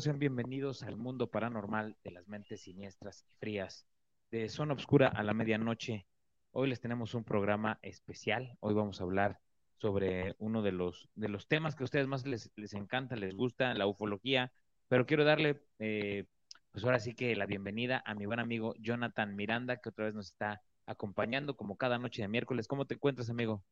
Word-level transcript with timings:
Sean 0.00 0.18
bienvenidos 0.18 0.82
al 0.82 0.96
mundo 0.96 1.28
paranormal 1.28 1.96
de 2.02 2.10
las 2.10 2.26
mentes 2.26 2.62
siniestras 2.62 3.22
y 3.22 3.32
frías. 3.38 3.86
De 4.32 4.48
Zona 4.48 4.74
Oscura 4.74 5.06
a 5.06 5.22
la 5.22 5.34
medianoche. 5.34 6.04
Hoy 6.50 6.68
les 6.68 6.80
tenemos 6.80 7.14
un 7.14 7.22
programa 7.22 7.78
especial. 7.80 8.56
Hoy 8.58 8.74
vamos 8.74 9.00
a 9.00 9.04
hablar 9.04 9.38
sobre 9.76 10.34
uno 10.38 10.62
de 10.62 10.72
los, 10.72 11.08
de 11.14 11.28
los 11.28 11.46
temas 11.46 11.76
que 11.76 11.84
a 11.84 11.86
ustedes 11.86 12.08
más 12.08 12.26
les, 12.26 12.50
les 12.56 12.74
encanta, 12.74 13.14
les 13.14 13.36
gusta, 13.36 13.72
la 13.74 13.86
ufología. 13.86 14.52
Pero 14.88 15.06
quiero 15.06 15.24
darle, 15.24 15.62
eh, 15.78 16.24
pues 16.72 16.84
ahora 16.84 16.98
sí 16.98 17.14
que 17.14 17.36
la 17.36 17.46
bienvenida 17.46 18.02
a 18.04 18.14
mi 18.14 18.26
buen 18.26 18.40
amigo 18.40 18.74
Jonathan 18.80 19.36
Miranda, 19.36 19.76
que 19.76 19.90
otra 19.90 20.06
vez 20.06 20.14
nos 20.14 20.26
está 20.26 20.62
acompañando 20.86 21.56
como 21.56 21.76
cada 21.76 21.98
noche 21.98 22.22
de 22.22 22.28
miércoles. 22.28 22.66
¿Cómo 22.66 22.84
te 22.84 22.94
encuentras, 22.94 23.30
amigo? 23.30 23.62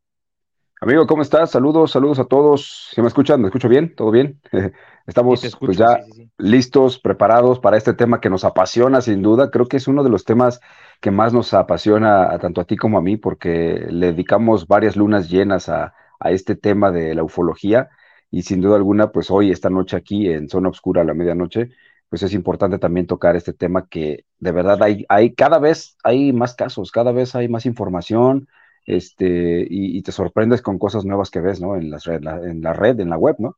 Amigo, 0.82 1.06
¿cómo 1.06 1.22
estás? 1.22 1.52
Saludos, 1.52 1.92
saludos 1.92 2.18
a 2.18 2.24
todos. 2.24 2.88
¿Se 2.90 3.02
me 3.02 3.06
escuchan? 3.06 3.40
¿Me 3.40 3.46
escucho 3.46 3.68
bien? 3.68 3.94
¿Todo 3.94 4.10
bien? 4.10 4.40
Estamos 5.06 5.48
pues 5.60 5.76
ya 5.76 6.02
sí, 6.02 6.12
sí, 6.12 6.30
listos, 6.38 6.98
preparados 6.98 7.60
para 7.60 7.76
este 7.76 7.94
tema 7.94 8.20
que 8.20 8.28
nos 8.28 8.42
apasiona 8.42 9.00
sin 9.00 9.22
duda. 9.22 9.52
Creo 9.52 9.66
que 9.66 9.76
es 9.76 9.86
uno 9.86 10.02
de 10.02 10.10
los 10.10 10.24
temas 10.24 10.60
que 11.00 11.12
más 11.12 11.32
nos 11.32 11.54
apasiona 11.54 12.24
a, 12.34 12.40
tanto 12.40 12.60
a 12.60 12.64
ti 12.64 12.76
como 12.76 12.98
a 12.98 13.00
mí 13.00 13.16
porque 13.16 13.86
le 13.90 14.06
dedicamos 14.06 14.66
varias 14.66 14.96
lunas 14.96 15.30
llenas 15.30 15.68
a, 15.68 15.94
a, 16.18 16.32
este 16.32 16.56
tema 16.56 16.90
de 16.90 17.14
la 17.14 17.22
ufología 17.22 17.88
y 18.32 18.42
sin 18.42 18.60
duda 18.60 18.74
alguna, 18.74 19.12
pues 19.12 19.30
hoy, 19.30 19.52
esta 19.52 19.70
noche 19.70 19.96
aquí 19.96 20.30
en 20.30 20.48
Zona 20.48 20.70
Oscura 20.70 21.02
a 21.02 21.04
la 21.04 21.14
medianoche, 21.14 21.70
pues 22.08 22.24
es 22.24 22.34
importante 22.34 22.80
también 22.80 23.06
tocar 23.06 23.36
este 23.36 23.52
tema 23.52 23.86
que 23.86 24.24
de 24.40 24.50
verdad 24.50 24.82
hay, 24.82 25.06
hay 25.08 25.32
cada 25.32 25.60
vez 25.60 25.96
hay 26.02 26.32
más 26.32 26.56
casos, 26.56 26.90
cada 26.90 27.12
vez 27.12 27.36
hay 27.36 27.48
más 27.48 27.66
información, 27.66 28.48
este, 28.86 29.66
y, 29.68 30.02
te 30.02 30.12
sorprendes 30.12 30.62
con 30.62 30.78
cosas 30.78 31.04
nuevas 31.04 31.30
que 31.30 31.40
ves, 31.40 31.60
¿no? 31.60 31.76
En, 31.76 31.90
las 31.90 32.04
red, 32.04 32.22
la, 32.22 32.36
en 32.38 32.62
la 32.62 32.72
red, 32.72 33.00
en 33.00 33.10
la 33.10 33.18
web, 33.18 33.36
¿no? 33.38 33.56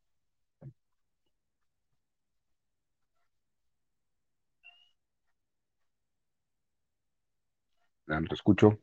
No 8.06 8.22
te 8.26 8.34
escucho. 8.34 8.78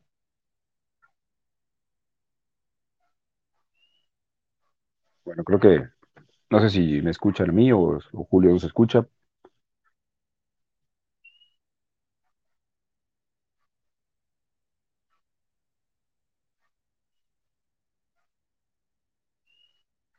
Bueno, 5.25 5.43
creo 5.43 5.59
que, 5.59 5.87
no 6.51 6.59
sé 6.61 6.69
si 6.71 7.01
me 7.01 7.11
escuchan 7.11 7.49
a 7.51 7.53
mí 7.53 7.71
o, 7.73 7.79
o 8.13 8.25
Julio 8.25 8.51
nos 8.51 8.63
escucha. 8.65 9.07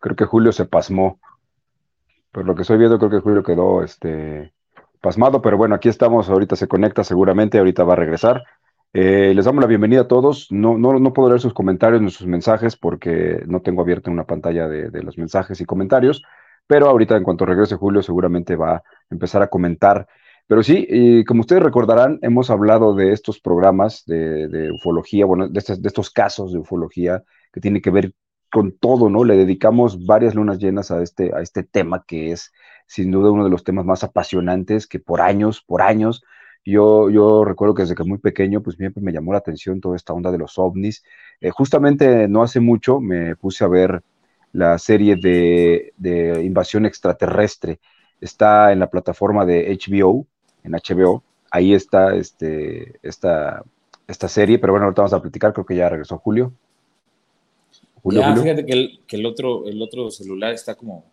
Creo 0.00 0.12
Julio 0.25 0.53
se 0.53 0.65
pasmó. 0.67 1.20
Por 2.31 2.47
lo 2.47 2.55
que 2.55 2.62
estoy 2.62 2.78
viendo, 2.78 2.98
creo 2.98 3.11
que 3.11 3.20
Julio 3.20 3.42
quedó 3.42 3.83
este, 3.83 4.53
pasmado, 5.00 5.43
pero 5.43 5.59
bueno, 5.59 5.75
aquí 5.75 5.88
estamos, 5.88 6.31
ahorita 6.31 6.56
se 6.56 6.69
conecta 6.69 7.05
seguramente, 7.05 7.59
ahorita 7.59 7.84
va 7.84 7.93
a 7.93 7.97
regresar. 7.97 8.43
Eh, 8.94 9.33
les 9.34 9.44
damos 9.47 9.62
la 9.62 9.69
bienvenida 9.69 10.03
a 10.03 10.09
todos. 10.09 10.49
No, 10.50 10.77
no, 10.78 10.99
no 10.99 11.12
puedo 11.12 11.28
leer 11.28 11.41
sus 11.41 11.55
comentarios 11.55 12.03
ni 12.03 12.10
sus 12.10 12.27
mensajes 12.27 12.77
porque 12.77 13.43
no 13.47 13.60
tengo 13.60 13.83
abierta 13.83 14.10
una 14.10 14.25
pantalla 14.25 14.69
de, 14.69 15.03
los 15.03 15.19
mensajes 15.19 15.60
y 15.60 15.65
comentarios, 15.65 16.22
pero 16.66 16.89
ahorita 16.89 17.16
en 17.16 17.25
cuanto 17.25 17.47
regrese 17.47 17.77
Julio 17.77 18.03
seguramente 18.03 18.56
va 18.56 18.77
a 18.77 18.83
empezar 19.10 19.43
a 19.43 19.49
comentar. 19.49 20.06
Pero 20.47 20.62
sí, 20.62 20.87
y 20.89 21.25
como 21.25 21.41
ustedes 21.41 21.62
recordarán, 21.62 22.19
hemos 22.22 22.50
hablado 22.50 22.94
de 22.94 23.12
estos 23.12 23.41
programas 23.41 24.04
de, 24.06 24.49
de 24.49 24.71
ufología, 24.71 25.25
bueno, 25.25 25.49
de, 25.49 25.59
estos, 25.59 25.81
de 25.81 25.89
estos 25.89 26.10
casos 26.10 26.53
de 26.53 26.59
ufología 26.59 27.22
que 27.53 27.60
tienen 27.60 27.81
que 27.81 27.91
ver 27.91 28.12
con 28.53 28.73
todo, 28.73 29.09
¿no? 29.11 29.25
Le 29.25 29.37
dedicamos 29.37 30.05
varias 30.05 30.35
lunas 30.35 30.59
llenas 30.59 30.91
a 30.91 31.03
este, 31.03 31.35
a 31.35 31.41
este 31.41 31.63
tema 31.63 32.05
que 32.07 32.33
es 32.33 32.53
sin 32.87 33.11
duda 33.11 33.31
uno 33.31 33.45
de 33.45 33.51
los 33.51 33.65
temas 33.65 33.87
más 33.87 34.05
apasionantes 34.05 34.87
que 34.87 34.99
por 34.99 35.23
años, 35.23 35.63
por 35.63 35.83
años, 35.83 36.23
yo, 36.65 37.11
yo 37.11 37.45
recuerdo 37.45 37.75
que 37.75 37.83
desde 37.83 37.95
que 37.95 38.05
muy 38.05 38.19
pequeño, 38.19 38.63
pues 38.63 38.77
siempre 38.77 39.03
me 39.03 39.13
llamó 39.13 39.33
la 39.33 39.39
atención 39.39 39.81
toda 39.81 39.97
esta 39.97 40.13
onda 40.13 40.31
de 40.31 40.39
los 40.39 40.59
ovnis. 40.59 41.03
Eh, 41.41 41.51
justamente 41.51 42.29
no 42.29 42.43
hace 42.43 42.61
mucho 42.61 43.01
me 43.01 43.35
puse 43.37 43.65
a 43.65 43.69
ver 43.69 44.03
la 44.53 44.79
serie 44.79 45.17
de, 45.17 45.93
invasión 46.45 46.87
extraterrestre. 46.87 47.81
Está 48.21 48.73
en 48.73 48.79
la 48.79 48.91
plataforma 48.91 49.45
de 49.45 49.77
HBO, 49.77 50.27
en 50.63 50.73
HBO. 50.73 51.25
Ahí 51.51 51.75
está 51.75 52.15
este, 52.15 52.99
esta, 53.03 53.65
esta 54.07 54.29
serie, 54.29 54.59
pero 54.59 54.73
bueno, 54.75 54.84
ahorita 54.84 55.03
vamos 55.03 55.15
a 55.15 55.23
platicar, 55.23 55.53
creo 55.53 55.67
que 55.67 55.77
ya 55.77 55.89
regresó 55.89 56.19
Julio. 56.19 56.53
Julio, 58.03 58.21
ya, 58.21 58.37
fíjate 58.37 58.67
que, 58.67 58.73
el, 58.73 59.01
que 59.07 59.17
el, 59.17 59.27
otro, 59.27 59.67
el 59.67 59.81
otro 59.81 60.11
celular 60.11 60.53
está 60.53 60.75
como, 60.75 61.05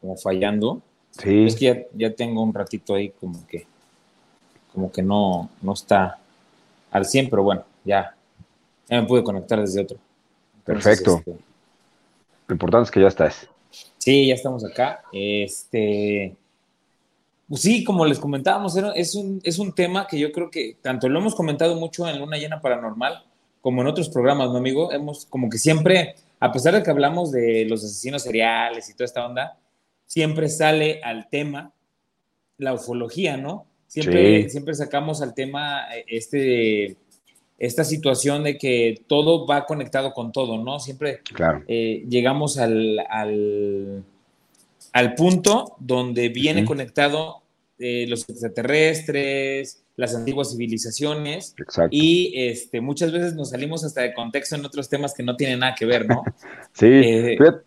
como 0.00 0.16
fallando. 0.16 0.82
Sí. 1.10 1.44
Es 1.44 1.56
que 1.56 1.64
ya, 1.64 2.08
ya 2.08 2.14
tengo 2.14 2.42
un 2.42 2.52
ratito 2.52 2.94
ahí 2.94 3.10
como 3.10 3.46
que, 3.46 3.66
como 4.72 4.92
que 4.92 5.02
no, 5.02 5.50
no 5.62 5.72
está 5.72 6.18
al 6.90 7.06
100, 7.06 7.30
pero 7.30 7.42
bueno, 7.42 7.64
ya, 7.84 8.14
ya 8.88 9.00
me 9.00 9.06
pude 9.06 9.22
conectar 9.22 9.60
desde 9.60 9.82
otro. 9.82 9.98
Entonces, 10.58 10.84
Perfecto. 10.84 11.18
Este, 11.18 11.44
Lo 12.46 12.54
importante 12.54 12.84
es 12.84 12.90
que 12.90 13.00
ya 13.00 13.08
estás. 13.08 13.48
Sí, 13.98 14.26
ya 14.26 14.34
estamos 14.34 14.64
acá. 14.64 15.02
Este, 15.12 16.36
pues 17.48 17.62
sí, 17.62 17.84
como 17.84 18.04
les 18.04 18.18
comentábamos, 18.18 18.76
es 18.94 19.14
un, 19.14 19.40
es 19.42 19.58
un 19.58 19.74
tema 19.74 20.06
que 20.06 20.18
yo 20.18 20.30
creo 20.32 20.50
que 20.50 20.76
tanto 20.82 21.08
lo 21.08 21.18
hemos 21.18 21.34
comentado 21.34 21.74
mucho 21.76 22.06
en 22.06 22.18
Luna 22.18 22.36
Llena 22.36 22.60
Paranormal, 22.60 23.24
como 23.60 23.82
en 23.82 23.88
otros 23.88 24.08
programas, 24.08 24.50
¿no, 24.50 24.58
amigo? 24.58 24.92
Hemos 24.92 25.26
como 25.26 25.48
que 25.50 25.58
siempre, 25.58 26.14
a 26.40 26.52
pesar 26.52 26.74
de 26.74 26.82
que 26.82 26.90
hablamos 26.90 27.32
de 27.32 27.64
los 27.66 27.84
asesinos 27.84 28.22
seriales 28.22 28.88
y 28.88 28.94
toda 28.94 29.06
esta 29.06 29.26
onda, 29.26 29.58
siempre 30.06 30.48
sale 30.48 31.00
al 31.02 31.28
tema 31.28 31.72
la 32.56 32.74
ufología, 32.74 33.36
¿no? 33.36 33.66
Siempre, 33.86 34.44
sí. 34.44 34.50
siempre 34.50 34.74
sacamos 34.74 35.22
al 35.22 35.34
tema 35.34 35.86
este, 36.06 36.96
esta 37.58 37.84
situación 37.84 38.44
de 38.44 38.58
que 38.58 39.02
todo 39.06 39.46
va 39.46 39.66
conectado 39.66 40.12
con 40.12 40.32
todo, 40.32 40.58
¿no? 40.62 40.78
Siempre 40.78 41.20
claro. 41.22 41.64
eh, 41.68 42.04
llegamos 42.08 42.58
al, 42.58 43.00
al, 43.08 44.04
al, 44.92 45.14
punto 45.14 45.76
donde 45.78 46.28
viene 46.28 46.62
uh 46.62 46.64
-huh. 46.64 46.68
conectado 46.68 47.42
eh, 47.78 48.06
los 48.08 48.28
extraterrestres, 48.28 49.82
las 49.98 50.14
antiguas 50.14 50.52
civilizaciones 50.52 51.56
Exacto. 51.58 51.90
y 51.90 52.32
este, 52.36 52.80
muchas 52.80 53.10
veces 53.10 53.34
nos 53.34 53.50
salimos 53.50 53.84
hasta 53.84 54.02
de 54.02 54.14
contexto 54.14 54.54
en 54.54 54.64
otros 54.64 54.88
temas 54.88 55.12
que 55.12 55.24
no 55.24 55.34
tienen 55.34 55.58
nada 55.58 55.74
que 55.74 55.86
ver, 55.86 56.08
¿no? 56.08 56.22
sí, 56.72 56.86
eh, 56.86 57.36
fíjate, 57.36 57.64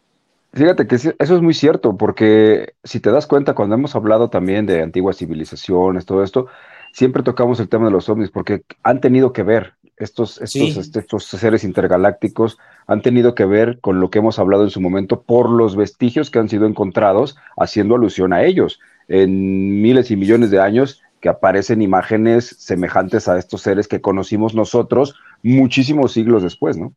fíjate, 0.53 0.87
que 0.87 0.95
eso 0.95 1.13
es 1.19 1.41
muy 1.41 1.53
cierto, 1.53 1.97
porque 1.97 2.73
si 2.85 3.01
te 3.01 3.11
das 3.11 3.27
cuenta, 3.27 3.53
cuando 3.53 3.75
hemos 3.75 3.95
hablado 3.97 4.29
también 4.29 4.65
de 4.65 4.81
antiguas 4.81 5.17
civilizaciones, 5.17 6.05
todo 6.05 6.23
esto, 6.23 6.47
siempre 6.93 7.21
tocamos 7.21 7.59
el 7.59 7.67
tema 7.67 7.87
de 7.87 7.91
los 7.91 8.07
ovnis, 8.07 8.31
porque 8.31 8.63
han 8.81 9.01
tenido 9.01 9.33
que 9.33 9.43
ver, 9.43 9.73
estos, 9.97 10.41
estos, 10.41 10.51
sí. 10.73 10.79
este, 10.79 10.99
estos 10.99 11.25
seres 11.25 11.65
intergalácticos 11.65 12.57
han 12.87 13.01
tenido 13.01 13.35
que 13.35 13.43
ver 13.43 13.79
con 13.81 13.99
lo 13.99 14.09
que 14.09 14.19
hemos 14.19 14.39
hablado 14.39 14.63
en 14.63 14.69
su 14.69 14.79
momento 14.79 15.21
por 15.21 15.49
los 15.49 15.75
vestigios 15.75 16.31
que 16.31 16.39
han 16.39 16.47
sido 16.47 16.65
encontrados 16.65 17.35
haciendo 17.57 17.95
alusión 17.95 18.31
a 18.31 18.43
ellos. 18.43 18.79
En 19.09 19.81
miles 19.81 20.09
y 20.09 20.15
millones 20.15 20.49
de 20.49 20.61
años 20.61 21.01
que 21.21 21.29
aparecen 21.29 21.81
imágenes 21.81 22.55
semejantes 22.59 23.27
a 23.27 23.37
estos 23.37 23.61
seres 23.61 23.87
que 23.87 24.01
conocimos 24.01 24.55
nosotros 24.55 25.15
muchísimos 25.43 26.13
siglos 26.13 26.43
después, 26.43 26.77
¿no? 26.77 26.93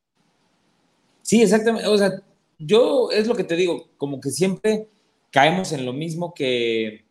Sí, 1.23 1.43
exactamente. 1.43 1.87
O 1.89 1.97
sea, 1.97 2.23
yo 2.59 3.11
es 3.11 3.27
lo 3.27 3.35
que 3.35 3.45
te 3.45 3.57
digo, 3.57 3.89
como 3.99 4.21
que 4.21 4.31
siempre 4.31 4.89
caemos 5.31 5.73
en 5.73 5.85
lo 5.85 5.93
mismo 5.93 6.33
que, 6.35 7.05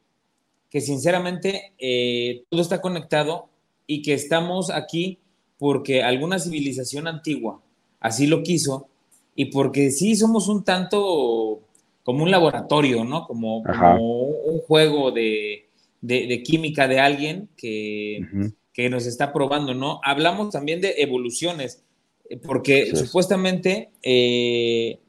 que 0.70 0.82
sinceramente 0.82 1.74
eh, 1.78 2.44
todo 2.50 2.62
está 2.62 2.82
conectado 2.82 3.48
y 3.86 4.02
que 4.02 4.14
estamos 4.14 4.72
aquí 4.72 5.20
porque 5.60 6.04
alguna 6.04 6.40
civilización 6.40 7.08
antigua 7.08 7.62
así 8.00 8.28
lo 8.28 8.44
quiso 8.44 8.88
y 9.36 9.46
porque 9.46 9.92
sí 9.92 10.16
somos 10.16 10.48
un 10.48 10.64
tanto 10.64 11.62
como 12.04 12.24
un 12.24 12.32
laboratorio, 12.32 13.04
¿no? 13.04 13.26
Como, 13.26 13.64
como 13.64 14.20
un 14.28 14.60
juego 14.60 15.12
de, 15.12 15.63
de, 16.04 16.28
de, 16.28 16.44
química 16.44 16.88
de 16.90 17.00
alguien 17.00 17.50
que, 17.56 18.20
uh 18.22 18.26
-huh. 18.26 18.54
que, 18.74 18.90
nos 18.90 19.06
está 19.06 19.32
probando, 19.32 19.74
¿no? 19.74 20.02
Hablamos 20.04 20.50
también 20.52 20.82
de 20.82 20.96
evoluciones, 20.98 21.82
eh, 22.30 22.38
porque 22.38 22.88
sí. 22.88 22.98
supuestamente 22.98 23.90
eh, 24.04 25.00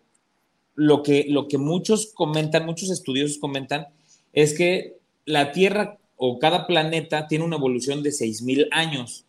lo, 0.76 1.02
que, 1.02 1.26
lo 1.28 1.48
que 1.48 1.58
muchos 1.58 2.12
comentan, 2.14 2.64
muchos 2.64 2.90
estudiosos 2.90 3.38
comentan, 3.38 3.88
es 4.32 4.56
que 4.56 4.94
la 5.26 5.50
Tierra 5.50 5.98
o 6.16 6.38
cada 6.38 6.68
planeta 6.68 7.26
tiene 7.26 7.44
una 7.44 7.56
evolución 7.56 8.04
de 8.04 8.10
6.000 8.10 8.68
años 8.70 9.24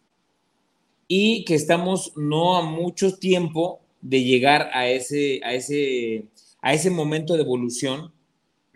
y 1.07 1.45
que 1.45 1.55
estamos 1.55 2.13
no 2.15 2.57
a 2.57 2.61
mucho 2.61 3.17
tiempo 3.17 3.79
de 4.01 4.23
llegar 4.23 4.69
a 4.71 4.87
ese, 4.87 5.41
a 5.43 5.55
ese, 5.55 6.25
a 6.61 6.73
ese 6.75 6.91
momento 6.91 7.33
de 7.33 7.41
evolución 7.41 8.11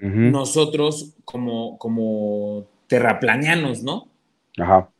uh 0.01 0.05
-huh. 0.05 0.31
nosotros 0.31 1.13
como, 1.23 1.77
como 1.77 2.67
terraplanianos, 2.89 3.83
¿no? 3.83 4.09
Ajá. 4.57 4.91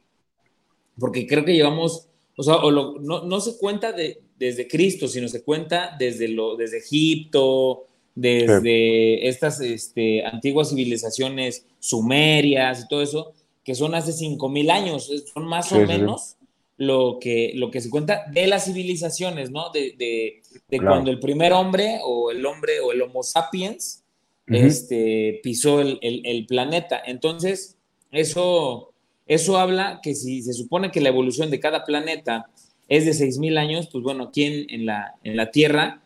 Porque 0.98 1.28
creo 1.28 1.44
que 1.44 1.56
llevamos, 1.56 2.08
o 2.38 2.44
sea, 2.44 2.56
o 2.58 2.72
lo, 2.72 3.00
no, 3.00 3.24
no, 3.26 3.42
se 3.42 3.58
cuenta 3.58 3.92
de, 3.92 4.22
desde 4.38 4.68
Cristo, 4.68 5.08
sino 5.08 5.28
se 5.28 5.44
cuenta 5.44 5.96
desde, 6.00 6.30
lo, 6.30 6.56
desde 6.56 6.78
Egipto, 6.78 7.88
desde 8.16 9.28
estas 9.28 9.60
este, 9.62 10.26
antiguas 10.26 10.70
civilizaciones 10.70 11.66
sumerias 11.80 12.84
y 12.84 12.88
todo 12.88 13.02
eso, 13.02 13.34
que 13.64 13.76
son 13.76 13.96
hace 13.96 14.12
5.000 14.12 14.72
años, 14.72 15.12
son 15.34 15.46
más 15.46 15.72
o 15.72 15.80
menos 15.80 16.36
lo 16.78 17.18
que, 17.20 17.54
lo 17.56 17.72
que 17.72 17.82
se 17.82 17.90
cuenta 17.90 18.26
de 18.32 18.48
las 18.48 18.66
civilizaciones, 18.66 19.52
¿no? 19.52 19.70
De, 19.72 19.96
de, 19.98 20.78
cuando 20.80 21.12
el 21.12 21.20
primer 21.20 21.54
hombre 21.54 22.00
o 22.04 22.32
el 22.32 22.46
hombre 22.46 22.80
o 22.82 22.92
el 22.92 23.02
Homo 23.02 23.24
sapiens 23.24 24.04
este, 24.48 25.40
pisó 25.44 25.82
el, 25.82 26.00
el, 26.02 26.46
planeta. 26.46 27.02
Entonces, 27.06 27.78
eso, 28.12 28.92
eso 29.28 29.58
habla 29.58 30.00
que 30.02 30.16
si 30.16 30.42
se 30.42 30.54
supone 30.54 30.92
que 30.92 31.02
la 31.02 31.10
evolución 31.10 31.50
de 31.50 31.60
cada 31.60 31.84
planeta 31.84 32.50
es 32.88 33.06
de 33.06 33.12
6.000 33.12 33.58
años, 33.58 33.90
pues 33.92 34.04
bueno, 34.04 34.26
aquí 34.26 34.66
en, 34.70 34.86
la, 34.86 35.16
en 35.24 35.38
la 35.38 35.52
Tierra, 35.52 36.02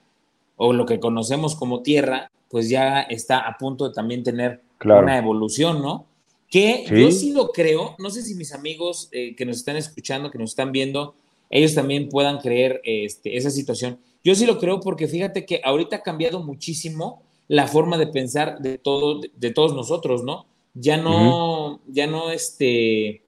o 0.56 0.74
lo 0.74 0.86
que 0.86 1.00
conocemos 1.00 1.56
como 1.56 1.82
Tierra, 1.82 2.30
pues 2.50 2.70
ya 2.70 3.02
está 3.02 3.40
a 3.40 3.58
punto 3.58 3.88
de 3.88 3.94
también 3.94 4.24
tener 4.24 4.62
una 4.84 5.18
evolución, 5.18 5.82
¿no? 5.82 6.06
que 6.54 6.86
yo 6.88 7.10
sí 7.10 7.34
lo 7.34 7.48
creo, 7.48 7.96
no 7.98 8.12
sé 8.12 8.22
si 8.22 8.36
mis 8.36 8.54
amigos 8.54 9.10
eh, 9.12 9.36
que 9.36 9.44
nos 9.44 9.58
están 9.58 9.76
escuchando, 9.76 10.30
que 10.30 10.38
nos 10.38 10.52
están 10.52 10.72
viendo, 10.72 11.16
ellos 11.50 11.74
también 11.74 12.10
puedan 12.10 12.38
creer 12.38 12.80
este, 12.84 13.36
esa 13.38 13.50
situación. 13.50 13.98
Yo 14.24 14.36
sí 14.36 14.46
lo 14.46 14.60
creo 14.60 14.80
porque 14.80 15.08
fíjate 15.08 15.48
que 15.48 15.62
ahorita 15.64 15.96
ha 15.96 16.02
cambiado 16.04 16.44
muchísimo 16.44 17.24
la 17.48 17.66
forma 17.66 17.98
de 17.98 18.06
pensar 18.06 18.60
de, 18.60 18.78
todo, 18.78 19.20
de, 19.36 19.50
todos 19.50 19.74
nosotros, 19.74 20.24
¿no? 20.24 20.46
Ya 20.74 20.98
no, 20.98 21.82
ya 21.88 22.08
no, 22.08 22.32
este, 22.32 23.24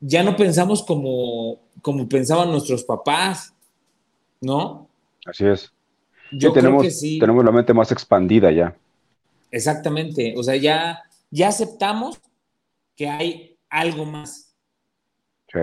ya 0.00 0.22
no 0.22 0.36
pensamos 0.36 0.82
como, 0.82 1.60
como 1.82 2.08
pensaban 2.08 2.50
nuestros 2.50 2.84
papás, 2.84 3.54
¿no? 4.40 4.88
Así 5.26 5.46
es. 5.46 5.72
Yo 6.32 6.52
tenemos, 6.52 6.82
que 6.82 6.90
sí. 6.90 7.18
Tenemos 7.18 7.44
la 7.44 7.52
mente 7.52 7.74
más 7.74 7.92
expandida 7.92 8.50
ya. 8.50 8.76
Exactamente. 9.50 10.34
O 10.36 10.42
sea, 10.42 10.56
ya, 10.56 11.02
ya 11.30 11.48
aceptamos 11.48 12.20
que 12.96 13.08
hay 13.08 13.56
algo 13.68 14.04
más. 14.04 14.54
Sí. 15.52 15.60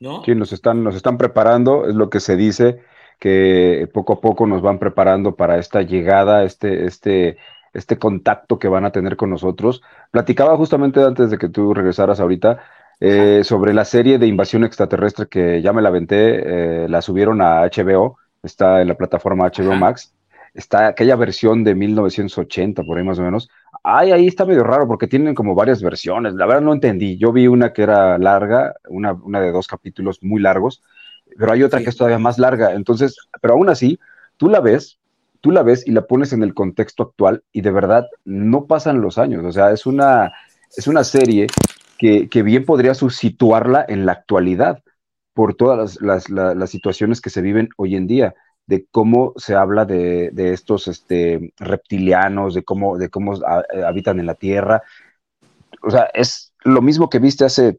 ¿No? 0.00 0.24
Sí, 0.24 0.34
nos 0.34 0.52
están, 0.52 0.82
nos 0.82 0.96
están 0.96 1.16
preparando, 1.16 1.86
es 1.88 1.94
lo 1.94 2.10
que 2.10 2.20
se 2.20 2.36
dice, 2.36 2.80
que 3.18 3.88
poco 3.94 4.14
a 4.14 4.20
poco 4.20 4.46
nos 4.46 4.62
van 4.62 4.78
preparando 4.78 5.36
para 5.36 5.58
esta 5.58 5.82
llegada, 5.82 6.42
este, 6.44 6.86
este, 6.86 7.38
este 7.72 7.98
contacto 7.98 8.58
que 8.58 8.68
van 8.68 8.84
a 8.84 8.92
tener 8.92 9.16
con 9.16 9.30
nosotros. 9.30 9.82
Platicaba 10.10 10.56
justamente 10.56 11.02
antes 11.02 11.30
de 11.30 11.38
que 11.38 11.48
tú 11.48 11.74
regresaras 11.74 12.20
ahorita 12.20 12.60
eh, 13.00 13.42
sobre 13.44 13.74
la 13.74 13.84
serie 13.84 14.18
de 14.18 14.26
invasión 14.26 14.64
extraterrestre 14.64 15.26
que 15.26 15.62
ya 15.62 15.72
me 15.72 15.82
la 15.82 15.88
aventé, 15.88 16.84
eh, 16.84 16.88
la 16.88 17.02
subieron 17.02 17.40
a 17.40 17.62
HBO, 17.62 18.18
está 18.42 18.82
en 18.82 18.88
la 18.88 18.94
plataforma 18.94 19.50
HBO 19.50 19.74
Max 19.76 20.14
está 20.54 20.88
aquella 20.88 21.16
versión 21.16 21.64
de 21.64 21.74
1980, 21.74 22.82
por 22.82 22.98
ahí 22.98 23.04
más 23.04 23.18
o 23.18 23.22
menos. 23.22 23.48
Ay, 23.82 24.12
ahí 24.12 24.26
está 24.26 24.44
medio 24.44 24.64
raro 24.64 24.86
porque 24.86 25.06
tienen 25.06 25.34
como 25.34 25.54
varias 25.54 25.82
versiones. 25.82 26.34
La 26.34 26.46
verdad 26.46 26.62
no 26.62 26.72
entendí. 26.72 27.16
Yo 27.18 27.32
vi 27.32 27.46
una 27.46 27.72
que 27.72 27.82
era 27.82 28.18
larga, 28.18 28.74
una, 28.88 29.12
una 29.12 29.40
de 29.40 29.52
dos 29.52 29.66
capítulos 29.66 30.22
muy 30.22 30.40
largos, 30.40 30.82
pero 31.38 31.52
hay 31.52 31.62
otra 31.62 31.80
que 31.80 31.90
es 31.90 31.96
todavía 31.96 32.18
más 32.18 32.38
larga. 32.38 32.74
Entonces, 32.74 33.16
pero 33.40 33.54
aún 33.54 33.68
así, 33.68 33.98
tú 34.36 34.48
la 34.48 34.60
ves, 34.60 34.98
tú 35.42 35.50
la 35.50 35.62
ves 35.62 35.86
y 35.86 35.90
la 35.90 36.06
pones 36.06 36.32
en 36.32 36.42
el 36.42 36.54
contexto 36.54 37.02
actual 37.02 37.42
y 37.52 37.60
de 37.60 37.70
verdad 37.70 38.06
no 38.24 38.66
pasan 38.66 39.02
los 39.02 39.18
años. 39.18 39.44
O 39.44 39.52
sea, 39.52 39.72
es 39.72 39.84
una, 39.84 40.32
es 40.74 40.86
una 40.86 41.04
serie 41.04 41.48
que, 41.98 42.30
que 42.30 42.42
bien 42.42 42.64
podría 42.64 42.94
situarla 42.94 43.84
en 43.86 44.06
la 44.06 44.12
actualidad 44.12 44.82
por 45.34 45.54
todas 45.54 46.00
las, 46.00 46.28
las, 46.30 46.56
las 46.56 46.70
situaciones 46.70 47.20
que 47.20 47.30
se 47.30 47.42
viven 47.42 47.68
hoy 47.76 47.96
en 47.96 48.06
día 48.06 48.34
de 48.66 48.86
cómo 48.90 49.32
se 49.36 49.54
habla 49.54 49.84
de, 49.84 50.30
estos 50.36 50.88
este, 50.88 51.52
reptilianos, 51.58 52.54
de 52.54 52.62
cómo, 52.62 52.96
de 52.96 53.08
cómo 53.08 53.34
eh, 53.34 53.82
habitan 53.84 54.20
en 54.20 54.26
la 54.26 54.34
Tierra. 54.34 54.82
O 55.82 55.90
sea, 55.90 56.08
es 56.14 56.52
lo 56.62 56.80
mismo 56.80 57.10
que 57.10 57.18
viste 57.18 57.44
hace 57.44 57.78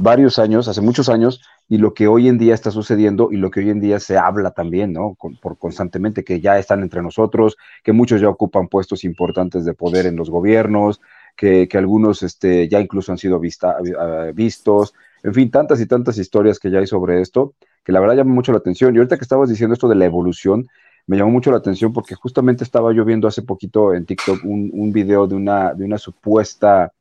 varios 0.00 0.38
años, 0.38 0.68
hace 0.68 0.80
muchos 0.80 1.08
años, 1.08 1.42
y 1.68 1.78
lo 1.78 1.94
que 1.94 2.08
hoy 2.08 2.28
en 2.28 2.38
día 2.38 2.54
está 2.54 2.70
sucediendo 2.70 3.28
y 3.30 3.36
lo 3.36 3.50
que 3.50 3.60
hoy 3.60 3.70
en 3.70 3.80
día 3.80 4.00
se 4.00 4.16
habla 4.16 4.52
también, 4.52 4.92
¿no? 4.92 5.16
por 5.42 5.58
constantemente 5.58 6.24
que 6.24 6.40
ya 6.40 6.58
están 6.58 6.82
entre 6.82 7.02
nosotros, 7.02 7.56
que 7.82 7.92
muchos 7.92 8.20
ya 8.20 8.28
ocupan 8.28 8.68
puestos 8.68 9.04
importantes 9.04 9.64
de 9.64 9.74
poder 9.74 10.06
en 10.06 10.16
los 10.16 10.30
gobiernos, 10.30 11.00
que, 11.36 11.68
algunos 11.74 12.22
este, 12.22 12.68
ya 12.68 12.80
incluso 12.80 13.12
han 13.12 13.18
sido 13.18 13.40
eh, 13.42 14.32
vistos, 14.34 14.94
en 15.22 15.34
fin, 15.34 15.50
tantas 15.50 15.80
y 15.80 15.86
tantas 15.86 16.18
historias 16.18 16.58
que 16.58 16.70
ya 16.70 16.78
hay 16.78 16.86
sobre 16.86 17.20
esto 17.20 17.54
que 17.88 17.92
la 17.92 18.00
verdad 18.00 18.16
llama 18.16 18.34
mucho 18.34 18.52
la 18.52 18.58
atención. 18.58 18.94
Y 18.94 18.98
ahorita 18.98 19.16
que 19.16 19.22
estabas 19.22 19.48
diciendo 19.48 19.72
esto 19.72 19.88
de 19.88 19.94
la 19.94 20.04
evolución, 20.04 20.68
me 21.06 21.16
llamó 21.16 21.30
mucho 21.30 21.50
la 21.50 21.56
atención 21.56 21.94
porque 21.94 22.14
justamente 22.14 22.62
estaba 22.62 22.92
yo 22.92 23.02
viendo 23.06 23.26
hace 23.26 23.40
poquito 23.40 23.94
en 23.94 24.04
TikTok 24.04 24.44
un, 24.44 24.70
un 24.74 24.92
video 24.92 25.26
de 25.26 25.34
una, 25.34 25.72
de 25.72 25.86
una 25.86 25.96
supuesta 25.96 26.92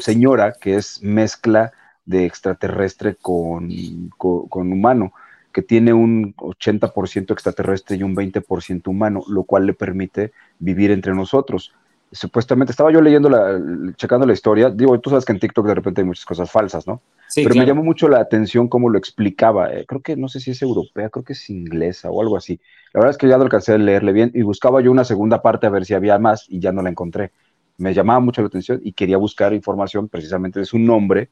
señora 0.00 0.54
que 0.60 0.76
es 0.76 1.02
mezcla 1.02 1.72
de 2.04 2.24
extraterrestre 2.24 3.16
con, 3.16 3.68
con, 4.16 4.72
humano, 4.72 5.12
que 5.52 5.62
tiene 5.62 5.92
un 5.92 6.34
80% 6.36 7.32
extraterrestre 7.32 7.96
y 7.96 8.02
un 8.02 8.14
20% 8.14 8.88
humano, 8.88 9.24
lo 9.28 9.44
cual 9.44 9.66
le 9.66 9.74
permite 9.74 10.32
vivir 10.58 10.90
entre 10.90 11.14
nosotros 11.14 11.72
supuestamente, 12.12 12.70
estaba 12.70 12.92
yo 12.92 13.00
leyendo, 13.00 13.28
la, 13.28 13.60
checando 13.96 14.26
la 14.26 14.32
historia, 14.32 14.70
digo, 14.70 14.98
tú 15.00 15.10
sabes 15.10 15.24
que 15.24 15.32
en 15.32 15.40
TikTok 15.40 15.66
de 15.66 15.74
repente 15.74 16.00
hay 16.00 16.06
muchas 16.06 16.24
cosas 16.24 16.50
falsas, 16.50 16.86
¿no? 16.86 17.02
Sí, 17.28 17.42
Pero 17.42 17.56
me 17.56 17.66
llamó 17.66 17.82
mucho 17.82 18.08
la 18.08 18.20
atención 18.20 18.68
cómo 18.68 18.88
lo 18.88 18.98
explicaba, 18.98 19.72
eh, 19.72 19.84
creo 19.86 20.00
que 20.00 20.16
no 20.16 20.28
sé 20.28 20.40
si 20.40 20.52
es 20.52 20.62
europea, 20.62 21.10
creo 21.10 21.24
que 21.24 21.32
es 21.32 21.50
inglesa 21.50 22.10
o 22.10 22.22
algo 22.22 22.36
así. 22.36 22.60
La 22.92 23.00
verdad 23.00 23.10
es 23.10 23.18
que 23.18 23.28
ya 23.28 23.36
no 23.36 23.42
alcancé 23.42 23.72
a 23.72 23.78
leerle 23.78 24.12
bien 24.12 24.30
y 24.34 24.42
buscaba 24.42 24.80
yo 24.80 24.90
una 24.90 25.04
segunda 25.04 25.42
parte 25.42 25.66
a 25.66 25.70
ver 25.70 25.84
si 25.84 25.94
había 25.94 26.18
más 26.18 26.46
y 26.48 26.60
ya 26.60 26.72
no 26.72 26.82
la 26.82 26.90
encontré. 26.90 27.32
Me 27.78 27.94
llamaba 27.94 28.20
mucho 28.20 28.40
la 28.40 28.48
atención 28.48 28.80
y 28.82 28.92
quería 28.92 29.16
buscar 29.16 29.52
información 29.52 30.08
precisamente 30.08 30.60
de 30.60 30.66
su 30.66 30.78
nombre 30.78 31.28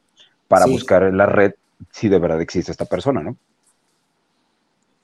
para 0.47 0.65
buscar 0.65 1.03
en 1.03 1.17
la 1.17 1.25
red 1.25 1.53
si 1.91 2.07
de 2.07 2.19
verdad 2.19 2.41
existe 2.41 2.71
esta 2.71 2.85
persona, 2.85 3.21
¿no? 3.21 3.37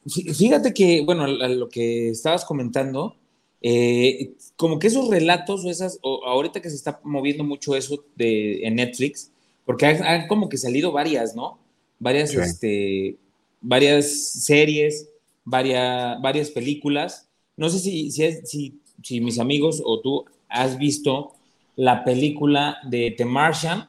Fíjate 0.08 0.74
que, 0.74 1.02
bueno, 1.02 1.28
lo 1.28 1.70
que 1.70 2.10
estabas 2.10 2.44
comentando, 2.44 3.16
eh, 3.62 4.34
como 4.56 4.80
que 4.80 4.88
esos 4.88 5.10
relatos 5.10 5.64
o 5.64 5.70
esas, 5.70 6.00
ahorita 6.04 6.62
que 6.62 6.70
se 6.72 6.76
está 6.76 7.00
moviendo 7.04 7.44
mucho 7.44 7.76
eso 7.76 8.04
de, 8.16 8.66
en 8.66 8.76
Netflix, 8.76 9.32
porque 9.66 9.86
han, 9.86 10.28
como 10.28 10.50
que 10.50 10.58
salido 10.58 10.92
varias, 10.92 11.36
¿no? 11.36 11.60
Varias, 12.00 12.34
este, 12.34 13.18
varias 13.62 14.12
series, 14.12 15.08
varias, 15.44 16.20
varias 16.20 16.50
películas. 16.50 17.28
No 17.56 17.70
sé 17.70 17.78
si, 17.78 18.12
si, 18.12 18.82
si, 19.04 19.22
mis 19.22 19.38
amigos 19.38 19.84
o 19.86 20.02
tú 20.02 20.26
has 20.52 20.78
visto 20.78 21.34
la 21.76 22.04
película 22.04 22.78
de 22.84 23.14
The 23.18 23.26
Martian, 23.26 23.88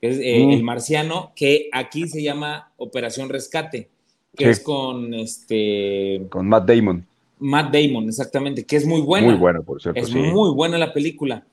que 0.00 0.08
es 0.08 0.18
eh, 0.20 0.44
mm. 0.44 0.50
El 0.50 0.62
Marciano, 0.62 1.32
que 1.34 1.68
aquí 1.72 2.08
se 2.08 2.22
llama 2.22 2.72
Operación 2.76 3.28
Rescate, 3.28 3.88
que 4.34 4.50
es 4.50 4.60
con 4.60 5.14
este... 5.14 6.26
Con 6.30 6.48
Matt 6.48 6.68
Damon. 6.68 7.06
Matt 7.40 7.72
Damon, 7.72 8.08
exactamente, 8.08 8.64
que 8.64 8.76
es 8.76 8.86
muy 8.86 9.00
buena. 9.00 9.28
Muy 9.28 9.36
buena, 9.36 9.62
por 9.62 9.80
cierto. 9.80 10.00
Es 10.00 10.12
muy 10.14 10.50
buena 10.50 10.78
la 10.78 10.92
película. 10.92 11.46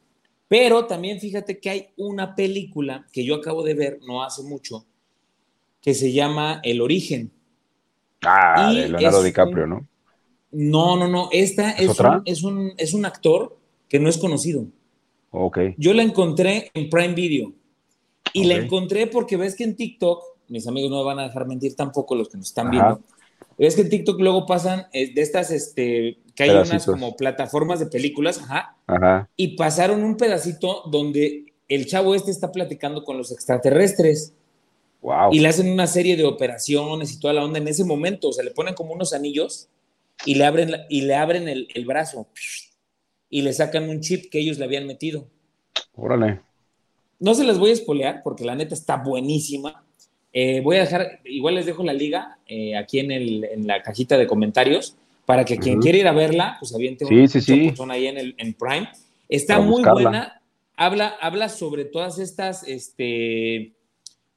Pero 0.47 0.85
también 0.85 1.19
fíjate 1.19 1.59
que 1.59 1.69
hay 1.69 1.87
una 1.97 2.35
película 2.35 3.07
que 3.11 3.25
yo 3.25 3.35
acabo 3.35 3.63
de 3.63 3.73
ver 3.73 3.99
no 4.07 4.23
hace 4.23 4.43
mucho, 4.43 4.85
que 5.81 5.93
se 5.93 6.11
llama 6.11 6.59
El 6.63 6.81
Origen. 6.81 7.31
Ah, 8.23 8.71
de 8.71 8.89
Leonardo 8.89 9.23
DiCaprio, 9.23 9.67
¿no? 9.67 9.87
No, 10.51 10.95
no, 10.97 11.07
no. 11.07 11.29
Esta 11.31 11.71
es, 11.71 11.99
un, 11.99 12.21
es, 12.25 12.43
un, 12.43 12.73
es 12.77 12.93
un 12.93 13.05
actor 13.05 13.57
que 13.87 13.99
no 13.99 14.09
es 14.09 14.17
conocido. 14.17 14.65
Ok. 15.31 15.59
Yo 15.77 15.93
la 15.93 16.03
encontré 16.03 16.71
en 16.73 16.89
Prime 16.89 17.13
Video. 17.13 17.53
Y 18.33 18.45
la 18.45 18.55
encontré 18.55 19.07
porque 19.07 19.37
ves 19.37 19.55
que 19.55 19.63
en 19.63 19.75
TikTok, 19.75 20.23
mis 20.49 20.67
amigos 20.67 20.91
no 20.91 20.97
me 20.97 21.03
van 21.05 21.19
a 21.19 21.23
dejar 21.23 21.47
mentir 21.47 21.75
tampoco 21.75 22.15
los 22.15 22.27
que 22.27 22.37
nos 22.37 22.47
están 22.47 22.69
viendo, 22.69 22.99
es 23.57 23.75
que 23.75 23.83
en 23.83 23.89
TikTok 23.89 24.19
luego 24.19 24.45
pasan 24.45 24.87
eh, 24.91 25.13
de 25.13 25.21
estas, 25.21 25.51
este, 25.51 26.17
que 26.35 26.43
hay 26.43 26.49
unas 26.49 26.85
como 26.85 27.15
plataformas 27.15 27.79
de 27.79 27.85
películas, 27.85 28.39
ajá, 28.39 28.75
ajá, 28.87 29.29
y 29.37 29.55
pasaron 29.55 30.03
un 30.03 30.17
pedacito 30.17 30.83
donde 30.91 31.53
el 31.69 31.85
chavo 31.85 32.13
este 32.13 32.31
está 32.31 32.51
platicando 32.51 33.03
con 33.03 33.17
los 33.17 33.31
extraterrestres. 33.31 34.33
Wow. 35.01 35.31
Y 35.31 35.39
le 35.39 35.47
hacen 35.47 35.71
una 35.71 35.87
serie 35.87 36.17
de 36.17 36.25
operaciones 36.25 37.13
y 37.13 37.19
toda 37.19 37.33
la 37.33 37.43
onda 37.43 37.59
en 37.59 37.67
ese 37.67 37.85
momento. 37.85 38.29
O 38.29 38.33
sea, 38.33 38.43
le 38.43 38.51
ponen 38.51 38.73
como 38.73 38.91
unos 38.93 39.13
anillos 39.13 39.67
y 40.25 40.35
le 40.35 40.45
abren, 40.45 40.71
y 40.89 41.01
le 41.01 41.15
abren 41.15 41.47
el, 41.47 41.67
el 41.73 41.85
brazo 41.85 42.27
y 43.29 43.41
le 43.41 43.53
sacan 43.53 43.89
un 43.89 44.01
chip 44.01 44.29
que 44.29 44.39
ellos 44.39 44.57
le 44.57 44.65
habían 44.65 44.87
metido. 44.87 45.27
Órale. 45.95 46.41
No 47.19 47.33
se 47.33 47.43
las 47.43 47.57
voy 47.57 47.71
a 47.71 47.73
espolear 47.73 48.21
porque 48.23 48.45
la 48.45 48.55
neta 48.55 48.73
está 48.73 48.97
buenísima. 48.97 49.83
Eh, 50.33 50.61
voy 50.61 50.77
a 50.77 50.81
dejar, 50.81 51.21
igual 51.23 51.55
les 51.55 51.65
dejo 51.65 51.83
la 51.83 51.93
liga 51.93 52.39
eh, 52.47 52.75
aquí 52.75 52.99
en, 52.99 53.11
el, 53.11 53.45
en, 53.45 53.67
la 53.67 53.81
cajita 53.81 54.17
de 54.17 54.27
comentarios 54.27 54.97
para 55.25 55.45
que 55.45 55.57
quien 55.57 55.79
quiera 55.79 55.97
ir 55.97 56.07
a 56.07 56.11
verla, 56.11 56.57
pues 56.59 56.75
aviente 56.75 57.05
sí, 57.05 57.27
sí, 57.27 57.41
sí. 57.41 57.73
ahí 57.89 58.07
en, 58.07 58.17
el, 58.17 58.35
en 58.37 58.53
Prime. 58.53 58.89
Está 59.29 59.59
muy 59.59 59.81
buena, 59.81 60.41
habla, 60.75 61.15
habla 61.19 61.49
sobre 61.49 61.85
todas 61.85 62.19
estas, 62.19 62.67
este, 62.67 63.71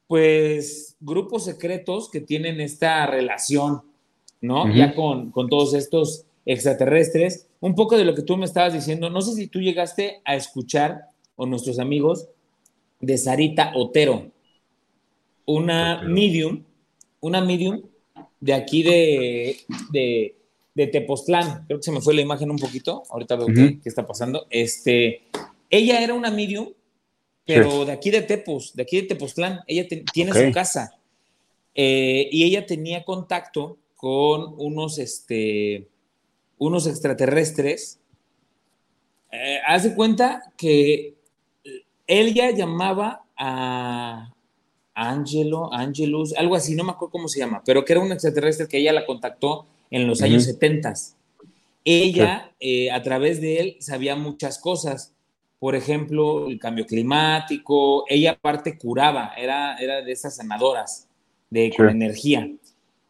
pues, 0.07 0.95
grupos 0.99 1.45
secretos 1.45 2.09
que 2.09 2.21
tienen 2.21 2.59
esta 2.59 3.05
relación, 3.05 3.83
¿no? 4.41 4.73
Ya 4.73 4.95
con, 4.95 5.31
con 5.31 5.47
todos 5.47 5.73
estos 5.73 6.25
extraterrestres 6.45 7.48
un 7.61 7.75
poco 7.75 7.97
de 7.97 8.05
lo 8.05 8.15
que 8.15 8.21
tú 8.21 8.37
me 8.37 8.45
estabas 8.45 8.73
diciendo. 8.73 9.09
No 9.09 9.21
sé 9.21 9.33
si 9.33 9.47
tú 9.47 9.59
llegaste 9.59 10.21
a 10.25 10.35
escuchar, 10.35 11.05
o 11.35 11.45
nuestros 11.45 11.79
amigos, 11.79 12.27
de 12.99 13.17
Sarita 13.17 13.71
Otero, 13.75 14.31
una 15.45 16.01
medium, 16.03 16.63
una 17.21 17.41
medium 17.41 17.81
de 18.39 18.53
aquí 18.53 18.83
de, 18.83 19.57
de, 19.91 20.35
de, 20.75 20.87
Tepoztlán. 20.87 21.65
Creo 21.65 21.79
que 21.79 21.83
se 21.83 21.91
me 21.91 22.01
fue 22.01 22.13
la 22.13 22.21
imagen 22.21 22.51
un 22.51 22.57
poquito. 22.57 23.03
Ahorita 23.09 23.35
veo 23.35 23.47
qué, 23.47 23.79
está 23.85 24.05
pasando. 24.05 24.47
Este, 24.49 25.23
ella 25.69 26.01
era 26.01 26.13
una 26.13 26.29
medium, 26.29 26.69
pero 27.45 27.85
de 27.85 27.91
aquí 27.91 28.11
de 28.11 28.21
Tepos, 28.21 28.75
de 28.75 28.83
aquí 28.83 28.97
de 29.01 29.07
Tepoztlán. 29.07 29.61
Ella 29.67 29.87
tiene 30.13 30.33
su 30.33 30.51
casa. 30.51 30.95
Eh, 31.73 32.27
y 32.31 32.43
ella 32.43 32.65
tenía 32.65 33.03
contacto 33.03 33.77
con 33.95 34.53
unos, 34.57 34.99
este, 34.99 35.87
unos 36.59 36.85
extraterrestres. 36.85 37.99
Eh, 39.31 39.59
hace 39.65 39.95
cuenta 39.95 40.53
que 40.55 41.15
ella 42.05 42.51
llamaba 42.51 43.23
a 43.35 44.31
Angelo, 44.93 45.73
Angelus, 45.73 46.33
algo 46.35 46.55
así, 46.55 46.75
no 46.75 46.83
me 46.83 46.91
acuerdo 46.91 47.11
cómo 47.11 47.27
se 47.27 47.39
llama, 47.39 47.63
pero 47.65 47.85
que 47.85 47.93
era 47.93 48.01
un 48.01 48.11
extraterrestre 48.11 48.67
que 48.67 48.77
ella 48.77 48.93
la 48.93 49.05
contactó 49.05 49.65
en 49.89 50.07
los 50.07 50.21
años 50.21 50.43
70. 50.43 50.93
Ella, 51.85 52.51
eh, 52.59 52.91
a 52.91 53.01
través 53.01 53.41
de 53.41 53.57
él, 53.57 53.77
sabía 53.79 54.15
muchas 54.15 54.59
cosas. 54.59 55.13
Por 55.59 55.75
ejemplo, 55.75 56.47
el 56.47 56.59
cambio 56.59 56.85
climático. 56.85 58.05
Ella, 58.07 58.31
aparte, 58.31 58.77
curaba, 58.77 59.33
era, 59.37 59.77
era 59.77 60.01
de 60.01 60.11
esas 60.11 60.35
sanadoras 60.35 61.07
de, 61.49 61.73
con 61.75 61.89
energía. 61.89 62.49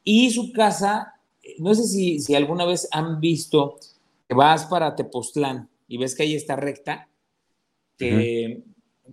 Y 0.04 0.32
su 0.32 0.52
casa, 0.54 1.19
no 1.58 1.74
sé 1.76 1.84
si, 1.84 2.20
si 2.20 2.36
alguna 2.36 2.66
vez 2.66 2.88
han 2.92 3.20
visto 3.20 3.80
que 4.28 4.36
vas 4.36 4.66
para 4.66 4.96
Tepoztlán 4.96 5.70
y 5.88 5.98
ves 5.98 6.16
que 6.16 6.24
ahí 6.24 6.36
está 6.36 6.56
recta, 6.56 7.10
que, 7.98 8.62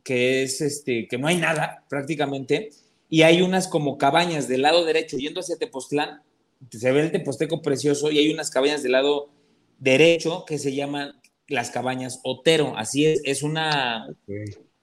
que 0.05 0.43
es 0.43 0.61
este, 0.61 1.09
que 1.09 1.19
no 1.19 1.27
hay 1.27 1.39
nada 1.39 1.85
prácticamente, 1.89 2.71
y 3.09 3.23
hay 3.23 3.43
unas 3.43 3.69
como 3.69 3.99
cabañas 3.99 4.49
del 4.49 4.63
lado 4.63 4.85
derecho, 4.85 5.17
yendo 5.17 5.41
hacia 5.41 5.57
Tepoztlán, 5.57 6.23
se 6.71 6.93
ve 6.93 7.01
el 7.01 7.13
Teposteco 7.13 7.63
precioso, 7.63 8.11
y 8.11 8.19
hay 8.19 8.31
unas 8.31 8.51
cabañas 8.51 8.83
del 8.83 8.93
lado 8.93 9.31
derecho 9.79 10.45
que 10.47 10.59
se 10.59 10.75
llaman 10.75 11.21
las 11.49 11.71
cabañas 11.71 12.21
Otero, 12.25 12.77
así 12.77 13.07
es, 13.07 13.21
es 13.25 13.43
una, 13.43 14.09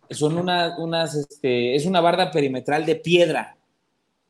son 0.10 0.38
una, 0.38 0.78
unas, 0.78 1.16
este, 1.16 1.76
es 1.76 1.86
una 1.86 2.02
barda 2.02 2.32
perimetral 2.32 2.86
de 2.86 2.96
piedra, 2.96 3.58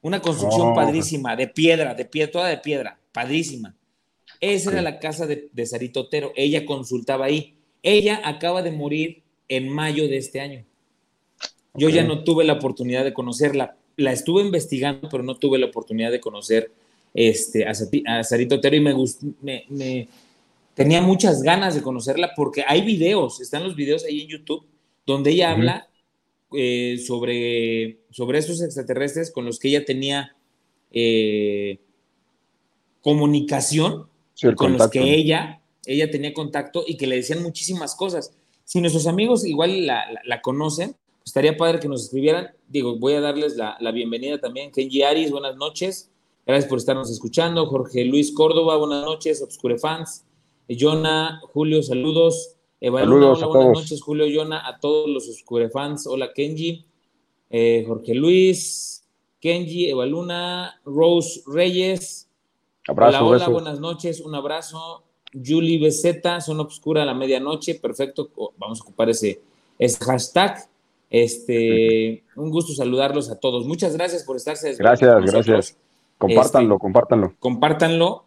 una 0.01 0.21
construcción 0.21 0.69
oh. 0.69 0.75
padrísima, 0.75 1.35
de 1.35 1.47
piedra, 1.47 1.93
de 1.93 2.05
piedra, 2.05 2.31
toda 2.31 2.47
de 2.47 2.57
piedra, 2.57 2.99
padrísima. 3.13 3.75
Esa 4.41 4.71
era 4.71 4.81
la 4.81 4.99
casa 4.99 5.25
de, 5.25 5.49
de 5.53 5.65
Sarito 5.65 6.01
Otero, 6.01 6.33
ella 6.35 6.65
consultaba 6.65 7.25
ahí. 7.25 7.55
Ella 7.81 8.21
acaba 8.23 8.61
de 8.61 8.71
morir 8.71 9.23
en 9.47 9.69
mayo 9.69 10.07
de 10.07 10.17
este 10.17 10.39
año. 10.41 10.65
Yo 11.75 11.89
ya 11.89 12.03
no 12.03 12.23
tuve 12.23 12.43
la 12.43 12.53
oportunidad 12.53 13.03
de 13.03 13.13
conocerla. 13.13 13.77
La 13.97 14.11
estuve 14.11 14.41
investigando, 14.41 15.09
pero 15.09 15.23
no 15.23 15.35
tuve 15.35 15.57
la 15.57 15.67
oportunidad 15.67 16.11
de 16.11 16.19
conocer 16.19 16.71
este, 17.13 17.65
a, 17.65 18.23
Sarito 18.23 18.55
Otero 18.55 18.75
y 18.75 18.79
me, 18.79 19.65
me, 19.69 20.07
tenía 20.73 21.01
muchas 21.01 21.43
ganas 21.43 21.75
de 21.75 21.81
conocerla 21.81 22.33
porque 22.35 22.63
hay 22.67 22.81
videos, 22.81 23.39
están 23.39 23.63
los 23.63 23.75
videos 23.75 24.03
ahí 24.03 24.21
en 24.21 24.27
YouTube, 24.27 24.65
donde 25.05 25.31
ella 25.31 25.51
habla 25.51 25.87
eh, 26.53 26.97
sobre, 27.05 27.97
sobre 28.11 28.39
estos 28.39 28.61
extraterrestres 28.61 29.31
con 29.31 29.45
los 29.45 29.59
que 29.59 29.69
ella 29.69 29.85
tenía 29.85 30.35
eh, 30.91 31.79
comunicación, 33.03 34.07
con 34.55 34.77
los 34.77 34.89
que 34.89 35.13
ella, 35.13 35.61
ella 35.85 36.09
tenía 36.09 36.33
contacto 36.33 36.83
y 36.87 36.97
que 36.97 37.05
le 37.05 37.17
decían 37.17 37.43
muchísimas 37.43 37.95
cosas. 37.95 38.33
Si 38.63 38.81
nuestros 38.81 39.05
amigos 39.05 39.45
igual 39.45 39.85
la, 39.85 40.41
conocen, 40.41 40.95
estaría 41.23 41.55
padre 41.55 41.79
que 41.79 41.87
nos 41.87 42.05
escribieran. 42.05 42.51
Digo, 42.67 42.97
voy 42.97 43.13
a 43.13 43.21
darles 43.21 43.55
la, 43.55 43.91
bienvenida 43.91 44.39
también. 44.39 44.71
Kenji 44.71 45.03
Aris, 45.03 45.29
buenas 45.29 45.55
noches. 45.57 46.09
Gracias 46.47 46.67
por 46.67 46.79
estarnos 46.79 47.11
escuchando. 47.11 47.67
Jorge 47.67 48.05
Luis 48.05 48.31
Córdoba, 48.31 48.77
buenas 48.77 49.03
noches. 49.03 49.41
Obscure 49.41 49.77
Fans. 49.77 50.25
Jonah, 50.67 51.41
Julio, 51.53 51.83
saludos. 51.83 52.55
Saludos 52.81 53.37
hola, 53.41 53.47
buenas 53.47 53.79
noches, 53.79 54.01
Julio 54.01 54.27
Yona, 54.27 54.67
a 54.67 54.77
todos 54.77 55.09
los 55.09 55.29
Oscure 55.29 55.69
fans. 55.69 56.05
Hola, 56.05 56.33
Kenji, 56.33 56.85
eh, 57.49 57.85
Jorge 57.87 58.13
Luis, 58.13 59.05
Kenji, 59.39 59.89
Evaluna, 59.89 60.81
Rose 60.83 61.43
Reyes. 61.47 62.29
Abrazo, 62.87 63.25
hola, 63.25 63.45
hola, 63.45 63.47
buenas 63.47 63.79
noches, 63.79 64.19
un 64.19 64.35
abrazo. 64.35 65.03
Julie 65.33 65.79
Beceta, 65.79 66.41
son 66.41 66.59
obscura 66.59 67.03
a 67.03 67.05
la 67.05 67.13
medianoche, 67.13 67.75
perfecto, 67.75 68.29
vamos 68.57 68.79
a 68.79 68.83
ocupar 68.83 69.09
ese, 69.09 69.41
ese 69.79 70.03
hashtag. 70.03 70.67
Este, 71.09 72.23
un 72.35 72.49
gusto 72.49 72.73
saludarlos 72.73 73.29
a 73.29 73.39
todos. 73.39 73.65
Muchas 73.65 73.95
gracias 73.95 74.23
por 74.23 74.35
estarse. 74.35 74.75
Gracias, 74.75 75.25
gracias. 75.25 75.77
Compártanlo, 76.17 76.75
este, 76.75 76.81
compártanlo. 76.81 77.35
Compártanlo. 77.39 78.25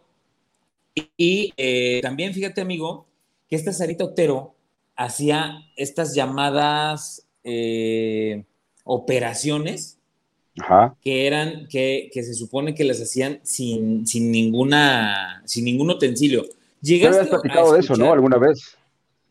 Y, 1.15 1.53
eh, 1.57 1.99
también 2.01 2.33
fíjate, 2.33 2.61
amigo, 2.61 3.05
que 3.49 3.55
esta 3.55 3.71
Sarita 3.73 4.05
Otero 4.05 4.55
hacía 4.95 5.59
estas 5.75 6.15
llamadas 6.15 7.27
eh, 7.43 8.43
operaciones 8.83 9.96
que 11.03 11.27
eran, 11.27 11.67
que, 11.67 12.09
se 12.13 12.33
supone 12.33 12.73
que 12.73 12.83
las 12.83 13.01
hacían 13.01 13.39
sin, 13.43 14.03
ninguna, 14.03 15.41
sin 15.45 15.65
ningún 15.65 15.91
utensilio. 15.91 16.45
Llegaste 16.81 17.19
habías 17.19 17.29
platicado 17.29 17.73
de 17.73 17.79
eso, 17.79 17.95
¿no? 17.95 18.11
Alguna 18.11 18.37
vez. 18.37 18.77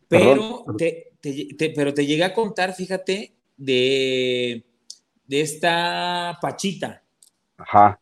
Pero 0.08 0.64
te, 0.78 1.12
pero 1.74 1.92
te 1.92 2.06
llegué 2.06 2.24
a 2.24 2.34
contar, 2.34 2.74
fíjate, 2.74 3.32
de, 3.56 4.64
de 5.26 5.40
esta 5.40 6.38
Pachita. 6.40 7.02
Ajá. 7.56 8.00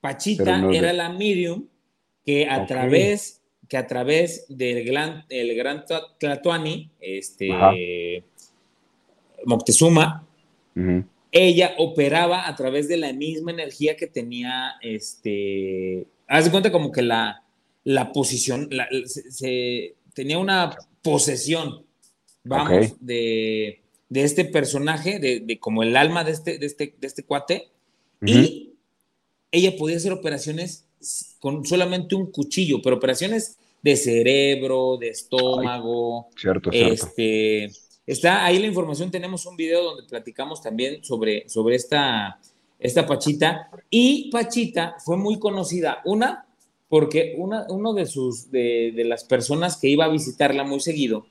Pachita 0.00 0.68
era 0.72 0.92
la 0.92 1.08
medium 1.08 1.66
que 2.24 2.48
a 2.48 2.66
través 2.66 3.42
que 3.68 3.76
a 3.76 3.86
través 3.86 4.46
del 4.48 4.84
gran, 4.84 5.24
el 5.28 5.54
gran 5.56 5.84
Tlatuani, 6.18 6.90
este, 7.00 8.22
Moctezuma, 9.44 10.24
ella 11.32 11.74
operaba 11.78 12.48
a 12.48 12.56
través 12.56 12.88
de 12.88 12.96
la 12.96 13.12
misma 13.12 13.50
energía 13.50 13.96
que 13.96 14.06
tenía, 14.06 14.74
este, 14.80 16.06
haz 16.26 16.44
de 16.44 16.50
cuenta 16.50 16.72
como 16.72 16.92
que 16.92 17.02
la, 17.02 17.42
la 17.84 18.12
posición, 18.12 18.70
se, 19.06 19.94
tenía 20.14 20.38
una 20.38 20.76
posesión, 21.02 21.84
vamos, 22.44 22.94
de, 23.00 23.80
de, 24.08 24.22
este 24.22 24.44
personaje, 24.44 25.18
de, 25.18 25.58
como 25.58 25.82
el 25.82 25.96
alma 25.96 26.24
de 26.24 26.32
este, 26.32 26.58
de 26.58 26.66
este, 26.66 26.94
de 26.98 27.06
este 27.06 27.22
cuate, 27.22 27.68
y 28.24 28.72
ella 29.52 29.76
podía 29.76 29.96
hacer 29.96 30.12
operaciones 30.12 30.86
con 31.38 31.64
solamente 31.64 32.14
un 32.14 32.30
cuchillo, 32.30 32.80
pero 32.82 32.96
operaciones 32.96 33.58
de 33.82 33.96
cerebro, 33.96 34.96
de 34.96 35.10
estómago. 35.10 36.28
cierto, 36.36 36.70
este, 36.72 37.70
Está 38.06 38.44
ahí 38.44 38.58
la 38.58 38.66
información, 38.66 39.10
tenemos 39.10 39.46
un 39.46 39.56
video 39.56 39.82
donde 39.82 40.08
platicamos 40.08 40.62
también 40.62 41.02
sobre, 41.02 41.48
sobre 41.48 41.76
esta, 41.76 42.40
esta 42.78 43.06
Pachita. 43.06 43.68
Y 43.90 44.30
Pachita 44.30 44.96
fue 45.04 45.16
muy 45.16 45.38
conocida, 45.38 46.02
una, 46.04 46.46
porque 46.88 47.34
una 47.36 47.66
uno 47.68 47.92
de, 47.94 48.06
sus, 48.06 48.50
de, 48.50 48.92
de 48.94 49.04
las 49.04 49.24
personas 49.24 49.78
que 49.78 49.88
iba 49.88 50.04
a 50.04 50.08
visitarla 50.08 50.62
muy 50.64 50.80
seguido 50.80 51.26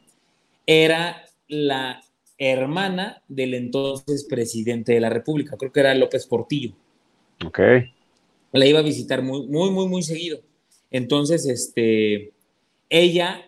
era 0.66 1.24
la 1.48 2.02
hermana 2.38 3.24
del 3.30 3.54
entonces 3.54 4.26
presidente 4.26 4.92
de 4.92 5.00
la 5.00 5.10
República, 5.10 5.56
creo 5.58 5.72
que 5.72 5.80
era 5.80 5.96
López 5.96 6.28
Portillo. 6.28 6.74
Ok 7.46 7.60
la 8.58 8.66
iba 8.66 8.80
a 8.80 8.84
visitar 8.84 9.22
muy, 9.22 9.46
muy, 9.48 9.70
muy, 9.72 9.88
muy 9.88 10.04
seguido. 10.04 10.40
Entonces, 10.92 11.46
este, 11.46 12.34
ella 12.90 13.42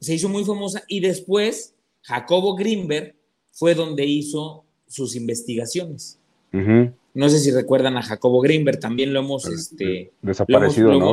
se 0.00 0.14
hizo 0.14 0.28
muy 0.28 0.44
famosa 0.44 0.84
y 0.86 1.00
después 1.00 1.74
Jacobo 2.08 2.56
Greenberg 2.56 3.14
fue 3.52 3.74
donde 3.74 4.06
hizo 4.06 4.64
sus 4.86 5.14
investigaciones. 5.14 6.18
No 6.52 7.28
sé 7.28 7.38
si 7.38 7.50
recuerdan 7.50 7.98
a 7.98 8.02
Jacobo 8.02 8.40
Greenberg, 8.40 8.80
también 8.80 9.12
lo 9.12 9.20
hemos... 9.20 9.46
este, 9.46 10.10
desaparecido, 10.22 10.98
¿no? 10.98 11.12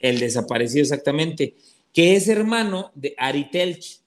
el 0.00 0.18
desaparecido, 0.18 0.82
exactamente, 0.82 1.54
que 1.94 2.16
es 2.16 2.28
hermano 2.28 2.90
de 2.94 3.14
Ari 3.16 3.50
Telch, 3.50 4.00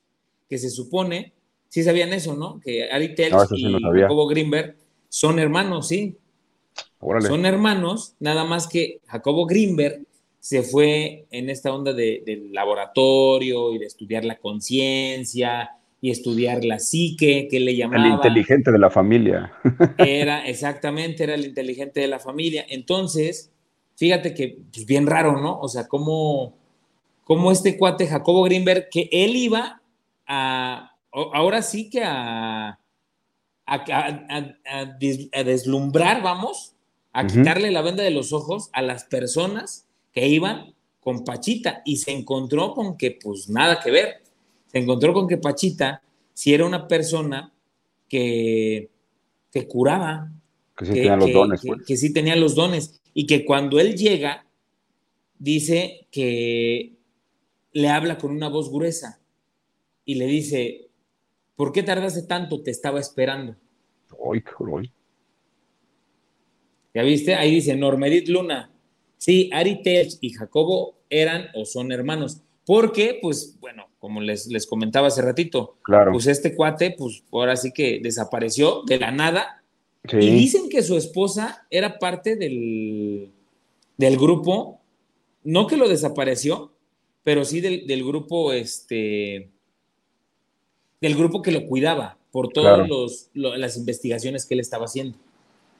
que 0.48 0.60
se 0.60 0.70
supone, 0.70 1.34
sí 1.68 1.82
sabían 1.84 2.14
eso, 2.14 2.36
¿no? 2.36 2.60
Que 2.60 2.92
Ari 2.92 3.16
Telch 3.16 3.52
y 3.56 3.74
Jacobo 4.00 4.28
Greenberg 4.28 4.76
son 5.10 5.40
hermanos, 5.40 5.88
sí. 5.88 6.16
Son 7.22 7.46
hermanos, 7.48 8.16
nada 8.20 8.44
más 8.44 8.68
que 8.68 9.00
Jacobo 9.08 9.48
Greenberg 9.48 10.04
se 10.40 10.62
fue 10.62 11.26
en 11.32 11.50
esta 11.50 11.74
onda 11.74 11.92
del 11.94 12.54
laboratorio 12.54 13.74
y 13.74 13.80
de 13.80 13.86
estudiar 13.86 14.26
la 14.26 14.38
conciencia 14.38 15.72
y 16.04 16.12
estudiar 16.12 16.66
la 16.66 16.80
psique, 16.80 17.48
que 17.50 17.62
le 17.62 17.78
llamaba. 17.78 18.06
El 18.06 18.12
inteligente 18.12 18.74
de 18.74 18.78
la 18.78 18.90
familia. 18.90 19.54
Era, 19.98 20.46
exactamente, 20.46 21.24
era 21.24 21.34
el 21.34 21.46
inteligente 21.46 22.02
de 22.02 22.10
la 22.10 22.20
familia. 22.20 22.66
Entonces, 22.68 23.54
fíjate 23.96 24.34
que, 24.34 24.58
pues 24.74 24.86
bien 24.86 25.08
raro, 25.08 25.40
¿no? 25.40 25.58
O 25.62 25.70
sea, 25.70 25.88
cómo, 25.88 26.58
como 27.24 27.54
este 27.54 27.78
cuate 27.78 28.08
Jacobo 28.08 28.44
Greenberg, 28.44 28.90
que 28.90 29.08
él 29.14 29.38
iba 29.38 29.82
a, 30.28 30.92
ahora 31.14 31.62
sí 31.62 31.90
que 31.90 32.04
a, 32.04 32.80
a, 33.66 35.44
deslumbrar, 35.46 36.22
vamos, 36.22 36.76
a 37.14 37.26
quitarle 37.28 37.72
la 37.72 37.82
venda 37.82 38.04
de 38.04 38.12
los 38.12 38.34
ojos 38.34 38.70
a 38.74 38.82
las 38.82 39.06
personas 39.06 39.88
que 40.12 40.28
iban 40.28 40.76
con 41.00 41.24
Pachita 41.24 41.82
y 41.86 41.96
se 41.96 42.12
encontró 42.12 42.74
con 42.74 42.98
que 42.98 43.18
pues 43.24 43.48
nada 43.48 43.80
que 43.80 43.90
ver. 43.90 44.23
Se 44.74 44.80
encontró 44.80 45.14
con 45.14 45.28
que 45.28 45.38
Pachita 45.38 46.02
si 46.34 46.54
era 46.54 46.66
una 46.66 46.88
persona 46.88 47.54
que, 48.10 48.90
que 49.52 49.68
curaba. 49.68 50.32
Que 50.76 50.86
sí 50.86 50.94
tenía 50.94 51.16
los 51.16 51.32
dones. 51.32 51.62
Pues. 51.66 51.86
Que, 51.86 51.98
sí 51.98 52.12
tenía 52.12 52.36
los 52.36 52.56
dones. 52.56 53.02
Y 53.14 53.28
que 53.28 53.46
cuando 53.46 53.80
él 53.80 53.96
llega, 53.96 54.48
dice 55.38 56.08
que 56.12 56.96
le 57.72 57.90
habla 57.90 58.18
con 58.18 58.32
una 58.32 58.50
voz 58.50 58.72
gruesa 58.72 59.22
y 60.06 60.16
le 60.16 60.26
dice, 60.26 60.90
¿por 61.56 61.72
qué 61.72 61.84
tardaste 61.84 62.24
tanto? 62.24 62.64
Te 62.64 62.72
estaba 62.72 63.00
esperando. 63.00 63.56
Ay, 64.32 64.44
¿Ya 66.96 67.04
viste? 67.04 67.36
Ahí 67.36 67.52
dice 67.56 67.76
Normerit 67.76 68.28
Luna. 68.28 68.72
Sí, 69.18 69.50
Ari 69.54 69.84
Telch 69.84 70.18
y 70.22 70.32
Jacobo 70.32 70.98
eran 71.10 71.48
o 71.54 71.66
son 71.66 71.92
hermanos. 71.92 72.42
Porque, 72.66 73.20
pues, 73.22 73.58
bueno, 73.60 73.88
como 74.00 74.22
les, 74.22 74.48
les 74.48 74.68
comentaba 74.68 75.08
hace 75.08 75.22
ratito, 75.22 75.78
claro. 75.82 76.12
pues 76.12 76.28
este 76.28 76.56
cuate, 76.56 76.96
pues 76.98 77.24
ahora 77.32 77.56
sí 77.56 77.72
que 77.72 78.00
desapareció 78.02 78.84
de 78.86 79.00
la 79.00 79.12
nada. 79.12 79.64
Y 80.12 80.30
dicen 80.32 80.68
que 80.70 80.84
su 80.84 80.98
esposa 80.98 81.66
era 81.70 81.98
parte 81.98 82.36
del, 82.36 83.32
del 83.98 84.18
grupo, 84.18 84.82
no 85.46 85.68
que 85.68 85.78
lo 85.78 85.88
desapareció, 85.88 86.74
pero 87.24 87.46
sí 87.46 87.62
del, 87.62 87.88
del 87.88 88.04
grupo, 88.04 88.52
este, 88.52 89.50
del 91.00 91.16
grupo 91.16 91.42
que 91.42 91.54
lo 91.54 91.66
cuidaba 91.66 92.18
por 92.32 92.50
todas 92.50 92.90
las 93.34 93.78
investigaciones 93.78 94.46
que 94.46 94.56
él 94.56 94.60
estaba 94.60 94.86
haciendo. 94.86 95.18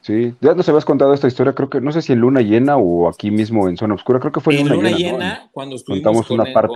Sí, 0.04 0.36
ya 0.42 0.54
nos 0.54 0.68
habías 0.68 0.84
contado 0.84 1.14
esta 1.14 1.28
historia, 1.28 1.54
creo 1.54 1.70
que 1.70 1.80
no 1.80 1.94
sé 1.94 2.02
si 2.02 2.12
en 2.12 2.20
Luna 2.20 2.42
Llena 2.42 2.76
o 2.76 3.08
aquí 3.08 3.32
mismo 3.32 3.70
en 3.70 3.78
Zona 3.78 3.94
Oscura, 3.94 4.20
creo 4.20 4.34
que 4.34 4.42
fue 4.42 4.60
en, 4.60 4.68
Luna, 4.68 4.92
Llena. 4.92 5.50
cuando 5.54 5.78
estuvimos 5.78 6.04
Contamos 6.04 6.28
con, 6.28 6.40
una 6.42 6.54
parte. 6.54 6.76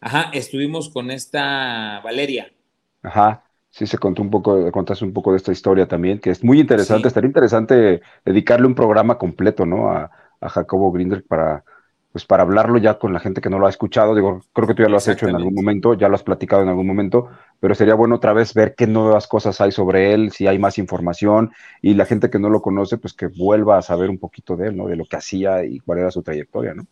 ajá, 0.00 0.30
estuvimos 0.32 0.88
con 0.88 1.12
esta 1.12 2.00
Valeria. 2.02 2.52
Ajá, 3.00 3.44
sí 3.70 3.86
se 3.86 3.96
contó 3.96 4.22
un 4.22 4.30
poco, 4.30 4.72
contaste 4.72 5.04
un 5.04 5.12
poco 5.12 5.30
de 5.30 5.36
esta 5.36 5.52
historia 5.52 5.86
también, 5.86 6.18
que 6.18 6.30
es 6.30 6.42
muy 6.42 6.58
interesante, 6.58 7.06
estaría 7.06 7.28
interesante 7.28 8.02
dedicarle 8.24 8.66
un 8.66 8.74
programa 8.74 9.18
completo, 9.18 9.64
¿no? 9.64 9.88
A, 9.92 10.10
a 10.40 10.48
Jacobo 10.48 10.90
Grinder 10.90 11.24
para, 11.24 11.62
pues 12.12 12.26
para 12.26 12.42
hablarlo 12.42 12.78
ya 12.78 12.98
con 12.98 13.12
la 13.12 13.20
gente 13.20 13.40
que 13.40 13.48
no 13.48 13.58
lo 13.58 13.66
ha 13.66 13.70
escuchado, 13.70 14.14
digo, 14.14 14.42
creo 14.52 14.68
que 14.68 14.74
tú 14.74 14.82
ya 14.82 14.88
lo 14.88 14.98
has 14.98 15.08
hecho 15.08 15.26
en 15.26 15.34
algún 15.34 15.54
momento, 15.54 15.94
ya 15.94 16.08
lo 16.08 16.14
has 16.14 16.22
platicado 16.22 16.62
en 16.62 16.68
algún 16.68 16.86
momento, 16.86 17.28
pero 17.58 17.74
sería 17.74 17.94
bueno 17.94 18.16
otra 18.16 18.34
vez 18.34 18.52
ver 18.52 18.74
qué 18.74 18.86
nuevas 18.86 19.26
cosas 19.26 19.60
hay 19.62 19.72
sobre 19.72 20.12
él, 20.12 20.30
si 20.30 20.46
hay 20.46 20.58
más 20.58 20.76
información 20.76 21.52
y 21.80 21.94
la 21.94 22.04
gente 22.04 22.28
que 22.28 22.38
no 22.38 22.50
lo 22.50 22.60
conoce, 22.60 22.98
pues 22.98 23.14
que 23.14 23.28
vuelva 23.28 23.78
a 23.78 23.82
saber 23.82 24.10
un 24.10 24.18
poquito 24.18 24.56
de 24.56 24.68
él, 24.68 24.76
¿no? 24.76 24.86
De 24.88 24.96
lo 24.96 25.06
que 25.06 25.16
hacía 25.16 25.64
y 25.64 25.80
cuál 25.80 26.00
era 26.00 26.10
su 26.10 26.22
trayectoria, 26.22 26.74
¿no? 26.74 26.86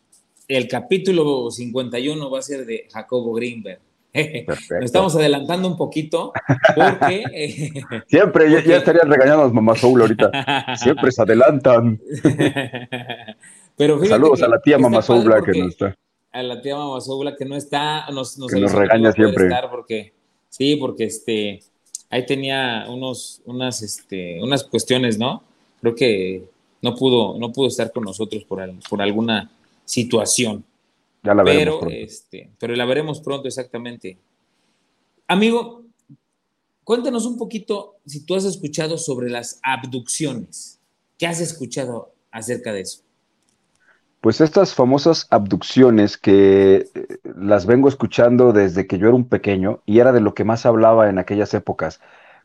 El 0.48 0.66
capítulo 0.66 1.50
51 1.50 2.30
va 2.30 2.38
a 2.38 2.42
ser 2.42 2.64
de 2.64 2.88
Jacobo 2.90 3.34
Greenberg. 3.34 3.80
Nos 4.48 4.84
estamos 4.84 5.14
adelantando 5.14 5.68
un 5.68 5.76
poquito 5.76 6.32
porque... 6.74 7.72
Siempre, 8.08 8.50
Ya, 8.64 8.78
estarían 8.78 9.08
regañando 9.08 9.44
a 9.44 9.48
mamá 9.50 9.76
Soul 9.76 10.00
ahorita. 10.00 10.74
Siempre 10.76 11.12
se 11.12 11.22
adelantan. 11.22 12.00
Saludos 13.80 14.42
a 14.42 14.48
la 14.48 14.60
tía 14.60 14.76
Mamá 14.76 15.00
Soula 15.00 15.40
que 15.42 15.58
no 15.58 15.68
está. 15.68 15.96
A 16.32 16.42
la 16.42 16.60
tía 16.60 16.76
Mamá 16.76 17.00
Soula 17.00 17.34
que 17.34 17.46
no 17.46 17.56
está, 17.56 18.10
nos, 18.10 18.36
nos, 18.36 18.52
que 18.52 18.60
nos 18.60 18.72
regaña 18.72 19.10
siempre. 19.12 19.48
Porque, 19.70 20.12
sí, 20.50 20.76
porque 20.76 21.04
este, 21.04 21.60
ahí 22.10 22.26
tenía 22.26 22.84
unos, 22.90 23.40
unas, 23.46 23.80
este, 23.82 24.38
unas 24.42 24.64
cuestiones, 24.64 25.18
¿no? 25.18 25.42
Creo 25.80 25.94
que 25.94 26.44
no 26.82 26.94
pudo, 26.94 27.38
no 27.38 27.52
pudo 27.52 27.68
estar 27.68 27.90
con 27.90 28.04
nosotros 28.04 28.44
por, 28.44 28.60
por 28.86 29.00
alguna 29.00 29.50
situación. 29.86 30.62
Ya 31.22 31.34
la 31.34 31.42
veremos 31.42 31.64
pero, 31.64 31.80
pronto. 31.80 31.96
Este, 31.96 32.50
pero 32.58 32.76
la 32.76 32.84
veremos 32.84 33.20
pronto, 33.20 33.48
exactamente. 33.48 34.18
Amigo, 35.26 35.84
cuéntanos 36.84 37.24
un 37.24 37.38
poquito 37.38 37.96
si 38.04 38.26
tú 38.26 38.34
has 38.34 38.44
escuchado 38.44 38.98
sobre 38.98 39.30
las 39.30 39.58
abducciones. 39.62 40.78
¿Qué 41.16 41.26
has 41.26 41.40
escuchado 41.40 42.12
acerca 42.30 42.74
de 42.74 42.82
eso? 42.82 43.04
Pues 44.20 44.42
estas 44.42 44.74
famosas 44.74 45.26
abducciones 45.30 46.18
que 46.18 46.90
eh, 46.94 47.18
las 47.24 47.64
vengo 47.64 47.88
escuchando 47.88 48.52
desde 48.52 48.86
que 48.86 48.98
yo 48.98 49.08
era 49.08 49.16
un 49.16 49.28
pequeño 49.28 49.82
y 49.86 50.00
era 50.00 50.12
de 50.12 50.20
lo 50.20 50.34
que 50.34 50.44
más 50.44 50.66
hablaba 50.66 51.08
en 51.08 51.18
aquellas 51.18 51.54
épocas, 51.54 52.00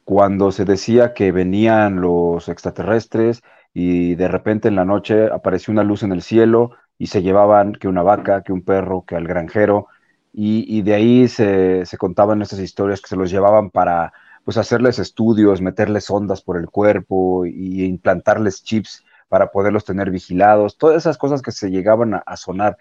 cuando 0.05 0.51
se 0.51 0.63
decía 0.65 1.13
que 1.13 1.31
venían 1.33 1.99
los 2.01 2.47
extraterrestres 2.47 3.43
y 3.73 4.15
de 4.15 4.27
repente 4.29 4.69
en 4.69 4.75
la 4.75 4.85
noche 4.85 5.25
apareció 5.31 5.71
una 5.73 5.83
luz 5.83 6.03
en 6.03 6.13
el 6.13 6.21
cielo 6.21 6.71
y 6.97 7.07
se 7.07 7.21
llevaban 7.21 7.73
que 7.73 7.89
una 7.89 8.03
vaca, 8.03 8.41
que 8.43 8.53
un 8.53 8.61
perro, 8.61 9.03
que 9.05 9.15
al 9.17 9.27
granjero 9.27 9.87
y, 10.37 10.81
de 10.81 10.93
ahí 10.93 11.27
se, 11.29 11.85
se, 11.85 11.97
contaban 11.97 12.41
estas 12.41 12.59
historias 12.59 13.01
que 13.01 13.07
se 13.07 13.15
los 13.15 13.31
llevaban 13.31 13.69
para 13.69 14.11
pues 14.43 14.57
hacerles 14.57 14.99
estudios, 14.99 15.61
meterles 15.61 16.09
ondas 16.09 16.41
por 16.41 16.57
el 16.57 16.69
cuerpo 16.69 17.45
y 17.45 17.85
implantarles 17.85 18.63
chips 18.63 19.04
para 19.27 19.51
poderlos 19.51 19.85
tener 19.85 20.11
vigilados, 20.11 20.77
todas 20.77 20.97
esas 20.97 21.17
cosas 21.17 21.41
que 21.41 21.51
se 21.51 21.69
llegaban 21.69 22.13
a, 22.13 22.37
sonar 22.37 22.77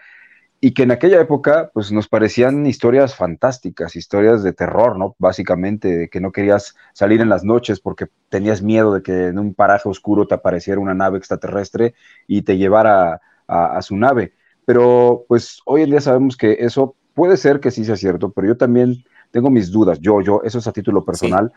y 0.61 0.73
que 0.73 0.85
en 0.85 0.93
aquella 0.93 1.21
época 1.21 1.71
pues 1.75 1.93
nos 1.93 2.09
parecían 2.09 2.67
historias 2.67 3.15
fantásticas, 3.15 3.97
historias 3.97 4.43
de 4.43 4.53
terror, 4.53 4.97
¿no? 4.99 5.15
Básicamente, 5.19 5.97
de 5.97 6.09
que 6.09 6.21
no 6.21 6.33
querías 6.33 6.75
salir 6.95 7.21
en 7.21 7.29
las 7.29 7.45
noches 7.45 7.81
porque 7.81 8.07
tenías 8.29 8.63
miedo 8.63 8.95
de 8.95 9.03
que 9.03 9.27
en 9.27 9.39
un 9.39 9.55
paraje 9.55 9.89
oscuro 9.89 10.27
te 10.27 10.35
apareciera 10.35 10.81
una 10.81 10.95
nave 10.95 11.19
extraterrestre 11.19 11.95
y 12.27 12.43
te 12.43 12.57
llevara 12.57 13.21
a, 13.47 13.83
su 13.83 13.97
nave. 13.97 14.33
Pero 14.65 15.27
pues 15.29 15.61
hoy 15.67 15.83
en 15.83 15.91
día 15.91 16.01
sabemos 16.01 16.37
que 16.37 16.57
eso 16.61 16.97
puede 17.13 17.37
ser 17.37 17.61
que 17.61 17.71
sí 17.71 17.85
sea 17.85 17.97
cierto, 17.97 18.33
pero 18.33 18.49
yo 18.49 18.57
también 18.57 19.05
tengo 19.31 19.51
mis 19.51 19.71
dudas, 19.71 19.99
yo, 20.01 20.21
yo, 20.21 20.41
eso 20.45 20.59
es 20.59 20.67
a 20.67 20.73
título 20.73 21.05
personal 21.05 21.53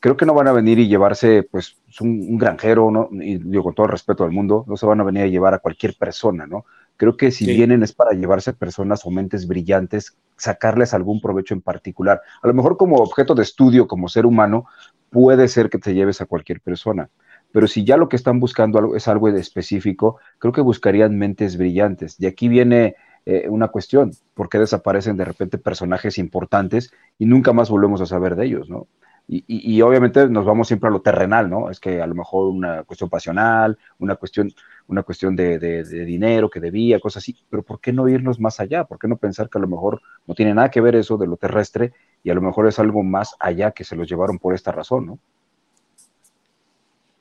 creo 0.00 0.16
que 0.16 0.26
no 0.26 0.34
van 0.34 0.48
a 0.48 0.52
venir 0.52 0.78
y 0.78 0.88
llevarse, 0.88 1.42
pues, 1.42 1.76
un, 2.00 2.38
granjero, 2.38 2.90
¿no? 2.90 3.08
Y 3.12 3.38
digo, 3.38 3.64
con 3.64 3.74
todo 3.74 3.86
el 3.86 3.92
respeto 3.92 4.24
al 4.24 4.30
mundo, 4.30 4.64
no 4.66 4.76
se 4.76 4.86
van 4.86 5.00
a 5.00 5.04
venir 5.04 5.24
a 5.24 5.26
llevar 5.26 5.54
a 5.54 5.58
cualquier 5.58 5.96
persona, 5.96 6.46
¿no? 6.46 6.64
Creo 6.96 7.16
que 7.16 7.30
si 7.30 7.44
vienen 7.44 7.82
es 7.82 7.92
para 7.92 8.12
llevarse 8.12 8.52
personas 8.54 9.04
o 9.04 9.10
mentes 9.10 9.46
brillantes, 9.46 10.16
sacarles 10.36 10.94
algún 10.94 11.20
provecho 11.20 11.52
en 11.52 11.60
particular. 11.60 12.22
A 12.42 12.46
lo 12.46 12.54
mejor 12.54 12.76
como 12.76 12.96
objeto 12.96 13.34
de 13.34 13.42
estudio, 13.42 13.86
como 13.86 14.08
ser 14.08 14.24
humano, 14.24 14.66
puede 15.10 15.48
ser 15.48 15.68
que 15.68 15.78
te 15.78 15.94
lleves 15.94 16.20
a 16.20 16.26
cualquier 16.26 16.60
persona. 16.60 17.10
Pero 17.52 17.66
si 17.66 17.84
ya 17.84 17.96
lo 17.96 18.08
que 18.08 18.16
están 18.16 18.40
buscando 18.40 18.96
es 18.96 19.08
algo 19.08 19.28
específico, 19.28 20.18
creo 20.38 20.52
que 20.52 20.62
buscarían 20.62 21.18
mentes 21.18 21.56
brillantes. 21.58 22.16
Y 22.18 22.26
aquí 22.26 22.48
viene 22.48 22.96
eh, 23.26 23.46
una 23.48 23.68
cuestión, 23.68 24.12
¿por 24.34 24.48
qué 24.48 24.58
desaparecen 24.58 25.16
de 25.16 25.24
repente 25.24 25.58
personajes 25.58 26.16
importantes 26.18 26.92
y 27.18 27.26
nunca 27.26 27.52
más 27.52 27.70
volvemos 27.70 28.00
a 28.00 28.06
saber 28.06 28.36
de 28.36 28.46
ellos, 28.46 28.70
¿no? 28.70 28.88
Y, 29.28 29.80
obviamente 29.82 30.28
nos 30.28 30.44
vamos 30.44 30.68
siempre 30.68 30.88
a 30.88 30.92
lo 30.92 31.02
terrenal, 31.02 31.50
¿no? 31.50 31.68
Es 31.68 31.80
que 31.80 32.00
a 32.00 32.06
lo 32.06 32.14
mejor 32.14 32.48
una 32.48 32.84
cuestión 32.84 33.10
pasional, 33.10 33.76
una 33.98 34.14
cuestión, 34.14 34.52
una 34.86 35.02
cuestión 35.02 35.34
de, 35.34 35.82
dinero 35.82 36.48
que 36.48 36.60
debía, 36.60 37.00
cosas 37.00 37.24
así, 37.24 37.36
pero 37.50 37.64
¿por 37.64 37.80
qué 37.80 37.92
no 37.92 38.08
irnos 38.08 38.38
más 38.38 38.60
allá? 38.60 38.84
¿Por 38.84 39.00
qué 39.00 39.08
no 39.08 39.16
pensar 39.16 39.50
que 39.50 39.58
a 39.58 39.60
lo 39.60 39.66
mejor 39.66 40.00
no 40.28 40.34
tiene 40.36 40.54
nada 40.54 40.70
que 40.70 40.80
ver 40.80 40.94
eso 40.94 41.16
de 41.16 41.26
lo 41.26 41.36
terrestre 41.36 41.92
y 42.22 42.30
a 42.30 42.34
lo 42.34 42.40
mejor 42.40 42.68
es 42.68 42.78
algo 42.78 43.02
más 43.02 43.34
allá 43.40 43.72
que 43.72 43.82
se 43.82 43.96
los 43.96 44.08
llevaron 44.08 44.38
por 44.38 44.54
esta 44.54 44.70
razón, 44.70 45.06
¿no? 45.06 45.18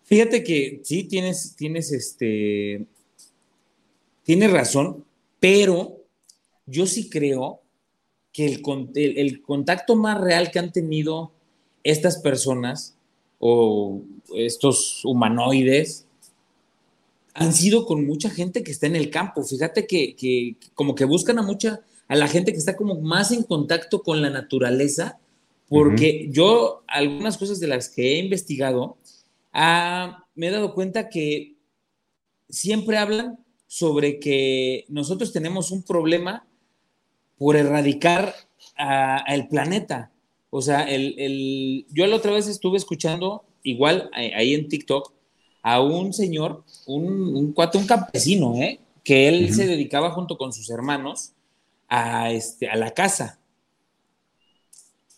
Fíjate 0.04 0.44
que 0.44 0.82
sí, 0.84 1.06
tienes, 1.06 1.56
tienes 1.56 1.92
este, 1.92 2.86
tienes 4.22 4.52
razón, 4.52 5.04
pero 5.40 5.98
yo 6.68 6.86
sí 6.86 7.10
creo 7.10 7.62
que 8.32 8.46
el, 8.46 8.62
el 9.18 9.42
contacto 9.42 9.96
más 9.96 10.22
real 10.22 10.52
que 10.52 10.60
han 10.60 10.72
tenido 10.72 11.32
estas 11.86 12.18
personas 12.18 12.98
o 13.40 14.02
estos 14.36 15.06
humanoides 15.06 16.06
han 17.36 17.54
sido 17.54 17.86
con 17.86 18.06
mucha 18.06 18.30
gente 18.30 18.64
que 18.64 18.72
está 18.72 18.88
en 18.88 18.96
el 18.96 19.10
campo. 19.10 19.44
Fíjate 19.44 19.86
que, 19.86 20.58
como 20.74 20.96
que 20.96 21.06
buscan 21.06 21.38
a 21.38 21.44
mucha, 21.44 21.82
a 22.08 22.16
la 22.16 22.28
gente 22.28 22.52
que 22.52 22.58
está 22.58 22.76
como 22.76 23.00
más 23.02 23.32
en 23.32 23.44
contacto 23.44 24.02
con 24.02 24.22
la 24.22 24.30
naturaleza, 24.30 25.20
porque 25.70 26.28
yo 26.32 26.84
algunas 26.88 27.38
cosas 27.38 27.60
de 27.60 27.68
las 27.68 27.90
que 27.90 28.14
he 28.14 28.20
investigado, 28.20 28.98
ah, 29.54 30.26
me 30.34 30.48
he 30.48 30.52
dado 30.52 30.74
cuenta 30.74 31.10
que 31.10 31.56
siempre 32.50 32.98
hablan 32.98 33.38
sobre 33.68 34.20
que 34.20 34.86
nosotros 34.88 35.34
tenemos 35.34 35.72
un 35.72 35.84
problema 35.84 36.48
por 37.38 37.56
erradicar 37.58 38.34
al 38.76 39.48
planeta. 39.50 40.12
O 40.58 40.62
sea, 40.62 40.84
el, 40.84 41.86
yo 41.92 42.08
la 42.08 42.16
otra 42.16 42.32
vez 42.32 42.48
estuve 42.48 42.78
escuchando, 42.78 43.44
igual 43.62 44.10
ahí 44.14 44.54
en 44.54 44.70
TikTok, 44.70 45.12
a 45.62 45.82
un 45.82 46.14
señor, 46.14 46.64
un, 46.86 47.36
un 47.36 47.52
cuate, 47.52 47.78
un 47.78 47.86
campesino, 47.86 48.56
¿eh? 48.56 48.80
que 49.04 49.28
él 49.28 49.54
se 49.54 49.68
dedicaba 49.68 50.12
junto 50.12 50.38
con 50.38 50.54
sus 50.54 50.70
hermanos 50.70 51.34
a, 51.90 52.32
este, 52.32 52.70
a 52.70 52.78
la 52.78 52.92
casa. 52.92 53.38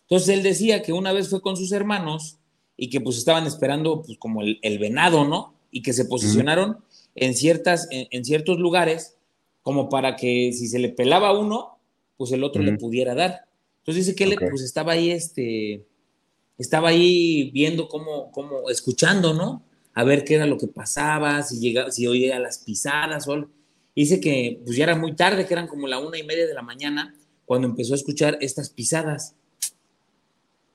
Entonces 0.10 0.30
él 0.30 0.42
decía 0.42 0.82
que 0.82 0.92
una 0.92 1.14
vez 1.14 1.30
fue 1.30 1.40
con 1.40 1.56
sus 1.56 1.72
hermanos 1.72 2.40
y 2.76 2.90
que 2.90 3.00
pues 3.00 3.20
estaban 3.20 3.46
esperando 3.46 4.02
pues 4.02 4.18
como 4.18 4.42
el, 4.42 4.80
venado, 4.80 5.24
¿no? 5.24 5.54
Y 5.70 5.84
que 5.84 5.94
se 5.94 6.06
posicionaron 6.06 6.80
en, 7.14 7.36
ciertas, 7.36 7.88
en, 7.92 8.26
ciertos 8.26 8.58
lugares 8.58 9.18
como 9.62 9.88
para 9.88 10.16
que 10.16 10.52
si 10.52 10.68
se 10.68 10.80
le 10.80 10.90
pelaba 10.90 11.38
uno, 11.38 11.78
pues 12.18 12.32
el 12.32 12.44
otro 12.44 12.64
le 12.64 12.76
pudiera 12.76 13.14
dar. 13.14 13.47
Entonces 13.88 14.06
dice 14.06 14.16
que 14.18 14.26
él 14.26 14.36
pues 14.38 14.62
estaba 14.64 14.92
ahí, 14.92 15.12
este, 15.12 15.86
estaba 16.58 16.90
ahí 16.90 17.52
viendo 17.52 17.88
cómo, 17.88 18.34
cómo, 18.34 18.70
escuchando, 18.70 19.34
¿no? 19.34 19.64
A 19.94 20.04
ver 20.04 20.26
qué 20.26 20.36
era 20.36 20.46
lo 20.46 20.58
que 20.58 20.68
pasaba, 20.68 21.42
si 21.42 21.62
llegaba, 21.62 21.90
si 21.90 22.06
oía 22.06 22.38
las 22.38 22.58
pisadas 22.58 23.30
o 23.30 23.48
Dice 23.96 24.20
que 24.20 24.60
pues 24.66 24.76
ya 24.76 24.84
era 24.84 24.98
muy 24.98 25.16
tarde, 25.16 25.48
que 25.48 25.54
eran 25.54 25.68
como 25.68 25.88
la 25.88 26.00
una 26.00 26.20
y 26.20 26.24
media 26.24 26.46
de 26.46 26.54
la 26.54 26.62
mañana, 26.62 27.16
cuando 27.46 27.66
empezó 27.70 27.94
a 27.94 27.96
escuchar 27.96 28.38
estas 28.42 28.70
pisadas. 28.70 29.36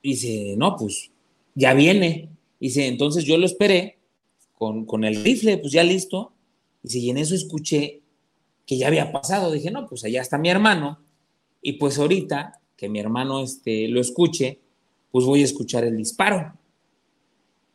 Dice, 0.03 0.55
no, 0.57 0.77
pues 0.77 1.11
ya 1.55 1.75
viene. 1.75 2.31
Dice, 2.59 2.87
entonces 2.87 3.25
yo 3.25 3.37
lo 3.37 3.45
esperé 3.45 3.99
con, 4.55 4.87
con 4.87 5.05
el 5.05 5.23
rifle, 5.23 5.59
pues 5.59 5.75
ya 5.75 5.85
listo. 5.85 6.33
Dice, 6.83 6.99
y 6.99 7.11
en 7.11 7.19
eso 7.19 7.35
escuché 7.35 8.01
que 8.67 8.79
ya 8.79 8.87
había 8.87 9.13
pasado. 9.13 9.53
Dije, 9.53 9.71
no, 9.71 9.87
pues 9.87 10.03
allá 10.03 10.23
está 10.23 10.39
mi 10.39 10.49
hermano. 10.49 11.05
Y 11.61 11.75
pues 11.75 11.99
ahorita 11.99 12.62
que 12.83 12.89
mi 12.89 12.99
hermano 12.99 13.39
este, 13.39 13.87
lo 13.87 14.01
escuche, 14.01 14.59
pues 15.13 15.25
voy 15.25 15.43
a 15.43 15.45
escuchar 15.45 15.85
el 15.85 15.97
disparo. 15.97 16.53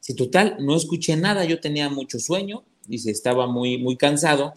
Si 0.02 0.14
total, 0.14 0.58
no 0.60 0.76
escuché 0.76 1.16
nada, 1.16 1.46
yo 1.46 1.62
tenía 1.62 1.88
mucho 1.88 2.20
sueño, 2.20 2.66
dice, 2.86 3.10
estaba 3.10 3.48
muy, 3.48 3.78
muy 3.78 3.96
cansado, 3.96 4.54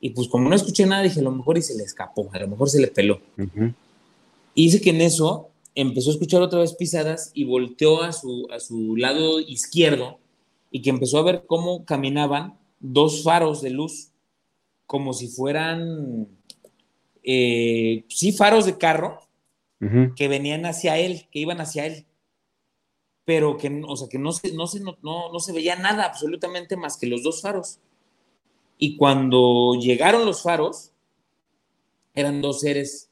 y 0.00 0.08
pues 0.08 0.26
como 0.28 0.48
no 0.48 0.56
escuché 0.56 0.86
nada, 0.86 1.02
dije, 1.02 1.20
a 1.20 1.24
lo 1.24 1.32
mejor 1.32 1.58
y 1.58 1.62
se 1.62 1.76
le 1.76 1.84
escapó, 1.84 2.30
a 2.32 2.38
lo 2.38 2.48
mejor 2.48 2.70
se 2.70 2.80
le 2.80 2.86
peló. 2.86 3.20
Y 4.54 4.64
dice 4.64 4.80
que 4.80 4.88
en 4.88 5.02
eso 5.02 5.50
empezó 5.74 6.08
a 6.08 6.14
escuchar 6.14 6.40
otra 6.40 6.60
vez 6.60 6.72
pisadas 6.72 7.30
y 7.34 7.44
volteó 7.44 8.02
a 8.02 8.14
su, 8.14 8.48
a 8.50 8.58
su 8.58 8.96
lado 8.96 9.38
izquierdo 9.38 10.18
y 10.70 10.80
que 10.80 10.88
empezó 10.88 11.18
a 11.18 11.24
ver 11.24 11.44
cómo 11.46 11.84
caminaban 11.84 12.54
dos 12.78 13.22
faros 13.22 13.60
de 13.60 13.68
luz, 13.68 14.12
como 14.86 15.12
si 15.12 15.28
fueran, 15.28 16.26
eh, 17.22 18.04
sí, 18.08 18.32
faros 18.32 18.64
de 18.64 18.78
carro, 18.78 19.20
que 20.14 20.28
venían 20.28 20.66
hacia 20.66 20.98
él, 20.98 21.28
que 21.30 21.38
iban 21.38 21.60
hacia 21.60 21.86
él. 21.86 22.06
Pero 23.24 23.56
que, 23.56 23.82
o 23.86 23.96
sea, 23.96 24.08
que 24.08 24.18
no 24.18 24.32
se, 24.32 24.52
no, 24.52 24.66
se, 24.66 24.80
no, 24.80 24.96
no 25.02 25.38
se 25.40 25.52
veía 25.52 25.76
nada 25.76 26.04
absolutamente 26.04 26.76
más 26.76 26.96
que 26.96 27.06
los 27.06 27.22
dos 27.22 27.40
faros. 27.40 27.78
Y 28.76 28.96
cuando 28.96 29.74
llegaron 29.80 30.26
los 30.26 30.42
faros, 30.42 30.92
eran 32.14 32.40
dos 32.40 32.60
seres 32.60 33.10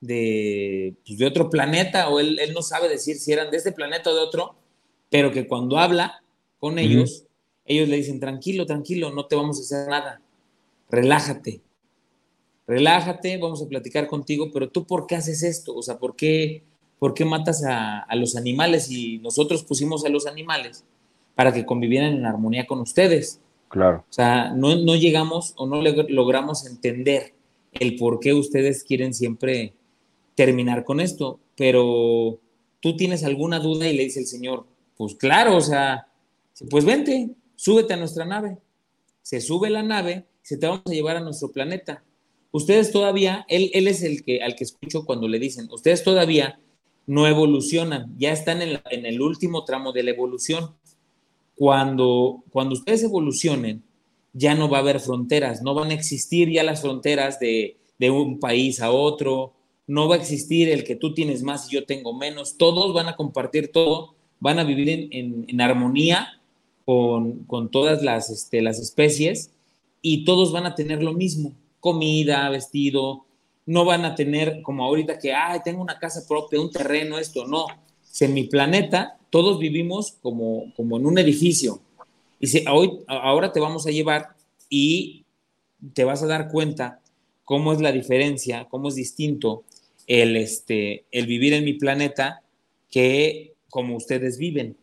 de, 0.00 0.96
pues, 1.06 1.18
de 1.18 1.26
otro 1.26 1.50
planeta, 1.50 2.08
o 2.08 2.20
él, 2.20 2.38
él, 2.38 2.52
no 2.54 2.62
sabe 2.62 2.88
decir 2.88 3.16
si 3.16 3.32
eran 3.32 3.50
de 3.50 3.58
este 3.58 3.72
planeta 3.72 4.10
o 4.10 4.14
de 4.14 4.20
otro, 4.20 4.56
pero 5.10 5.30
que 5.30 5.46
cuando 5.46 5.78
habla 5.78 6.22
con 6.58 6.78
ellos, 6.78 7.26
ellos 7.64 7.88
le 7.88 7.96
dicen, 7.96 8.18
tranquilo, 8.18 8.66
tranquilo, 8.66 9.12
no 9.12 9.26
te 9.26 9.36
vamos 9.36 9.58
a 9.58 9.60
hacer 9.60 9.88
nada, 9.88 10.22
relájate, 10.90 11.60
relájate, 12.70 13.36
vamos 13.36 13.60
a 13.60 13.68
platicar 13.68 14.06
contigo, 14.06 14.48
pero 14.52 14.68
tú 14.70 14.86
por 14.86 15.08
qué 15.08 15.16
haces 15.16 15.42
esto, 15.42 15.74
o 15.74 15.82
sea, 15.82 15.98
¿por 15.98 16.14
qué, 16.14 16.62
¿por 17.00 17.14
qué 17.14 17.24
matas 17.24 17.64
a, 17.66 18.06
los 18.14 18.36
animales? 18.36 18.88
Y 18.88 19.18
nosotros 19.18 19.64
pusimos 19.64 20.04
a 20.04 20.08
los 20.08 20.28
animales 20.28 20.84
para 21.34 21.52
que 21.52 21.66
convivieran 21.66 22.12
en 22.14 22.26
armonía 22.26 22.68
con 22.68 22.80
ustedes. 22.80 23.40
Claro. 23.68 24.04
O 24.08 24.12
sea, 24.12 24.50
no, 24.50 24.76
llegamos 24.94 25.52
o 25.56 25.66
no 25.66 25.82
logramos 25.82 26.64
entender 26.64 27.34
el 27.72 27.96
por 27.96 28.20
qué 28.20 28.34
ustedes 28.34 28.84
quieren 28.84 29.14
siempre 29.14 29.74
terminar 30.36 30.84
con 30.84 31.00
esto, 31.00 31.40
pero 31.56 32.38
tú 32.78 32.96
tienes 32.96 33.24
alguna 33.24 33.58
duda 33.58 33.88
y 33.88 33.96
le 33.96 34.04
dice 34.04 34.20
el 34.20 34.26
Señor, 34.26 34.64
pues 34.96 35.16
claro, 35.16 35.56
o 35.56 35.60
sea, 35.60 36.06
pues 36.70 36.84
vente, 36.84 37.30
súbete 37.56 37.94
a 37.94 37.96
nuestra 37.96 38.24
nave. 38.24 38.58
Se 39.22 39.40
sube 39.40 39.70
la 39.70 39.82
nave, 39.82 40.26
se 40.42 40.56
te 40.56 40.68
vamos 40.68 40.82
a 40.86 40.92
llevar 40.92 41.16
a 41.16 41.20
nuestro 41.20 41.50
planeta. 41.50 42.04
Ustedes 42.52 42.90
todavía, 42.90 43.44
él, 43.48 43.70
él 43.74 43.86
es 43.88 44.02
el 44.02 44.24
que 44.24 44.42
al 44.42 44.56
que 44.56 44.64
escucho 44.64 45.04
cuando 45.04 45.28
le 45.28 45.38
dicen, 45.38 45.68
ustedes 45.70 46.02
todavía 46.02 46.58
no 47.10 47.26
evolucionan, 47.26 48.14
ya 48.18 48.30
están 48.30 48.62
en, 48.62 48.80
el 49.04 49.20
último 49.20 49.64
tramo 49.64 49.92
de 49.92 50.04
la 50.04 50.12
evolución. 50.12 50.76
Cuando, 51.56 52.44
cuando 52.50 52.74
ustedes 52.74 53.02
evolucionen, 53.02 53.82
ya 54.32 54.54
no 54.54 54.68
va 54.68 54.78
a 54.78 54.80
haber 54.82 55.00
fronteras, 55.00 55.60
no 55.60 55.74
van 55.74 55.90
a 55.90 55.94
existir 55.94 56.48
ya 56.50 56.62
las 56.62 56.82
fronteras 56.82 57.40
de, 57.40 57.76
un 57.98 58.38
país 58.38 58.80
a 58.80 58.92
otro, 58.92 59.54
no 59.88 60.08
va 60.08 60.14
a 60.14 60.18
existir 60.18 60.68
el 60.68 60.84
que 60.84 60.94
tú 60.94 61.12
tienes 61.12 61.42
más 61.42 61.66
y 61.66 61.74
yo 61.74 61.84
tengo 61.84 62.14
menos, 62.14 62.56
todos 62.56 62.94
van 62.94 63.08
a 63.08 63.16
compartir 63.16 63.72
todo, 63.72 64.14
van 64.38 64.60
a 64.60 64.64
vivir 64.64 65.08
en, 65.10 65.60
armonía 65.60 66.40
con, 66.84 67.70
todas 67.72 68.04
las, 68.04 68.30
este, 68.30 68.62
las 68.62 68.78
especies 68.78 69.50
y 70.00 70.24
todos 70.24 70.52
van 70.52 70.66
a 70.66 70.76
tener 70.76 71.02
lo 71.02 71.12
mismo, 71.12 71.54
comida, 71.80 72.48
vestido, 72.50 73.24
no 73.66 73.84
van 73.84 74.04
a 74.04 74.14
tener 74.14 74.62
como 74.62 74.84
ahorita 74.84 75.18
que, 75.18 75.32
ay, 75.32 75.60
tengo 75.64 75.82
una 75.82 75.98
casa 75.98 76.26
propia, 76.28 76.60
un 76.60 76.70
terreno, 76.70 77.18
esto, 77.18 77.46
no. 77.46 77.66
En 78.20 78.34
mi 78.34 78.44
planeta 78.44 79.18
todos 79.30 79.58
vivimos 79.58 80.16
como, 80.20 80.72
como 80.76 80.96
en 80.96 81.06
un 81.06 81.18
edificio. 81.18 81.80
Y 82.38 82.48
si 82.48 82.64
hoy, 82.70 83.00
ahora 83.06 83.52
te 83.52 83.60
vamos 83.60 83.86
a 83.86 83.90
llevar 83.90 84.30
y 84.68 85.24
te 85.94 86.04
vas 86.04 86.22
a 86.22 86.26
dar 86.26 86.48
cuenta 86.48 87.00
cómo 87.44 87.72
es 87.72 87.80
la 87.80 87.92
diferencia, 87.92 88.66
cómo 88.68 88.88
es 88.88 88.94
distinto 88.94 89.64
el, 90.06 90.36
este, 90.36 91.04
el 91.12 91.26
vivir 91.26 91.52
en 91.52 91.64
mi 91.64 91.74
planeta 91.74 92.42
que 92.90 93.54
como 93.68 93.96
ustedes 93.96 94.38
viven. 94.38 94.76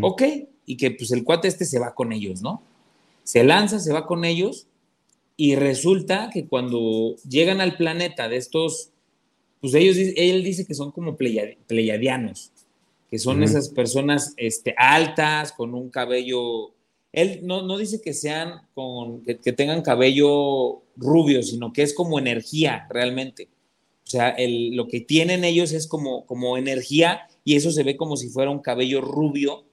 Ok, 0.00 0.22
y 0.66 0.76
que 0.76 0.90
pues 0.90 1.12
el 1.12 1.22
cuate 1.22 1.46
este 1.46 1.64
se 1.64 1.78
va 1.78 1.94
con 1.94 2.12
ellos, 2.12 2.42
¿no? 2.42 2.62
Se 3.22 3.44
lanza, 3.44 3.78
se 3.78 3.92
va 3.92 4.06
con 4.06 4.24
ellos 4.24 4.67
y 5.40 5.54
resulta 5.54 6.30
que 6.32 6.48
cuando 6.48 7.14
llegan 7.28 7.60
al 7.60 7.76
planeta 7.76 8.28
de 8.28 8.38
estos, 8.38 8.90
pues 9.60 9.72
ellos, 9.74 9.96
él 10.16 10.42
dice 10.42 10.66
que 10.66 10.74
son 10.74 10.90
como 10.90 11.16
pleiadianos, 11.16 12.50
que 13.08 13.20
son 13.20 13.44
esas 13.44 13.68
personas 13.68 14.34
este, 14.36 14.74
altas, 14.76 15.52
con 15.52 15.74
un 15.74 15.90
cabello, 15.90 16.72
él 17.12 17.38
no, 17.44 17.62
no 17.62 17.78
dice 17.78 18.00
que 18.02 18.14
sean, 18.14 18.62
con, 18.74 19.22
que, 19.22 19.52
tengan 19.52 19.82
cabello 19.82 20.82
rubio, 20.96 21.44
sino 21.44 21.72
que 21.72 21.82
es 21.82 21.94
como 21.94 22.18
energía 22.18 22.88
realmente. 22.90 23.46
O 24.04 24.10
sea, 24.10 24.30
el, 24.30 24.74
lo 24.74 24.88
que 24.88 25.00
tienen 25.00 25.44
ellos 25.44 25.70
es 25.70 25.86
como, 25.86 26.26
como 26.26 26.56
energía 26.56 27.28
y 27.44 27.54
eso 27.54 27.70
se 27.70 27.84
ve 27.84 27.96
como 27.96 28.16
si 28.16 28.28
fuera 28.28 28.50
un 28.50 28.58
cabello 28.58 29.02
rubio 29.02 29.67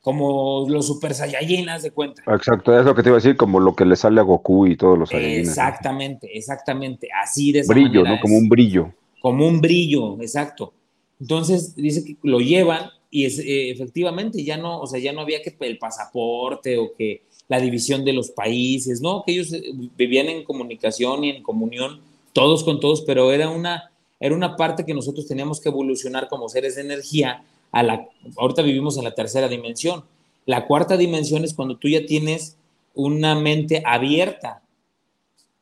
como 0.00 0.66
los 0.68 0.86
Super 0.86 1.14
Saiyajin, 1.14 1.66
de 1.82 1.90
cuenta. 1.90 2.22
Exacto, 2.26 2.78
es 2.78 2.84
lo 2.84 2.94
que 2.94 3.02
te 3.02 3.10
iba 3.10 3.16
a 3.16 3.20
decir, 3.20 3.36
como 3.36 3.60
lo 3.60 3.74
que 3.74 3.84
le 3.84 3.96
sale 3.96 4.20
a 4.20 4.24
Goku 4.24 4.66
y 4.66 4.76
todos 4.76 4.98
los 4.98 5.10
Saiyajin. 5.10 5.40
Exactamente, 5.40 6.28
exactamente, 6.36 7.08
así 7.22 7.52
de 7.52 7.60
esa 7.60 7.72
Brillo, 7.72 8.04
¿no? 8.04 8.18
Como 8.20 8.38
un 8.38 8.48
brillo. 8.48 8.92
Como 9.20 9.46
un 9.46 9.60
brillo, 9.60 10.20
exacto. 10.20 10.72
Entonces 11.20 11.74
dice 11.76 12.04
que 12.04 12.16
lo 12.22 12.40
llevan 12.40 12.90
y 13.10 13.26
es, 13.26 13.38
eh, 13.38 13.70
efectivamente 13.70 14.42
ya 14.42 14.56
no, 14.56 14.80
o 14.80 14.86
sea, 14.86 14.98
ya 15.00 15.12
no 15.12 15.20
había 15.20 15.42
que 15.42 15.54
el 15.60 15.78
pasaporte 15.78 16.78
o 16.78 16.94
que 16.94 17.22
la 17.48 17.60
división 17.60 18.04
de 18.04 18.12
los 18.12 18.30
países, 18.30 19.02
¿no? 19.02 19.22
Que 19.26 19.32
ellos 19.32 19.52
eh, 19.52 19.62
vivían 19.96 20.28
en 20.28 20.44
comunicación 20.44 21.24
y 21.24 21.30
en 21.30 21.42
comunión 21.42 22.00
todos 22.32 22.64
con 22.64 22.80
todos, 22.80 23.02
pero 23.02 23.32
era 23.32 23.50
una, 23.50 23.90
era 24.18 24.34
una 24.34 24.56
parte 24.56 24.86
que 24.86 24.94
nosotros 24.94 25.26
teníamos 25.26 25.60
que 25.60 25.68
evolucionar 25.68 26.28
como 26.28 26.48
seres 26.48 26.76
de 26.76 26.82
energía 26.82 27.42
a 27.72 27.82
la, 27.82 28.08
ahorita 28.36 28.62
vivimos 28.62 28.96
en 28.96 29.04
la 29.04 29.14
tercera 29.14 29.48
dimensión. 29.48 30.04
La 30.46 30.66
cuarta 30.66 30.96
dimensión 30.96 31.44
es 31.44 31.54
cuando 31.54 31.76
tú 31.76 31.88
ya 31.88 32.04
tienes 32.06 32.56
una 32.94 33.34
mente 33.34 33.82
abierta. 33.84 34.62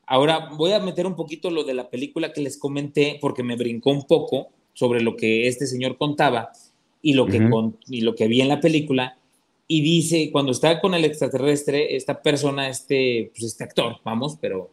Ahora 0.07 0.49
voy 0.57 0.73
a 0.73 0.81
meter 0.81 1.07
un 1.07 1.15
poquito 1.15 1.51
lo 1.51 1.65
de 1.65 1.75
la 1.75 1.91
película 1.91 2.33
que 2.33 2.41
les 2.41 2.57
comenté 2.57 3.19
porque 3.21 3.43
me 3.43 3.57
brincó 3.57 3.91
un 3.91 4.05
poco 4.05 4.49
sobre 4.73 5.03
lo 5.03 5.17
que 5.17 5.49
este 5.49 5.67
señor 5.67 5.99
contaba 5.99 6.53
y 7.03 7.13
lo 7.13 7.27
que, 7.27 7.47
y 7.89 8.01
lo 8.01 8.15
que 8.15 8.29
vi 8.29 8.41
en 8.41 8.49
la 8.49 8.61
película. 8.61 9.19
Y 9.67 9.83
dice, 9.83 10.31
cuando 10.33 10.53
está 10.53 10.81
con 10.81 10.95
el 10.95 11.05
extraterrestre, 11.05 11.95
esta 11.95 12.23
persona, 12.23 12.71
este, 12.71 13.31
pues 13.33 13.45
este 13.45 13.65
actor, 13.65 13.99
vamos, 14.03 14.39
pero 14.41 14.71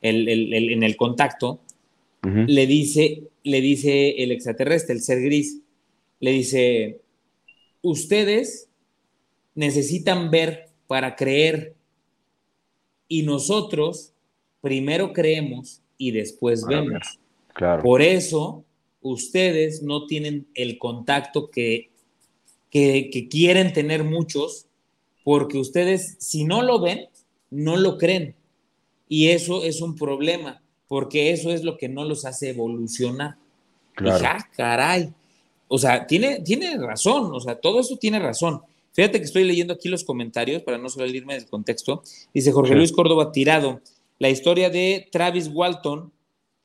en 0.00 0.82
el 0.82 0.96
contacto, 0.96 1.58
le, 2.22 2.66
dice, 2.66 3.22
le 3.44 3.60
dice 3.60 4.22
el 4.22 4.32
extraterrestre, 4.32 4.94
el 4.94 5.02
ser 5.02 5.22
gris, 5.22 5.60
le 6.20 6.32
dice, 6.32 7.00
ustedes 7.82 8.68
necesitan 9.54 10.30
ver 10.30 10.68
para 10.86 11.16
creer 11.16 11.74
y 13.08 13.22
nosotros 13.22 14.12
primero 14.60 15.12
creemos 15.12 15.82
y 15.96 16.10
después 16.12 16.64
vemos. 16.66 17.18
Por 17.82 18.02
eso 18.02 18.64
ustedes 19.00 19.82
no 19.82 20.06
tienen 20.06 20.46
el 20.54 20.78
contacto 20.78 21.50
que, 21.50 21.90
que, 22.70 23.10
que, 23.10 23.28
quieren 23.28 23.72
tener 23.72 24.04
muchos, 24.04 24.66
porque 25.24 25.58
ustedes 25.58 26.16
si 26.18 26.44
no 26.44 26.62
lo 26.62 26.80
ven, 26.80 27.08
no 27.50 27.76
lo 27.76 27.98
creen. 27.98 28.34
Y 29.08 29.28
eso 29.28 29.64
es 29.64 29.80
un 29.80 29.96
problema, 29.96 30.62
porque 30.86 31.32
eso 31.32 31.50
es 31.50 31.64
lo 31.64 31.76
que 31.78 31.88
no 31.88 32.04
los 32.04 32.24
hace 32.24 32.50
evolucionar. 32.50 33.36
Claro. 33.94 34.24
Ah, 34.28 34.48
caray. 34.54 35.12
O 35.68 35.78
sea, 35.78 36.06
tiene, 36.06 36.40
tiene 36.40 36.76
razón, 36.78 37.30
o 37.32 37.40
sea, 37.40 37.60
todo 37.60 37.80
eso 37.80 37.96
tiene 37.96 38.18
razón. 38.18 38.62
Fíjate 38.92 39.18
que 39.18 39.26
estoy 39.26 39.44
leyendo 39.44 39.74
aquí 39.74 39.88
los 39.88 40.02
comentarios 40.02 40.62
para 40.62 40.78
no 40.78 40.88
salirme 40.88 41.34
del 41.34 41.46
contexto. 41.46 42.02
Dice 42.34 42.52
Jorge 42.52 42.74
Luis 42.74 42.90
Córdoba 42.90 43.30
Tirado, 43.30 43.80
la 44.18 44.30
historia 44.30 44.70
de 44.70 45.08
Travis 45.12 45.48
Walton, 45.52 46.12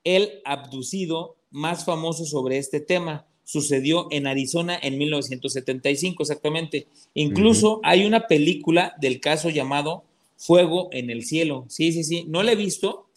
el 0.03 0.41
abducido 0.45 1.35
más 1.51 1.85
famoso 1.85 2.25
sobre 2.25 2.57
este 2.57 2.79
tema. 2.79 3.27
Sucedió 3.43 4.07
en 4.09 4.25
Arizona 4.25 4.79
en 4.81 4.97
1975, 4.97 6.23
exactamente. 6.23 6.87
Incluso 7.13 7.81
hay 7.83 8.05
una 8.05 8.27
película 8.27 8.95
del 8.99 9.19
caso 9.19 9.49
llamado 9.49 10.03
Fuego 10.37 10.89
en 10.91 11.09
el 11.09 11.23
Cielo. 11.23 11.65
Sí, 11.69 11.91
sí, 11.91 12.03
sí. 12.03 12.25
No 12.27 12.41
la 12.41 12.53
he 12.53 12.55
visto, 12.55 13.07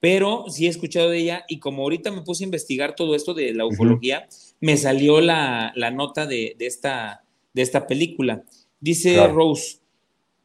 pero 0.00 0.44
sí 0.48 0.66
he 0.66 0.68
escuchado 0.68 1.10
de 1.10 1.18
ella 1.18 1.44
y 1.48 1.58
como 1.58 1.82
ahorita 1.82 2.10
me 2.10 2.22
puse 2.22 2.44
a 2.44 2.46
investigar 2.46 2.94
todo 2.94 3.14
esto 3.14 3.32
de 3.32 3.54
la 3.54 3.64
ufología, 3.64 4.28
me 4.60 4.76
salió 4.76 5.20
la, 5.20 5.72
nota 5.92 6.26
de, 6.26 6.56
esta, 6.60 7.24
de 7.52 7.62
esta 7.62 7.86
película. 7.86 8.44
Dice 8.80 9.26
Rose 9.28 9.78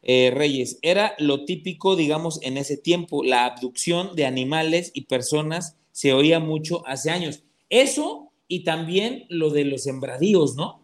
eh, 0.02 0.32
Reyes, 0.34 0.78
era 0.82 1.14
lo 1.18 1.44
típico, 1.44 1.94
digamos, 1.94 2.40
en 2.42 2.56
ese 2.56 2.76
tiempo, 2.76 3.22
la 3.22 3.44
abducción 3.44 4.16
de 4.16 4.26
animales 4.26 4.90
y 4.94 5.02
personas 5.02 5.76
se 5.92 6.12
oía 6.12 6.40
mucho 6.40 6.86
hace 6.86 7.10
años. 7.10 7.44
Eso 7.70 8.32
y 8.48 8.64
también 8.64 9.26
lo 9.28 9.50
de 9.50 9.64
los 9.64 9.84
sembradíos, 9.84 10.56
¿no? 10.56 10.82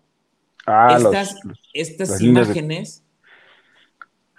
Ah, 0.66 0.96
estas, 0.96 1.36
estas 1.72 2.20
imágenes 2.20 3.02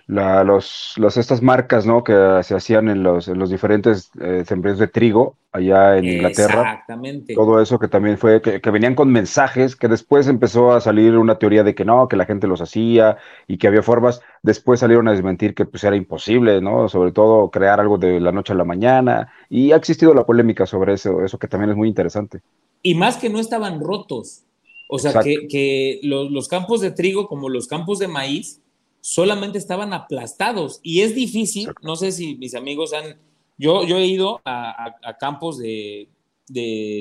los, 0.09 1.17
estas 1.17 1.43
marcas 1.43 1.85
¿no? 1.85 2.03
que 2.03 2.41
se 2.41 2.55
hacían 2.55 2.89
en 2.89 3.03
los, 3.03 3.27
en 3.27 3.37
los 3.37 3.51
diferentes 3.51 4.09
eh, 4.19 4.43
de 4.43 4.87
trigo 4.87 5.35
allá 5.51 5.97
en 5.97 6.05
Inglaterra. 6.05 6.61
Exactamente. 6.61 7.35
Todo 7.35 7.61
eso 7.61 7.77
que 7.77 7.87
también 7.87 8.17
fue, 8.17 8.41
que, 8.41 8.71
venían 8.71 8.95
con 8.95 9.11
mensajes, 9.11 9.75
que 9.75 9.87
después 9.87 10.27
empezó 10.27 10.71
a 10.71 10.81
salir 10.81 11.15
una 11.15 11.37
teoría 11.37 11.63
de 11.63 11.75
que 11.75 11.85
no, 11.85 12.07
que 12.07 12.15
la 12.15 12.25
gente 12.25 12.47
los 12.47 12.59
hacía 12.59 13.17
y 13.47 13.57
que 13.59 13.67
había 13.67 13.83
formas. 13.83 14.21
Después 14.41 14.79
salieron 14.79 15.07
a 15.07 15.11
desmentir 15.11 15.53
que 15.53 15.65
pues 15.65 15.83
era 15.83 15.95
imposible, 15.95 16.59
¿no? 16.59 16.89
Sobre 16.89 17.11
todo 17.11 17.49
crear 17.51 17.79
algo 17.79 17.99
de 17.99 18.19
la 18.19 18.31
noche 18.31 18.53
a 18.53 18.55
la 18.55 18.65
mañana. 18.65 19.31
Y 19.47 19.73
ha 19.73 19.75
existido 19.75 20.15
la 20.15 20.25
polémica 20.25 20.65
sobre 20.65 20.93
eso, 20.93 21.23
eso 21.23 21.37
que 21.37 21.47
también 21.47 21.69
es 21.69 21.77
muy 21.77 21.87
interesante. 21.87 22.41
Y 22.81 22.95
más 22.95 23.17
que 23.17 23.29
no 23.29 23.39
estaban 23.39 23.79
rotos. 23.79 24.43
O 24.87 24.97
sea, 24.97 25.21
que, 25.21 25.47
que 25.47 25.99
los, 26.01 26.31
los 26.31 26.47
campos 26.47 26.81
de 26.81 26.89
trigo, 26.89 27.27
como 27.27 27.47
los 27.47 27.67
campos 27.67 27.99
de 27.99 28.07
maíz, 28.07 28.59
solamente 29.09 29.57
estaban 29.57 29.91
aplastados. 29.91 30.79
Y 30.83 31.01
es 31.01 31.15
difícil, 31.15 31.71
no 31.81 31.95
sé 31.95 32.11
si 32.11 32.35
mis 32.35 32.53
amigos 32.53 32.93
han, 32.93 33.19
yo, 33.57 33.83
yo 33.83 33.97
he 33.97 34.05
ido 34.05 34.39
a, 34.45 35.17
campos 35.19 35.57
de, 35.57 36.09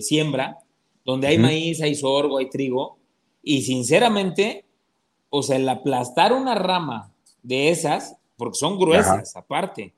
siembra, 0.01 0.59
donde 1.05 1.27
hay 1.27 1.37
maíz, 1.37 1.83
hay 1.83 1.95
sorgo, 1.95 2.39
hay 2.39 2.49
trigo, 2.49 2.97
y 3.43 3.61
sinceramente, 3.61 4.65
o 5.29 5.43
sea, 5.43 5.57
el 5.57 5.69
aplastar 5.69 6.33
una 6.33 6.55
rama 6.55 7.13
de 7.43 7.69
esas, 7.69 8.17
porque 8.39 8.57
son 8.57 8.79
gruesas 8.79 9.37
aparte, 9.37 9.93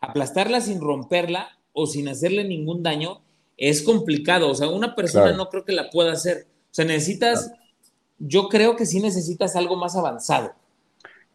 aplastarla 0.00 0.62
sin 0.62 0.80
romperla 0.80 1.58
o 1.74 1.86
sin 1.86 2.08
hacerle 2.08 2.44
ningún 2.44 2.82
daño, 2.82 3.20
es 3.58 3.82
complicado. 3.82 4.50
O 4.50 4.54
sea, 4.54 4.68
una 4.68 4.94
persona 4.94 5.32
no 5.32 5.50
creo 5.50 5.66
que 5.66 5.72
la 5.72 5.90
pueda 5.90 6.12
hacer. 6.12 6.46
O 6.70 6.74
sea, 6.74 6.86
necesitas, 6.86 7.52
yo 8.18 8.48
creo 8.48 8.74
que 8.74 8.86
sí 8.86 9.00
necesitas 9.00 9.54
algo 9.54 9.76
más 9.76 9.96
avanzado. 9.96 10.54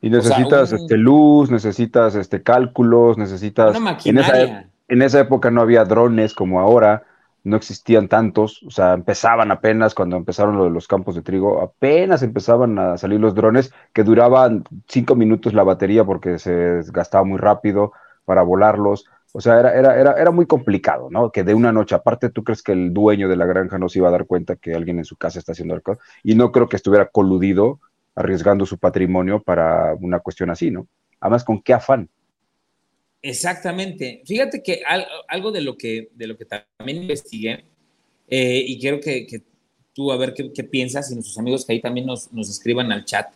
Y 0.02 0.10
necesitas 0.10 0.72
este, 0.74 0.98
luz, 0.98 1.50
necesitas 1.50 2.16
este, 2.16 2.44
cálculos, 2.44 3.18
necesitas... 3.18 3.76
En 4.06 4.18
esa, 4.20 4.66
en 4.88 5.02
esa 5.02 5.20
época 5.20 5.52
no 5.52 5.62
había 5.62 5.84
drones 5.86 6.34
como 6.34 6.60
ahora, 6.60 7.04
no 7.44 7.56
existían 7.56 8.08
tantos, 8.08 8.62
o 8.64 8.72
sea, 8.72 8.94
empezaban 8.94 9.52
apenas 9.52 9.96
cuando 9.96 10.18
empezaron 10.18 10.74
los 10.74 10.88
campos 10.88 11.16
de 11.16 11.22
trigo, 11.22 11.62
apenas 11.62 12.22
empezaban 12.22 12.78
a 12.78 12.98
salir 12.98 13.20
los 13.20 13.34
drones 13.34 13.74
que 13.94 14.04
duraban 14.04 14.66
cinco 14.88 15.16
minutos 15.16 15.54
la 15.54 15.64
batería 15.64 16.04
porque 16.04 16.40
se 16.40 16.82
gastaba 16.92 17.24
muy 17.24 17.38
rápido 17.38 17.94
para 18.26 18.44
volarlos. 18.44 19.06
O 19.34 19.42
sea, 19.42 19.60
era, 19.60 19.74
era, 19.74 20.00
era, 20.00 20.14
era 20.14 20.32
muy 20.32 20.46
complicado, 20.46 21.10
¿no? 21.10 21.32
Que 21.32 21.44
de 21.44 21.54
una 21.54 21.72
noche, 21.72 21.96
aparte, 21.96 22.30
tú 22.30 22.44
crees 22.44 22.64
que 22.64 22.74
el 22.74 22.94
dueño 22.94 23.30
de 23.30 23.36
la 23.36 23.46
granja 23.46 23.78
no 23.78 23.88
se 23.88 24.00
iba 24.00 24.10
a 24.10 24.12
dar 24.12 24.26
cuenta 24.26 24.56
que 24.56 24.74
alguien 24.74 24.98
en 25.00 25.06
su 25.06 25.16
casa 25.16 25.40
está 25.40 25.54
haciendo 25.54 25.74
algo, 25.74 25.98
y 26.24 26.36
no 26.36 26.52
creo 26.52 26.68
que 26.68 26.76
estuviera 26.76 27.08
coludido 27.08 27.80
arriesgando 28.18 28.66
su 28.66 28.80
patrimonio 28.80 29.42
para 29.42 29.94
una 29.94 30.20
cuestión 30.20 30.50
así, 30.50 30.72
¿no? 30.72 30.88
Además, 31.20 31.44
¿con 31.44 31.62
qué 31.62 31.74
afán? 31.74 32.10
Exactamente. 33.22 34.24
Fíjate 34.26 34.64
que 34.64 34.82
algo 35.28 35.52
de 35.52 35.62
lo 35.62 35.78
que, 35.78 36.10
de 36.16 36.28
lo 36.28 36.36
que 36.36 36.46
también 36.46 37.04
investigué, 37.04 37.64
eh, 38.28 38.64
y 38.66 38.80
quiero 38.80 39.00
que, 39.00 39.44
tú 39.94 40.12
a 40.12 40.18
ver 40.18 40.34
qué, 40.34 40.64
piensas 40.64 41.12
y 41.12 41.14
nuestros 41.14 41.38
amigos 41.38 41.66
que 41.66 41.74
ahí 41.74 41.82
también 41.82 42.08
nos, 42.08 42.34
nos 42.34 42.50
escriban 42.50 42.92
al 42.92 43.06
chat. 43.06 43.28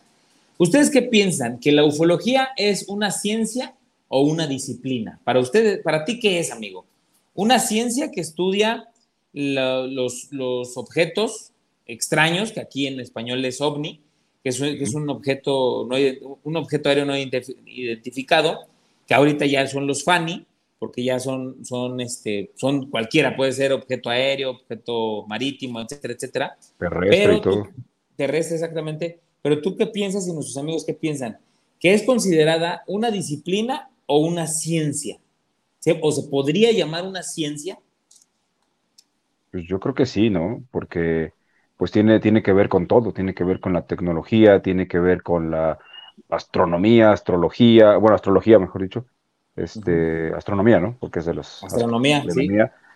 ¿Ustedes 0.58 0.90
qué 0.90 1.02
piensan? 1.02 1.58
¿Que 1.60 1.70
la 1.70 1.84
ufología 1.84 2.50
es 2.56 2.88
una 2.88 3.12
ciencia 3.12 3.74
o 4.08 4.22
una 4.22 4.48
disciplina? 4.48 5.20
Para 5.22 5.38
ustedes, 5.38 5.80
para 5.82 6.04
ti, 6.04 6.18
¿qué 6.18 6.40
es, 6.40 6.50
amigo? 6.50 6.86
Una 7.34 7.60
ciencia 7.60 8.10
que 8.10 8.20
estudia 8.20 8.88
los, 9.32 10.28
los 10.32 10.76
objetos 10.76 11.52
extraños, 11.86 12.50
que 12.50 12.60
aquí 12.60 12.86
en 12.86 13.00
español 13.00 13.44
es 13.44 13.60
ovni, 13.60 14.00
que 14.42 14.50
es, 14.50 14.60
un, 14.94 15.08
objeto, 15.08 15.86
no, 15.88 15.96
un 16.42 16.56
objeto 16.56 16.88
aéreo 16.88 17.04
no 17.04 17.16
identificado, 17.16 18.66
que 19.06 19.14
ahorita 19.14 19.46
ya 19.46 19.66
son 19.66 19.86
los 19.86 20.02
FANI, 20.02 20.46
porque 20.82 21.04
ya 21.04 21.20
son, 21.20 21.64
son, 21.64 22.00
este, 22.00 22.50
son 22.56 22.90
cualquiera, 22.90 23.36
puede 23.36 23.52
ser 23.52 23.72
objeto 23.72 24.10
aéreo, 24.10 24.50
objeto 24.50 25.24
marítimo, 25.28 25.80
etcétera, 25.80 26.14
etcétera. 26.14 26.58
Terrestre 26.76 27.36
y 27.36 27.40
todo. 27.40 27.68
terrestre, 28.16 28.56
exactamente. 28.56 29.20
Pero 29.42 29.60
tú 29.62 29.76
qué 29.76 29.86
piensas 29.86 30.26
y 30.26 30.32
nuestros 30.32 30.56
amigos 30.56 30.84
qué 30.84 30.94
piensan? 30.94 31.38
¿Que 31.78 31.94
es 31.94 32.02
considerada 32.02 32.82
una 32.88 33.12
disciplina 33.12 33.90
o 34.06 34.18
una 34.18 34.48
ciencia? 34.48 35.18
¿O 36.00 36.10
se 36.10 36.28
podría 36.28 36.72
llamar 36.72 37.06
una 37.06 37.22
ciencia? 37.22 37.78
Pues 39.52 39.64
yo 39.68 39.78
creo 39.78 39.94
que 39.94 40.06
sí, 40.06 40.30
¿no? 40.30 40.64
Porque 40.72 41.32
pues 41.82 41.90
tiene, 41.90 42.20
tiene 42.20 42.44
que 42.44 42.52
ver 42.52 42.68
con 42.68 42.86
todo, 42.86 43.12
tiene 43.12 43.34
que 43.34 43.42
ver 43.42 43.58
con 43.58 43.72
la 43.72 43.82
tecnología, 43.82 44.62
tiene 44.62 44.86
que 44.86 45.00
ver 45.00 45.20
con 45.24 45.50
la 45.50 45.80
astronomía, 46.30 47.10
astrología, 47.10 47.96
bueno, 47.96 48.14
astrología, 48.14 48.60
mejor 48.60 48.82
dicho, 48.82 49.04
este, 49.56 50.32
astronomía, 50.32 50.78
¿no? 50.78 50.94
Porque 51.00 51.18
es 51.18 51.24
de 51.24 51.34
los... 51.34 51.64
Astronomía, 51.64 52.22
sí. 52.28 52.48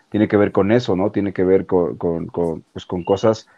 Tiene 0.09 0.29
que 0.29 0.37
ver 0.37 0.53
con 0.53 0.70
eso, 0.70 0.94
¿no? 0.94 1.11
Tiene 1.11 1.33
que 1.33 1.42
ver 1.42 1.66
con, 1.66 1.96
con, 1.96 2.62
pues, 2.72 2.87
con 2.87 3.03
cosas 3.03 3.49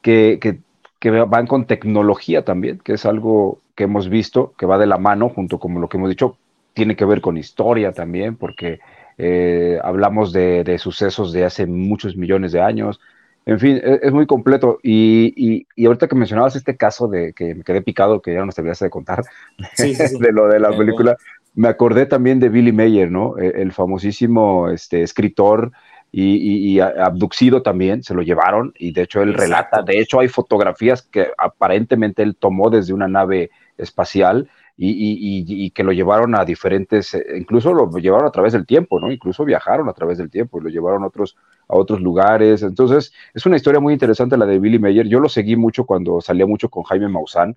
que, 0.00 0.38
que, 0.40 0.60
que, 0.98 1.10
van 1.10 1.46
con 1.46 1.66
tecnología 1.66 2.46
también, 2.46 2.78
que 2.78 2.94
es 2.94 3.04
algo 3.04 3.58
que 3.74 3.84
hemos 3.84 4.08
visto, 4.08 4.54
que 4.56 4.64
va 4.64 4.78
de 4.78 4.86
la 4.86 4.96
mano, 4.96 5.28
junto 5.28 5.58
con 5.58 5.78
lo 5.78 5.90
que 5.90 5.98
hemos 5.98 6.08
dicho, 6.08 6.38
tiene 6.72 6.96
que 6.96 7.04
ver 7.04 7.20
con 7.20 7.36
historia 7.36 7.92
también, 7.92 8.34
porque 8.34 8.80
eh, 9.18 9.78
hablamos 9.84 10.32
de, 10.32 10.64
de, 10.64 10.78
sucesos 10.78 11.34
de 11.34 11.44
hace 11.44 11.66
muchos 11.66 12.16
millones 12.16 12.52
de 12.52 12.62
años, 12.62 12.98
en 13.46 13.58
fin, 13.58 13.80
e, 13.82 14.00
es, 14.02 14.12
muy 14.12 14.26
completo. 14.26 14.78
Y, 14.82 15.66
y, 15.76 15.86
ahorita 15.86 16.08
que 16.08 16.16
mencionabas 16.16 16.56
este 16.56 16.76
caso 16.76 17.08
de 17.08 17.32
que 17.32 17.54
me 17.54 17.64
quedé 17.64 17.82
picado, 17.82 18.20
que 18.20 18.34
ya 18.34 18.44
no 18.44 18.52
te 18.52 18.62
de 18.62 18.90
contar, 18.90 19.24
de 19.78 20.32
lo 20.32 20.48
de 20.48 20.60
la 20.60 20.76
película, 20.76 21.16
me 21.54 21.68
acordé 21.68 22.06
también 22.06 22.38
de 22.38 22.48
Billy 22.48 22.72
Mayer, 22.72 23.10
¿no? 23.10 23.38
E, 23.38 23.62
el, 23.62 23.72
famosísimo 23.72 24.70
este, 24.70 25.02
escritor 25.02 25.72
y, 26.12 26.80
abducido 26.80 27.62
también, 27.62 28.02
se 28.02 28.14
lo 28.14 28.22
llevaron 28.22 28.72
y 28.76 28.92
de 28.92 29.02
hecho 29.02 29.22
él 29.22 29.34
relata, 29.34 29.82
de 29.82 30.00
hecho 30.00 30.18
hay 30.18 30.26
fotografías 30.26 31.02
que 31.02 31.28
aparentemente 31.38 32.22
él 32.22 32.36
tomó 32.36 32.68
desde 32.68 32.92
una 32.92 33.06
nave 33.06 33.50
espacial 33.78 34.50
y, 34.76 35.70
que 35.72 35.84
lo 35.84 35.92
llevaron 35.92 36.34
a 36.34 36.44
diferentes, 36.44 37.14
eh, 37.14 37.24
incluso 37.36 37.74
lo 37.74 37.90
llevaron 37.98 38.26
a 38.26 38.30
través 38.30 38.52
del 38.52 38.66
tiempo, 38.66 38.98
¿no? 38.98 39.10
Incluso 39.12 39.44
viajaron 39.44 39.88
a 39.88 39.92
través 39.92 40.18
del 40.18 40.30
tiempo 40.30 40.58
y 40.58 40.64
lo 40.64 40.70
llevaron 40.70 41.02
a 41.02 41.06
otros, 41.06 41.36
a 41.68 41.76
otros 41.76 42.00
lugares. 42.00 42.62
Entonces, 42.62 43.12
es 43.34 43.44
una 43.46 43.56
historia 43.56 43.80
muy 43.80 43.92
interesante 43.92 44.36
la 44.36 44.46
de 44.46 44.58
Billy 44.58 44.78
Mayer. 44.78 45.06
Yo 45.06 45.20
lo 45.20 45.28
seguí 45.28 45.56
mucho 45.56 45.84
cuando 45.84 46.20
salía 46.20 46.46
mucho 46.46 46.68
con 46.68 46.84
Jaime 46.84 47.08
Maussan, 47.08 47.56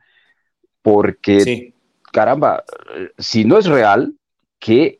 porque, 0.81 1.73
caramba, 2.11 2.63
si 3.17 3.45
no 3.45 3.57
es 3.57 3.67
real, 3.67 4.13
qué, 4.59 4.99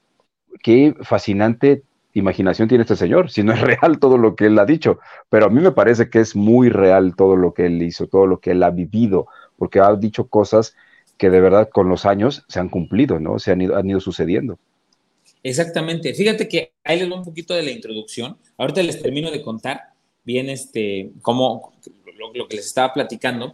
qué 0.62 0.96
fascinante 1.02 1.84
imaginación 2.14 2.68
tiene 2.68 2.84
este 2.84 2.96
señor, 2.96 3.30
si 3.30 3.44
no 3.44 3.54
es 3.54 3.62
real 3.62 4.00
todo 4.00 4.18
lo 4.18 4.36
que 4.36 4.46
él 4.46 4.58
ha 4.60 4.66
dicho, 4.66 5.00
pero 5.30 5.48
a 5.48 5.50
mí 5.50 5.62
me 5.62 5.72
parece 5.72 6.10
que 6.10 6.20
es 6.20 6.36
muy 6.36 6.70
real 6.70 7.16
todo 7.16 7.36
lo 7.36 7.54
que 7.54 7.66
él 7.66 7.82
hizo, 7.82 8.08
todo 8.08 8.28
lo 8.28 8.40
que 8.40 8.52
él 8.52 8.64
ha 8.64 8.70
vivido, 8.70 9.28
porque 9.58 9.80
ha 9.80 9.94
dicho 9.96 10.28
cosas 10.28 10.76
que 11.18 11.30
de 11.30 11.40
verdad 11.40 11.70
con 11.70 11.90
los 11.90 12.06
años 12.06 12.44
se 12.48 12.60
han 12.60 12.70
cumplido, 12.70 13.20
¿no? 13.20 13.40
Se 13.40 13.52
han 13.52 13.62
ido, 13.62 13.76
han 13.76 13.90
ido 13.90 14.00
sucediendo. 14.00 14.60
Exactamente. 15.44 16.14
Fíjate 16.14 16.48
que 16.48 16.72
ahí 16.84 17.00
les 17.00 17.10
doy 17.10 17.18
un 17.18 17.26
poquito 17.26 17.54
de 17.54 17.64
la 17.64 17.72
introducción. 17.72 18.38
Ahorita 18.58 18.82
les 18.82 19.02
termino 19.02 19.30
de 19.30 19.42
contar 19.42 19.94
bien 20.24 20.50
este, 20.50 21.12
cómo, 21.22 21.74
lo, 22.34 22.48
que 22.48 22.56
les 22.56 22.66
estaba 22.66 22.94
platicando. 22.94 23.54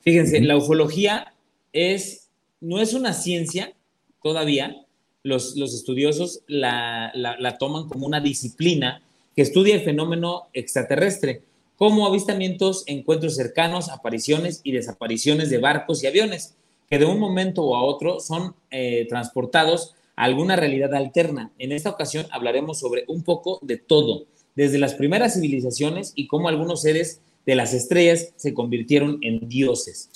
Fíjense, 0.00 0.40
la 0.40 0.56
ufología 0.56 1.32
es, 1.72 2.28
no 2.60 2.80
es 2.80 2.94
una 2.94 3.12
ciencia 3.12 3.72
todavía, 4.22 4.84
los, 5.22 5.56
estudiosos 5.56 6.42
la, 6.46 7.12
toman 7.58 7.88
como 7.88 8.06
una 8.06 8.20
disciplina 8.20 9.02
que 9.36 9.42
estudia 9.42 9.74
el 9.74 9.82
fenómeno 9.82 10.48
extraterrestre, 10.52 11.42
como 11.76 12.06
avistamientos, 12.06 12.82
encuentros 12.86 13.36
cercanos, 13.36 13.88
apariciones 13.88 14.60
y 14.64 14.72
desapariciones 14.72 15.50
de 15.50 15.58
barcos 15.58 16.02
y 16.02 16.08
aviones, 16.08 16.56
que 16.90 16.98
de 16.98 17.04
un 17.04 17.18
momento 17.18 17.76
a 17.76 17.82
otro 17.82 18.20
son 18.20 18.54
eh, 18.70 19.06
transportados 19.08 19.94
a 20.16 20.24
alguna 20.24 20.56
realidad 20.56 20.94
alterna. 20.94 21.52
En 21.58 21.72
esta 21.72 21.90
ocasión 21.90 22.26
hablaremos 22.30 22.78
sobre 22.78 23.04
un 23.08 23.22
poco 23.22 23.58
de 23.62 23.76
todo, 23.76 24.26
desde 24.56 24.78
las 24.78 24.94
primeras 24.94 25.34
civilizaciones 25.34 26.12
y 26.14 26.26
cómo 26.26 26.48
algunos 26.48 26.82
seres 26.82 27.20
de 27.46 27.54
las 27.54 27.74
estrellas 27.74 28.32
se 28.36 28.54
convirtieron 28.54 29.18
en 29.22 29.48
dioses. 29.48 30.10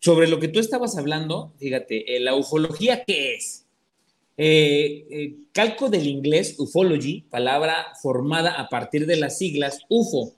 Sobre 0.00 0.28
lo 0.28 0.38
que 0.38 0.48
tú 0.48 0.60
estabas 0.60 0.96
hablando, 0.96 1.52
fíjate, 1.58 2.16
eh, 2.16 2.20
la 2.20 2.34
ufología, 2.34 3.04
¿qué 3.04 3.34
es? 3.34 3.64
Eh, 4.40 5.34
calco 5.52 5.88
del 5.88 6.06
inglés 6.06 6.54
ufology, 6.58 7.22
palabra 7.22 7.88
formada 8.00 8.52
a 8.52 8.68
partir 8.68 9.06
de 9.06 9.16
las 9.16 9.36
siglas 9.38 9.80
UFO, 9.88 10.32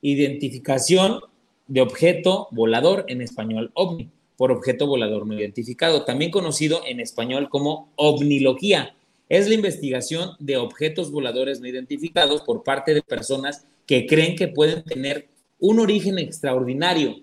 identificación 0.00 1.20
de 1.66 1.82
objeto 1.82 2.48
volador 2.50 3.04
en 3.08 3.20
español 3.20 3.70
ovni, 3.74 4.10
por 4.36 4.50
objeto 4.52 4.86
volador 4.86 5.26
no 5.26 5.34
identificado, 5.34 6.04
también 6.04 6.30
conocido 6.30 6.82
en 6.86 7.00
español 7.00 7.48
como 7.48 7.92
ovnilogía. 7.96 8.94
Es 9.28 9.48
la 9.48 9.54
investigación 9.54 10.30
de 10.38 10.56
objetos 10.56 11.10
voladores 11.10 11.60
no 11.60 11.68
identificados 11.68 12.42
por 12.42 12.62
parte 12.62 12.94
de 12.94 13.02
personas 13.02 13.64
que 13.86 14.06
creen 14.06 14.36
que 14.36 14.48
pueden 14.48 14.82
tener 14.84 15.28
un 15.58 15.78
origen 15.78 16.18
extraordinario, 16.18 17.16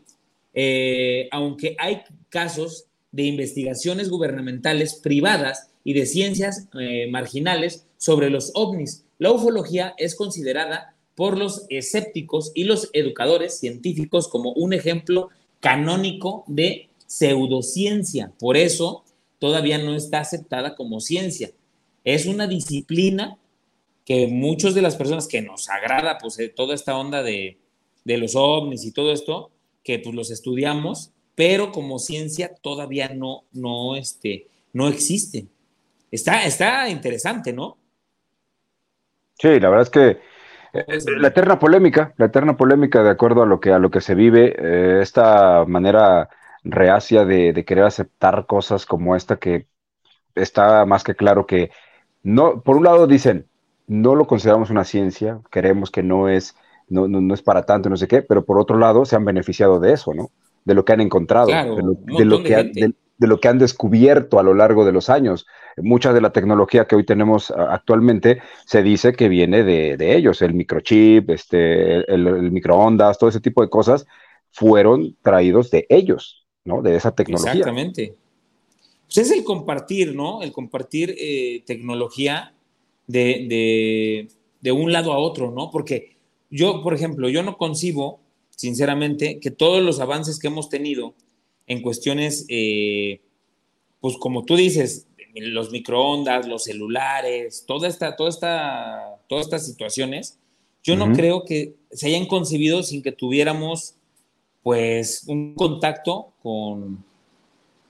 eh, 0.53 1.27
aunque 1.31 1.75
hay 1.79 2.01
casos 2.29 2.85
de 3.11 3.23
investigaciones 3.23 4.09
gubernamentales 4.09 4.95
privadas 4.95 5.69
y 5.83 5.93
de 5.93 6.05
ciencias 6.05 6.67
eh, 6.79 7.07
marginales 7.09 7.85
sobre 7.97 8.29
los 8.29 8.51
ovnis. 8.55 9.05
La 9.19 9.31
ufología 9.31 9.93
es 9.97 10.15
considerada 10.15 10.95
por 11.15 11.37
los 11.37 11.65
escépticos 11.69 12.51
y 12.55 12.63
los 12.63 12.89
educadores 12.93 13.59
científicos 13.59 14.27
como 14.27 14.53
un 14.53 14.73
ejemplo 14.73 15.29
canónico 15.59 16.43
de 16.47 16.89
pseudociencia. 17.11 18.31
Por 18.39 18.55
eso 18.55 19.03
todavía 19.37 19.77
no 19.77 19.95
está 19.95 20.21
aceptada 20.21 20.75
como 20.75 21.01
ciencia. 21.01 21.51
Es 22.05 22.25
una 22.25 22.47
disciplina 22.47 23.37
que 24.05 24.27
muchas 24.27 24.75
de 24.75 24.81
las 24.81 24.95
personas 24.95 25.27
que 25.27 25.41
nos 25.41 25.69
agrada, 25.69 26.17
pues 26.19 26.39
eh, 26.39 26.47
toda 26.47 26.73
esta 26.73 26.97
onda 26.97 27.21
de, 27.21 27.57
de 28.05 28.17
los 28.17 28.35
ovnis 28.35 28.85
y 28.85 28.93
todo 28.93 29.11
esto, 29.11 29.51
que 29.83 29.99
pues 29.99 30.15
los 30.15 30.31
estudiamos, 30.31 31.11
pero 31.35 31.73
como 31.73 31.99
ciencia 31.99 32.55
todavía 32.61 33.09
no, 33.09 33.43
no, 33.51 33.97
este, 33.97 34.47
no 34.71 34.87
existe. 34.87 35.47
Está, 36.11 36.45
está 36.45 36.87
interesante, 36.87 37.51
¿no? 37.51 37.77
Sí, 39.37 39.59
la 39.59 39.69
verdad 39.69 39.81
es 39.81 39.89
que 39.89 40.09
eh, 40.73 40.99
la 41.19 41.27
eterna 41.27 41.59
polémica, 41.59 42.13
la 42.15 42.27
eterna 42.27 42.55
polémica 42.55 43.03
de 43.03 43.09
acuerdo 43.09 43.43
a 43.43 43.45
lo 43.45 43.59
que, 43.59 43.71
a 43.71 43.79
lo 43.79 43.91
que 43.91 43.99
se 43.99 44.15
vive, 44.15 44.55
eh, 44.57 45.01
esta 45.01 45.65
manera 45.65 46.29
reacia 46.63 47.25
de, 47.25 47.53
de, 47.53 47.65
querer 47.65 47.85
aceptar 47.85 48.45
cosas 48.45 48.85
como 48.85 49.15
esta 49.15 49.37
que 49.37 49.67
está 50.35 50.85
más 50.85 51.03
que 51.03 51.15
claro 51.15 51.45
que 51.45 51.71
no, 52.23 52.61
por 52.61 52.77
un 52.77 52.83
lado 52.83 53.07
dicen, 53.07 53.47
no 53.87 54.15
lo 54.15 54.27
consideramos 54.27 54.69
una 54.69 54.83
ciencia, 54.83 55.39
creemos 55.49 55.89
que 55.91 56.03
no 56.03 56.29
es 56.29 56.55
no, 56.91 57.07
no, 57.07 57.33
es 57.33 57.41
para 57.41 57.63
tanto, 57.63 57.89
no 57.89 57.95
sé 57.95 58.07
qué, 58.07 58.21
pero 58.21 58.43
por 58.43 58.59
otro 58.59 58.77
lado 58.77 59.05
se 59.05 59.15
han 59.15 59.23
beneficiado 59.23 59.79
de 59.79 59.93
eso, 59.93 60.13
¿no? 60.13 60.29
De 60.65 60.73
lo 60.73 60.83
que 60.83 60.91
han 60.91 60.99
encontrado, 60.99 61.47
de, 61.47 62.25
lo, 62.25 62.43
que 62.43 62.71
de, 63.17 63.27
lo 63.27 63.39
que 63.39 63.47
han 63.47 63.57
descubierto 63.57 64.39
a 64.39 64.43
lo 64.43 64.53
largo 64.53 64.83
de 64.83 64.91
los 64.91 65.09
años. 65.09 65.47
Mucha 65.77 66.11
de 66.11 66.19
la 66.19 66.33
tecnología 66.33 66.85
que 66.85 66.97
hoy 66.97 67.05
tenemos 67.05 67.49
actualmente 67.49 68.41
se 68.65 68.83
dice 68.83 69.13
que 69.13 69.29
viene 69.29 69.63
de, 69.63 70.15
ellos, 70.15 70.41
el 70.41 70.53
microchip, 70.53 71.29
este, 71.29 72.13
el, 72.13 72.51
microondas, 72.51 73.17
todo 73.17 73.29
ese 73.29 73.39
tipo 73.39 73.61
de 73.61 73.69
cosas 73.69 74.05
fueron 74.51 75.15
traídos 75.21 75.71
de 75.71 75.85
ellos, 75.87 76.40
¿no? 76.65 76.81
De 76.81 76.95
esa 76.95 77.13
tecnología. 77.13 77.51
Exactamente. 77.51 78.15
Pues 79.05 79.17
es 79.17 79.31
el 79.31 79.43
compartir, 79.43 80.15
¿no? 80.15 80.41
El 80.41 80.51
compartir 80.51 81.15
eh, 81.17 81.63
tecnología 81.65 82.53
de, 83.07 83.45
de, 83.49 84.27
de, 84.61 84.71
un 84.71 84.91
lado 84.91 85.11
a 85.11 85.17
otro, 85.17 85.51
¿no? 85.51 85.69
Porque 85.69 86.15
yo, 86.49 86.81
por 86.81 86.93
ejemplo, 86.93 87.27
yo 87.29 87.43
no 87.43 87.57
concibo, 87.57 88.19
sinceramente, 88.55 89.39
que 89.39 89.51
todos 89.51 89.83
los 89.83 89.99
avances 89.99 90.39
que 90.39 90.47
hemos 90.47 90.69
tenido 90.69 91.13
en 91.67 91.81
cuestiones, 91.81 92.45
eh, 92.47 93.21
pues 93.99 94.15
como 94.17 94.45
tú 94.45 94.55
dices, 94.55 95.07
los 95.35 95.71
microondas, 95.71 96.47
los 96.47 96.65
celulares, 96.65 97.65
toda 97.67 97.87
esta, 97.87 98.15
toda 98.15 98.29
esta, 98.29 99.19
todas 99.27 99.45
estas 99.45 99.65
situaciones, 99.65 100.37
yo 100.83 100.95
no 100.95 101.13
creo 101.13 101.45
que 101.45 101.75
se 101.91 102.07
hayan 102.07 102.25
concebido 102.25 102.81
sin 102.83 103.03
que 103.03 103.11
tuviéramos, 103.11 103.95
pues, 104.63 105.25
un 105.27 105.53
contacto 105.55 106.30
con, 106.41 107.03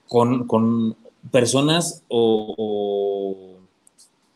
con, 0.06 0.96
personas 1.30 2.02
o 2.08 3.52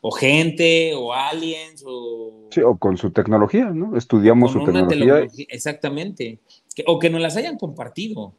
o 0.08 0.12
gente, 0.12 0.94
o 0.94 1.12
aliens, 1.12 1.82
o... 1.84 2.46
Sí, 2.50 2.60
o 2.60 2.76
con 2.76 2.96
su 2.96 3.10
tecnología, 3.10 3.70
¿no? 3.70 3.96
Estudiamos 3.96 4.52
su 4.52 4.62
tecnología. 4.64 5.26
Exactamente. 5.48 6.38
o 6.86 7.00
que 7.00 7.10
nos 7.10 7.20
las 7.20 7.36
hayan 7.36 7.58
compartido. 7.58 8.32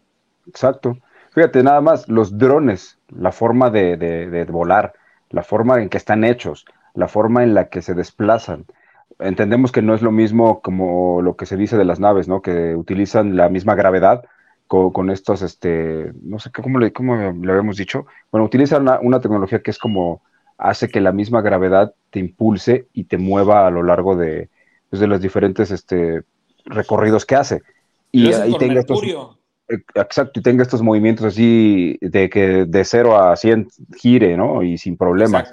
Exacto. 0.48 0.98
Fíjate, 1.32 1.64
nada 1.64 1.82
más, 1.82 2.08
los 2.08 2.38
drones, 2.38 2.98
la 3.10 3.34
forma 3.34 3.70
de, 3.70 4.48
volar, 4.50 4.94
la 5.30 5.44
forma 5.44 5.82
en 5.82 5.90
que 5.90 5.98
están 5.98 6.24
hechos, 6.24 6.64
la 6.94 7.10
forma 7.10 7.44
en 7.44 7.54
la 7.54 7.68
que 7.68 7.82
se 7.82 7.94
desplazan. 7.94 8.66
Entendemos 9.20 9.74
que 9.74 9.82
no 9.82 9.94
es 9.94 10.02
lo 10.02 10.14
mismo 10.14 10.62
como 10.62 11.22
lo 11.22 11.36
que 11.36 11.46
se 11.46 11.58
dice 11.58 11.76
de 11.76 11.84
las 11.84 12.00
naves, 12.00 12.30
¿no? 12.30 12.42
Que 12.42 12.78
utilizan 12.78 13.36
la 13.36 13.50
misma 13.50 13.76
gravedad 13.76 14.24
con, 14.68 15.10
estos, 15.10 15.42
este, 15.42 16.12
no 16.22 16.40
sé 16.40 16.52
cómo 16.52 16.80
le, 16.80 16.92
cómo 16.92 17.16
le 17.16 17.52
habíamos 17.52 17.78
dicho. 17.78 18.06
Bueno, 18.32 18.46
utilizan 18.46 18.88
una 19.02 19.20
tecnología 19.20 19.62
que 19.62 19.72
es 19.72 19.80
como 19.80 20.22
hace 20.58 20.90
que 20.90 21.02
la 21.02 21.12
misma 21.12 21.42
gravedad 21.42 21.94
te 22.10 22.20
impulse 22.20 22.88
y 22.94 23.06
te 23.06 23.18
mueva 23.18 23.68
a 23.68 23.72
lo 23.72 23.84
largo 23.84 24.16
de, 24.16 24.50
pues, 24.90 25.00
de 25.00 25.08
los 25.08 25.22
diferentes 25.22 25.72
este, 25.72 26.24
recorridos 26.66 27.26
que 27.26 27.36
hace. 27.36 27.62
Y 28.12 28.32
ahí 28.34 28.56
tenga 28.58 28.80
estos, 28.80 29.02
exacto, 29.96 30.40
y 30.40 30.44
tenga 30.44 30.64
estos 30.64 30.82
movimientos 30.82 31.26
así 31.26 31.98
de 32.02 32.30
que 32.30 32.66
de 32.66 32.86
0 32.86 33.18
a 33.18 33.36
100 33.36 33.68
gire, 33.98 34.38
¿no? 34.38 34.64
Y 34.64 34.78
sin 34.78 34.98
problemas. 34.98 35.52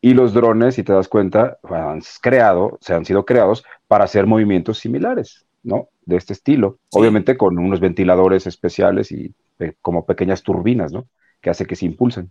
Y 0.00 0.14
los 0.14 0.32
drones, 0.32 0.76
si 0.76 0.82
te 0.82 0.92
das 0.92 1.08
cuenta, 1.08 1.58
han 1.68 2.00
creado, 2.22 2.78
se 2.80 2.94
han 2.94 3.04
sido 3.04 3.24
creados 3.24 3.64
para 3.86 4.04
hacer 4.04 4.26
movimientos 4.26 4.78
similares, 4.78 5.44
¿no? 5.62 5.88
De 6.04 6.16
este 6.16 6.32
estilo. 6.32 6.78
Obviamente 6.90 7.36
con 7.36 7.58
unos 7.58 7.80
ventiladores 7.80 8.46
especiales 8.46 9.12
y 9.12 9.34
eh, 9.58 9.74
como 9.82 10.06
pequeñas 10.06 10.42
turbinas, 10.42 10.92
¿no? 10.92 11.06
Que 11.40 11.50
hace 11.50 11.66
que 11.66 11.76
se 11.76 11.86
impulsen. 11.86 12.30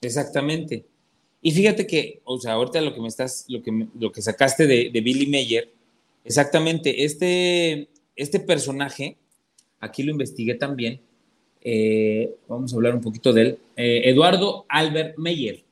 Exactamente. 0.00 0.84
Y 1.42 1.52
fíjate 1.52 1.86
que, 1.86 2.20
o 2.24 2.38
sea, 2.38 2.52
ahorita 2.54 2.80
lo 2.80 2.94
que 2.94 3.00
me 3.00 3.08
estás, 3.08 3.44
lo 3.48 3.62
que, 3.62 3.86
lo 3.98 4.12
que 4.12 4.22
sacaste 4.22 4.66
de, 4.66 4.90
Billy 5.00 5.26
Mayer, 5.26 5.70
exactamente, 6.24 7.04
este, 7.04 7.88
este 8.14 8.40
personaje, 8.40 9.16
aquí 9.80 10.02
lo 10.02 10.12
investigué 10.12 10.54
también, 10.54 11.00
eh, 11.62 12.34
vamos 12.46 12.72
a 12.72 12.76
hablar 12.76 12.94
un 12.94 13.00
poquito 13.00 13.32
de 13.32 13.42
él, 13.42 13.58
eh, 13.76 14.02
Eduardo 14.04 14.66
Albert 14.68 15.16
Meyer. 15.18 15.62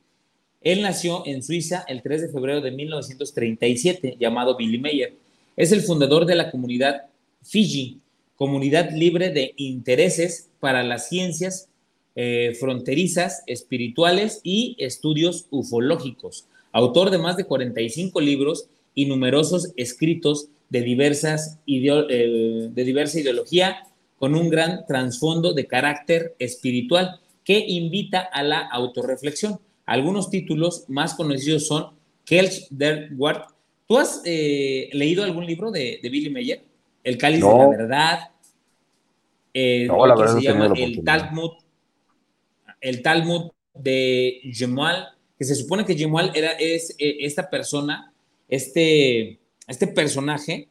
Él 0.61 0.81
nació 0.81 1.23
en 1.25 1.41
Suiza 1.43 1.85
el 1.87 2.01
3 2.01 2.23
de 2.23 2.29
febrero 2.29 2.61
de 2.61 2.71
1937, 2.71 4.17
llamado 4.19 4.57
Billy 4.57 4.79
Mayer. 4.79 5.13
Es 5.55 5.71
el 5.71 5.81
fundador 5.81 6.25
de 6.25 6.35
la 6.35 6.51
comunidad 6.51 7.07
Fiji, 7.43 7.99
comunidad 8.35 8.91
libre 8.91 9.29
de 9.29 9.53
intereses 9.57 10.49
para 10.59 10.83
las 10.83 11.09
ciencias 11.09 11.69
eh, 12.15 12.55
fronterizas, 12.59 13.43
espirituales 13.47 14.41
y 14.43 14.75
estudios 14.79 15.45
ufológicos. 15.51 16.45
Autor 16.71 17.11
de 17.11 17.17
más 17.17 17.37
de 17.37 17.45
45 17.45 18.19
libros 18.21 18.67
y 18.93 19.05
numerosos 19.05 19.71
escritos 19.77 20.49
de, 20.69 20.81
diversas 20.81 21.59
eh, 21.67 22.69
de 22.71 22.83
diversa 22.83 23.19
ideología 23.19 23.87
con 24.17 24.35
un 24.35 24.49
gran 24.49 24.85
trasfondo 24.85 25.53
de 25.53 25.65
carácter 25.65 26.35
espiritual 26.39 27.19
que 27.43 27.57
invita 27.59 28.19
a 28.19 28.43
la 28.43 28.59
autorreflexión. 28.59 29.59
Algunos 29.85 30.29
títulos 30.29 30.85
más 30.87 31.13
conocidos 31.13 31.67
son 31.67 31.87
Kelch 32.25 32.67
der 32.69 33.09
Wart. 33.17 33.49
¿Tú 33.89 33.97
has 33.97 34.21
eh, 34.23 34.89
leído 34.93 35.25
algún 35.25 35.45
libro 35.45 35.71
de, 35.71 35.99
Billy 36.03 36.29
Meyer? 36.29 36.63
El 37.03 37.17
cáliz 37.17 37.41
de 37.41 37.57
la 37.57 37.67
verdad. 37.67 38.19
no, 39.87 40.05
la 40.05 40.15
verdad 40.15 40.35
se 40.35 40.41
llama 40.41 40.71
El 40.77 41.03
Talmud 41.03 41.51
el 42.81 43.01
Talmud 43.01 43.51
de 43.73 44.41
Gemual, 44.53 45.09
que 45.37 45.45
se 45.45 45.55
supone 45.55 45.85
que 45.85 45.95
Gemual 45.95 46.31
era, 46.35 46.51
es 46.51 46.95
eh, 46.99 47.17
esta 47.21 47.49
persona, 47.49 48.11
este, 48.47 49.39
este 49.67 49.87
personaje, 49.87 50.67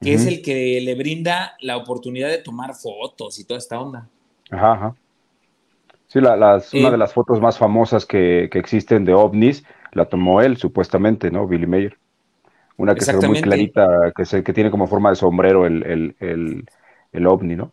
que 0.00 0.14
es 0.14 0.26
el 0.26 0.42
que 0.42 0.80
le 0.82 0.94
brinda 0.94 1.56
la 1.60 1.76
oportunidad 1.76 2.28
de 2.28 2.38
tomar 2.38 2.74
fotos 2.74 3.38
y 3.38 3.44
toda 3.44 3.58
esta 3.58 3.80
onda. 3.80 4.08
Ajá, 4.50 4.72
ajá. 4.72 4.96
Sí, 6.06 6.20
la, 6.20 6.36
las, 6.36 6.72
una 6.74 6.88
Eh, 6.88 6.90
de 6.92 6.98
las 6.98 7.12
fotos 7.12 7.40
más 7.40 7.58
famosas 7.58 8.04
que, 8.04 8.48
que 8.52 8.58
existen 8.58 9.04
de 9.04 9.14
ovnis 9.14 9.64
la 9.92 10.06
tomó 10.08 10.42
él, 10.42 10.58
supuestamente, 10.58 11.30
¿no? 11.30 11.46
Billy 11.48 11.66
Mayer. 11.66 11.96
Una 12.78 12.94
que 12.94 13.04
se 13.04 13.16
ve 13.16 13.26
muy 13.28 13.40
clarita, 13.40 14.12
que, 14.14 14.24
se, 14.26 14.42
que 14.44 14.52
tiene 14.52 14.70
como 14.70 14.86
forma 14.86 15.10
de 15.10 15.16
sombrero 15.16 15.66
el, 15.66 15.82
el, 15.84 16.16
el, 16.20 16.64
el 17.12 17.26
ovni, 17.26 17.56
¿no? 17.56 17.72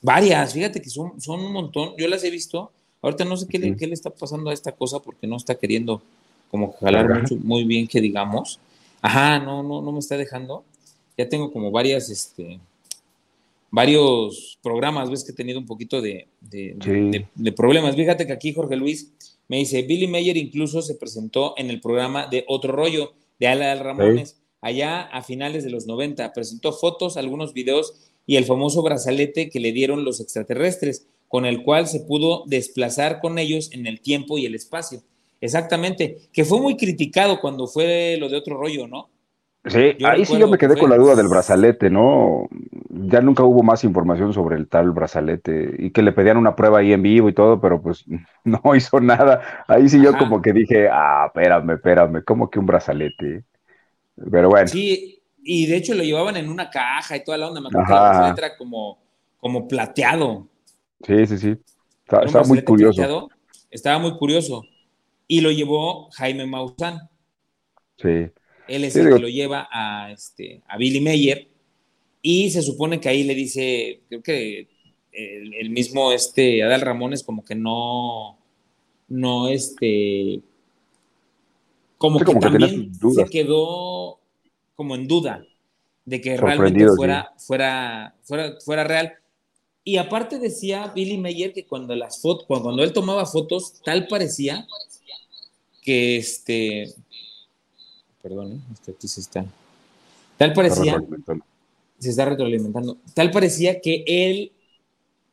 Varias, 0.00 0.54
fíjate 0.54 0.80
que 0.80 0.88
son, 0.90 1.20
son 1.20 1.40
un 1.40 1.52
montón. 1.52 1.92
Yo 1.98 2.08
las 2.08 2.24
he 2.24 2.30
visto. 2.30 2.70
Ahorita 3.02 3.24
no 3.24 3.36
sé 3.36 3.46
qué, 3.48 3.58
le, 3.58 3.76
qué 3.76 3.86
le 3.86 3.94
está 3.94 4.10
pasando 4.10 4.50
a 4.50 4.52
esta 4.54 4.72
cosa 4.72 5.00
porque 5.00 5.26
no 5.26 5.36
está 5.36 5.54
queriendo 5.56 6.02
como 6.50 6.72
jalar 6.72 7.20
mucho, 7.20 7.36
muy 7.36 7.64
bien 7.64 7.86
que 7.86 8.00
digamos. 8.00 8.58
Ajá, 9.00 9.38
no, 9.38 9.62
no, 9.62 9.82
no 9.82 9.92
me 9.92 9.98
está 9.98 10.16
dejando. 10.16 10.64
Ya 11.18 11.28
tengo 11.28 11.52
como 11.52 11.70
varias, 11.70 12.08
este, 12.10 12.58
varios 13.70 14.58
programas, 14.62 15.10
ves 15.10 15.24
que 15.24 15.32
he 15.32 15.34
tenido 15.34 15.58
un 15.58 15.66
poquito 15.66 16.00
de, 16.00 16.26
de, 16.40 16.74
de- 16.74 16.84
Sí. 16.84 16.90
de- 17.10 17.26
de 17.34 17.52
problemas. 17.52 17.96
Fíjate 17.96 18.26
que 18.26 18.32
aquí 18.32 18.52
Jorge 18.52 18.76
Luis 18.76 19.10
me 19.48 19.58
dice, 19.58 19.82
Billy 19.82 20.06
Mayer 20.06 20.36
incluso 20.36 20.82
se 20.82 20.94
presentó 20.94 21.54
en 21.56 21.70
el 21.70 21.80
programa 21.80 22.26
de 22.26 22.44
Otro 22.48 22.72
Rollo 22.72 23.12
de 23.42 23.48
Ala 23.48 23.74
Ramones, 23.74 24.40
allá 24.60 25.00
a 25.00 25.20
finales 25.24 25.64
de 25.64 25.70
los 25.70 25.86
90. 25.86 26.32
Presentó 26.32 26.72
fotos, 26.72 27.16
algunos 27.16 27.52
videos 27.52 27.94
y 28.24 28.36
el 28.36 28.44
famoso 28.44 28.82
brazalete 28.82 29.50
que 29.50 29.58
le 29.58 29.72
dieron 29.72 30.04
los 30.04 30.20
extraterrestres, 30.20 31.08
con 31.26 31.44
el 31.44 31.64
cual 31.64 31.88
se 31.88 31.98
pudo 31.98 32.44
desplazar 32.46 33.18
con 33.18 33.40
ellos 33.40 33.72
en 33.72 33.88
el 33.88 34.00
tiempo 34.00 34.38
y 34.38 34.46
el 34.46 34.54
espacio. 34.54 35.02
Exactamente, 35.40 36.18
que 36.32 36.44
fue 36.44 36.60
muy 36.60 36.76
criticado 36.76 37.40
cuando 37.40 37.66
fue 37.66 38.16
lo 38.16 38.28
de 38.28 38.36
Otro 38.36 38.56
Rollo, 38.56 38.86
¿no? 38.86 39.10
Sí, 39.64 39.94
Yo 39.98 40.08
ahí 40.08 40.24
sí 40.24 40.36
yo 40.38 40.48
me 40.48 40.58
que 40.58 40.66
quedé 40.66 40.76
con 40.76 40.90
la 40.90 40.96
duda 40.96 41.14
del 41.14 41.28
brazalete, 41.28 41.88
¿no? 41.88 42.48
Ya 42.90 43.20
nunca 43.20 43.44
hubo 43.44 43.62
más 43.62 43.84
información 43.84 44.32
sobre 44.32 44.56
el 44.56 44.68
tal 44.68 44.90
brazalete 44.90 45.76
y 45.78 45.90
que 45.90 46.02
le 46.02 46.10
pedían 46.12 46.36
una 46.36 46.56
prueba 46.56 46.80
ahí 46.80 46.92
en 46.92 47.02
vivo 47.02 47.28
y 47.28 47.32
todo, 47.32 47.60
pero 47.60 47.80
pues 47.80 48.04
no 48.44 48.60
hizo 48.74 49.00
nada. 49.00 49.64
Ahí 49.68 49.88
sí 49.88 50.02
yo 50.02 50.16
como 50.18 50.42
que 50.42 50.52
dije, 50.52 50.88
ah, 50.90 51.26
espérame, 51.28 51.74
espérame, 51.74 52.24
¿cómo 52.24 52.50
que 52.50 52.58
un 52.58 52.66
brazalete? 52.66 53.44
Pero 54.30 54.50
bueno, 54.50 54.66
Sí, 54.66 55.20
y 55.44 55.66
de 55.66 55.76
hecho 55.76 55.94
lo 55.94 56.02
llevaban 56.02 56.36
en 56.36 56.48
una 56.48 56.68
caja 56.68 57.16
y 57.16 57.24
toda 57.24 57.38
la 57.38 57.48
onda. 57.48 57.60
Me 57.60 57.68
acuerdo 57.68 57.86
que 57.86 57.92
el 57.94 58.00
brazalete 58.00 58.40
era 58.40 58.56
como, 58.56 58.98
como 59.38 59.68
plateado. 59.68 60.48
sí, 61.06 61.26
sí, 61.26 61.38
sí. 61.38 61.56
Está, 62.04 62.22
está 62.24 62.42
muy 62.42 62.62
curioso. 62.64 62.96
plateado. 62.96 63.28
Estaba 63.70 63.98
muy 63.98 64.16
curioso. 64.18 64.64
Y 65.28 65.40
lo 65.40 65.50
llevó 65.50 66.10
Jaime 66.10 66.46
Maussan. 66.46 66.98
Sí, 67.96 68.30
Él 68.68 68.84
es 68.84 68.92
Sí, 68.92 68.98
el 69.00 69.06
digo- 69.06 69.16
que 69.16 69.22
lo 69.22 69.28
lleva 69.28 69.68
a, 69.70 70.10
este, 70.12 70.62
a 70.68 70.76
Billy 70.76 71.00
Mayer. 71.00 71.48
Y 72.22 72.50
se 72.50 72.62
supone 72.62 73.00
que 73.00 73.08
ahí 73.08 73.24
le 73.24 73.34
dice, 73.34 74.00
creo 74.08 74.22
que 74.22 74.68
el, 75.12 75.54
el 75.54 75.70
mismo 75.70 76.12
este, 76.12 76.62
Adal 76.62 76.80
Ramones 76.80 77.22
como 77.24 77.44
que 77.44 77.54
no, 77.54 78.38
no, 79.08 79.48
este, 79.48 80.40
como 81.98 82.18
Sí, 82.18 82.24
que 82.24 82.30
como 82.32 82.40
también 82.40 82.92
se 83.14 83.24
quedó 83.26 84.18
como 84.76 84.94
en 84.94 85.06
duda 85.06 85.44
de 86.04 86.20
que 86.20 86.36
realmente 86.36 86.80
sí. 86.88 86.96
fuera, 86.96 87.32
fuera, 87.38 88.14
fuera, 88.22 88.56
fuera 88.64 88.84
real. 88.84 89.12
Y 89.84 89.96
aparte 89.96 90.38
decía 90.38 90.92
Billy 90.94 91.18
Mayer 91.18 91.52
que 91.52 91.66
cuando 91.66 91.94
las 91.96 92.20
fotos, 92.22 92.46
cuando, 92.46 92.64
cuando 92.64 92.84
él 92.84 92.92
tomaba 92.92 93.26
fotos, 93.26 93.80
tal 93.84 94.06
parecía 94.06 94.66
que 95.82 96.16
este, 96.16 96.94
perdón, 98.22 98.52
¿eh? 98.52 98.60
es 98.72 98.80
que 98.80 98.90
aquí 98.92 99.08
se 99.08 99.20
está, 99.20 99.44
tal 100.38 100.50
está 100.50 100.54
parecía, 100.54 100.92
retroalimentando. 100.94 101.44
se 101.98 102.10
está 102.10 102.24
retroalimentando, 102.24 102.96
tal 103.14 103.30
parecía 103.30 103.80
que 103.80 104.04
él, 104.06 104.52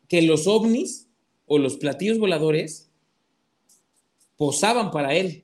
que 0.07 0.21
los 0.23 0.47
ovnis 0.47 1.07
o 1.47 1.57
los 1.57 1.77
platillos 1.77 2.17
voladores 2.19 2.89
posaban 4.37 4.91
para 4.91 5.13
él. 5.13 5.43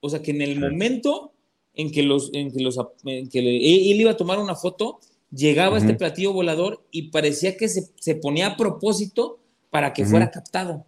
O 0.00 0.08
sea, 0.08 0.22
que 0.22 0.30
en 0.30 0.42
el 0.42 0.54
Sí. 0.54 0.60
momento 0.60 1.32
en 1.74 1.90
que, 1.90 2.02
los, 2.02 2.30
en 2.32 2.52
que, 2.52 2.60
los, 2.60 2.78
en 3.04 3.28
que 3.28 3.42
le- 3.42 3.56
él, 3.90 4.00
iba 4.00 4.10
a 4.12 4.16
tomar 4.16 4.38
una 4.38 4.54
foto, 4.54 5.00
llegaba 5.30 5.78
este 5.78 5.94
platillo 5.94 6.32
volador 6.32 6.84
y 6.90 7.10
parecía 7.10 7.56
que 7.56 7.68
se, 7.68 7.90
se 7.98 8.14
ponía 8.16 8.48
a 8.48 8.56
propósito 8.56 9.38
para 9.70 9.92
que 9.92 10.04
fuera 10.04 10.30
captado. 10.30 10.84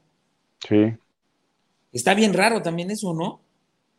Sí. 0.68 0.76
Está 1.92 2.14
bien 2.14 2.32
raro 2.32 2.62
también 2.62 2.90
eso, 2.90 3.12
¿no? 3.14 3.40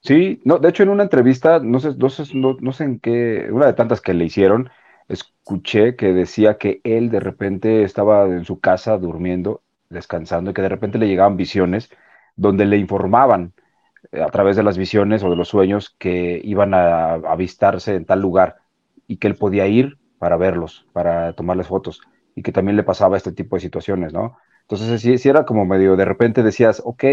Sí, 0.03 0.41
no, 0.45 0.57
de 0.57 0.69
hecho 0.69 0.81
en 0.83 0.89
una 0.89 1.03
entrevista, 1.03 1.59
no 1.59 1.79
sé, 1.79 1.93
no 1.95 2.09
sé, 2.09 2.23
no, 2.35 2.71
sé 2.73 2.83
en 2.85 2.99
qué, 2.99 3.49
una 3.51 3.67
de 3.67 3.73
tantas 3.73 4.01
que 4.01 4.13
le 4.15 4.25
hicieron, 4.25 4.69
escuché 5.07 5.95
que 5.95 6.11
decía 6.13 6.57
que 6.57 6.81
él 6.83 7.11
de 7.11 7.19
repente 7.19 7.83
estaba 7.83 8.25
en 8.25 8.43
su 8.45 8.59
casa 8.59 8.97
durmiendo, 8.97 9.61
descansando, 9.89 10.51
y 10.51 10.53
que 10.55 10.61
de 10.63 10.69
repente 10.69 10.97
le 10.97 11.07
llegaban 11.07 11.37
visiones 11.37 11.89
donde 12.35 12.65
le 12.65 12.77
informaban 12.77 13.53
eh, 14.11 14.21
a 14.21 14.29
través 14.29 14.55
de 14.55 14.63
las 14.63 14.77
visiones 14.77 15.23
o 15.23 15.29
de 15.31 15.35
los 15.37 15.49
sueños 15.49 15.95
que 15.99 16.41
iban 16.43 16.73
a 16.73 17.13
avistarse 17.15 17.95
en 17.95 18.05
tal 18.05 18.21
lugar 18.21 18.57
y 19.07 19.17
que 19.17 19.27
él 19.27 19.35
podía 19.37 19.67
ir 19.67 19.99
para 20.19 20.37
verlos, 20.37 20.87
para 20.93 21.33
tomarles 21.33 21.67
fotos, 21.67 22.01
y 22.35 22.43
que 22.43 22.51
también 22.53 22.77
le 22.77 22.83
pasaba 22.83 23.17
este 23.17 23.31
tipo 23.33 23.55
de 23.57 23.61
situaciones, 23.61 24.13
¿no? 24.13 24.37
Entonces, 24.63 25.01
sí, 25.01 25.17
sí 25.19 25.29
era 25.29 25.45
como 25.45 25.65
medio, 25.65 25.95
de 25.97 26.05
repente 26.05 26.43
decías, 26.43 26.81
ok, 26.85 27.03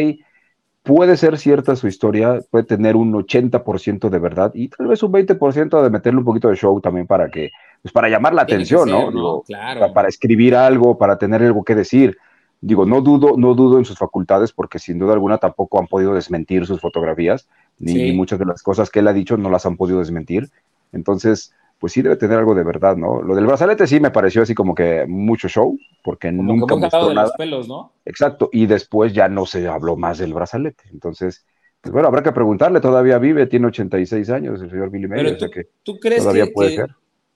puede 0.83 1.17
ser 1.17 1.39
cierta 1.39 1.77
su 1.77 1.87
historia, 1.87 2.41
puede 2.51 2.65
tener 2.65 2.97
un 2.97 3.13
80% 3.13 4.09
de 4.09 4.19
verdad 4.19 4.53
y 4.55 4.69
tal 4.69 4.87
vez 4.87 5.03
un 5.03 5.13
20% 5.13 5.83
de 5.83 5.91
meterle 5.91 6.19
un 6.19 6.25
poquito 6.25 6.49
de 6.49 6.57
show 6.57 6.81
también 6.81 7.07
para 7.07 7.29
que, 7.31 7.51
pues 7.83 7.93
para 7.93 8.09
llamar 8.09 8.33
la 8.35 8.47
Tiene 8.47 8.63
atención, 8.63 8.89
ser, 8.89 8.95
¿no? 8.95 9.05
¿no? 9.07 9.13
Digo, 9.13 9.43
Claro. 9.43 9.81
para, 9.81 9.93
para 9.93 10.09
escribir 10.09 10.55
algo, 10.55 10.97
para 10.97 11.19
tener 11.19 11.43
algo 11.43 11.63
que 11.65 11.75
decir. 11.75 12.17
Digo, 12.61 12.85
no 12.85 13.01
dudo, 13.03 13.35
no 13.37 13.55
dudo 13.55 13.79
en 13.79 13.85
sus 13.85 13.97
facultades 13.99 14.51
porque 14.53 14.81
sin 14.81 14.99
duda 14.99 15.13
alguna 15.13 15.39
tampoco 15.39 15.79
han 15.79 15.87
podido 15.87 16.13
desmentir 16.15 16.67
sus 16.67 16.81
fotografías, 16.81 17.47
ni, 17.79 17.93
Sí. 17.93 18.03
ni 18.11 18.13
muchas 18.17 18.39
de 18.41 18.47
las 18.47 18.63
cosas 18.65 18.91
que 18.91 18.99
él 18.99 19.07
ha 19.07 19.13
dicho 19.13 19.37
no 19.37 19.49
las 19.49 19.65
han 19.65 19.77
podido 19.77 20.01
desmentir. 20.01 20.51
Entonces, 20.93 21.55
pues 21.79 21.93
sí 21.93 22.03
debe 22.03 22.17
tener 22.17 22.39
algo 22.39 22.55
de 22.55 22.65
verdad, 22.65 22.97
¿no? 22.97 23.23
Lo 23.23 23.35
del 23.35 23.47
brazalete 23.47 23.87
sí 23.87 24.01
me 24.01 24.11
pareció 24.11 24.43
así 24.43 24.55
como 24.55 24.75
que 24.75 25.07
mucho 25.07 25.49
show, 25.49 25.79
porque 26.03 26.29
Como 26.29 26.43
nunca 26.43 26.75
que 26.75 26.81
mostró 26.81 27.09
de 27.09 27.15
nada. 27.15 27.27
los 27.29 27.37
pelos, 27.37 27.69
¿no? 27.69 27.93
Exacto, 28.05 28.49
y 28.53 28.67
después 28.67 29.13
ya 29.13 29.29
no 29.29 29.47
se 29.47 29.67
habló 29.69 29.97
más 29.97 30.19
del 30.19 30.35
brazalete. 30.35 30.85
Entonces, 30.93 31.45
pues 31.81 31.93
bueno, 31.93 32.09
habrá 32.09 32.23
que 32.23 32.33
preguntarle, 32.33 32.81
todavía 32.81 33.19
vive, 33.19 33.47
tiene 33.47 33.69
86 33.69 34.29
años 34.31 34.61
el 34.61 34.71
señor 34.71 34.91
Billy 34.91 35.07
Mayer, 35.07 35.25
Pero 35.25 35.37
o 35.37 35.39
sea 35.39 35.49
tú, 35.49 35.53
que 35.55 35.69
¿tú 35.85 35.99
crees 36.01 36.23
todavía 36.23 36.47
que, 36.47 36.51
puede 36.53 36.71
que- 36.71 36.77
ser. 36.77 36.91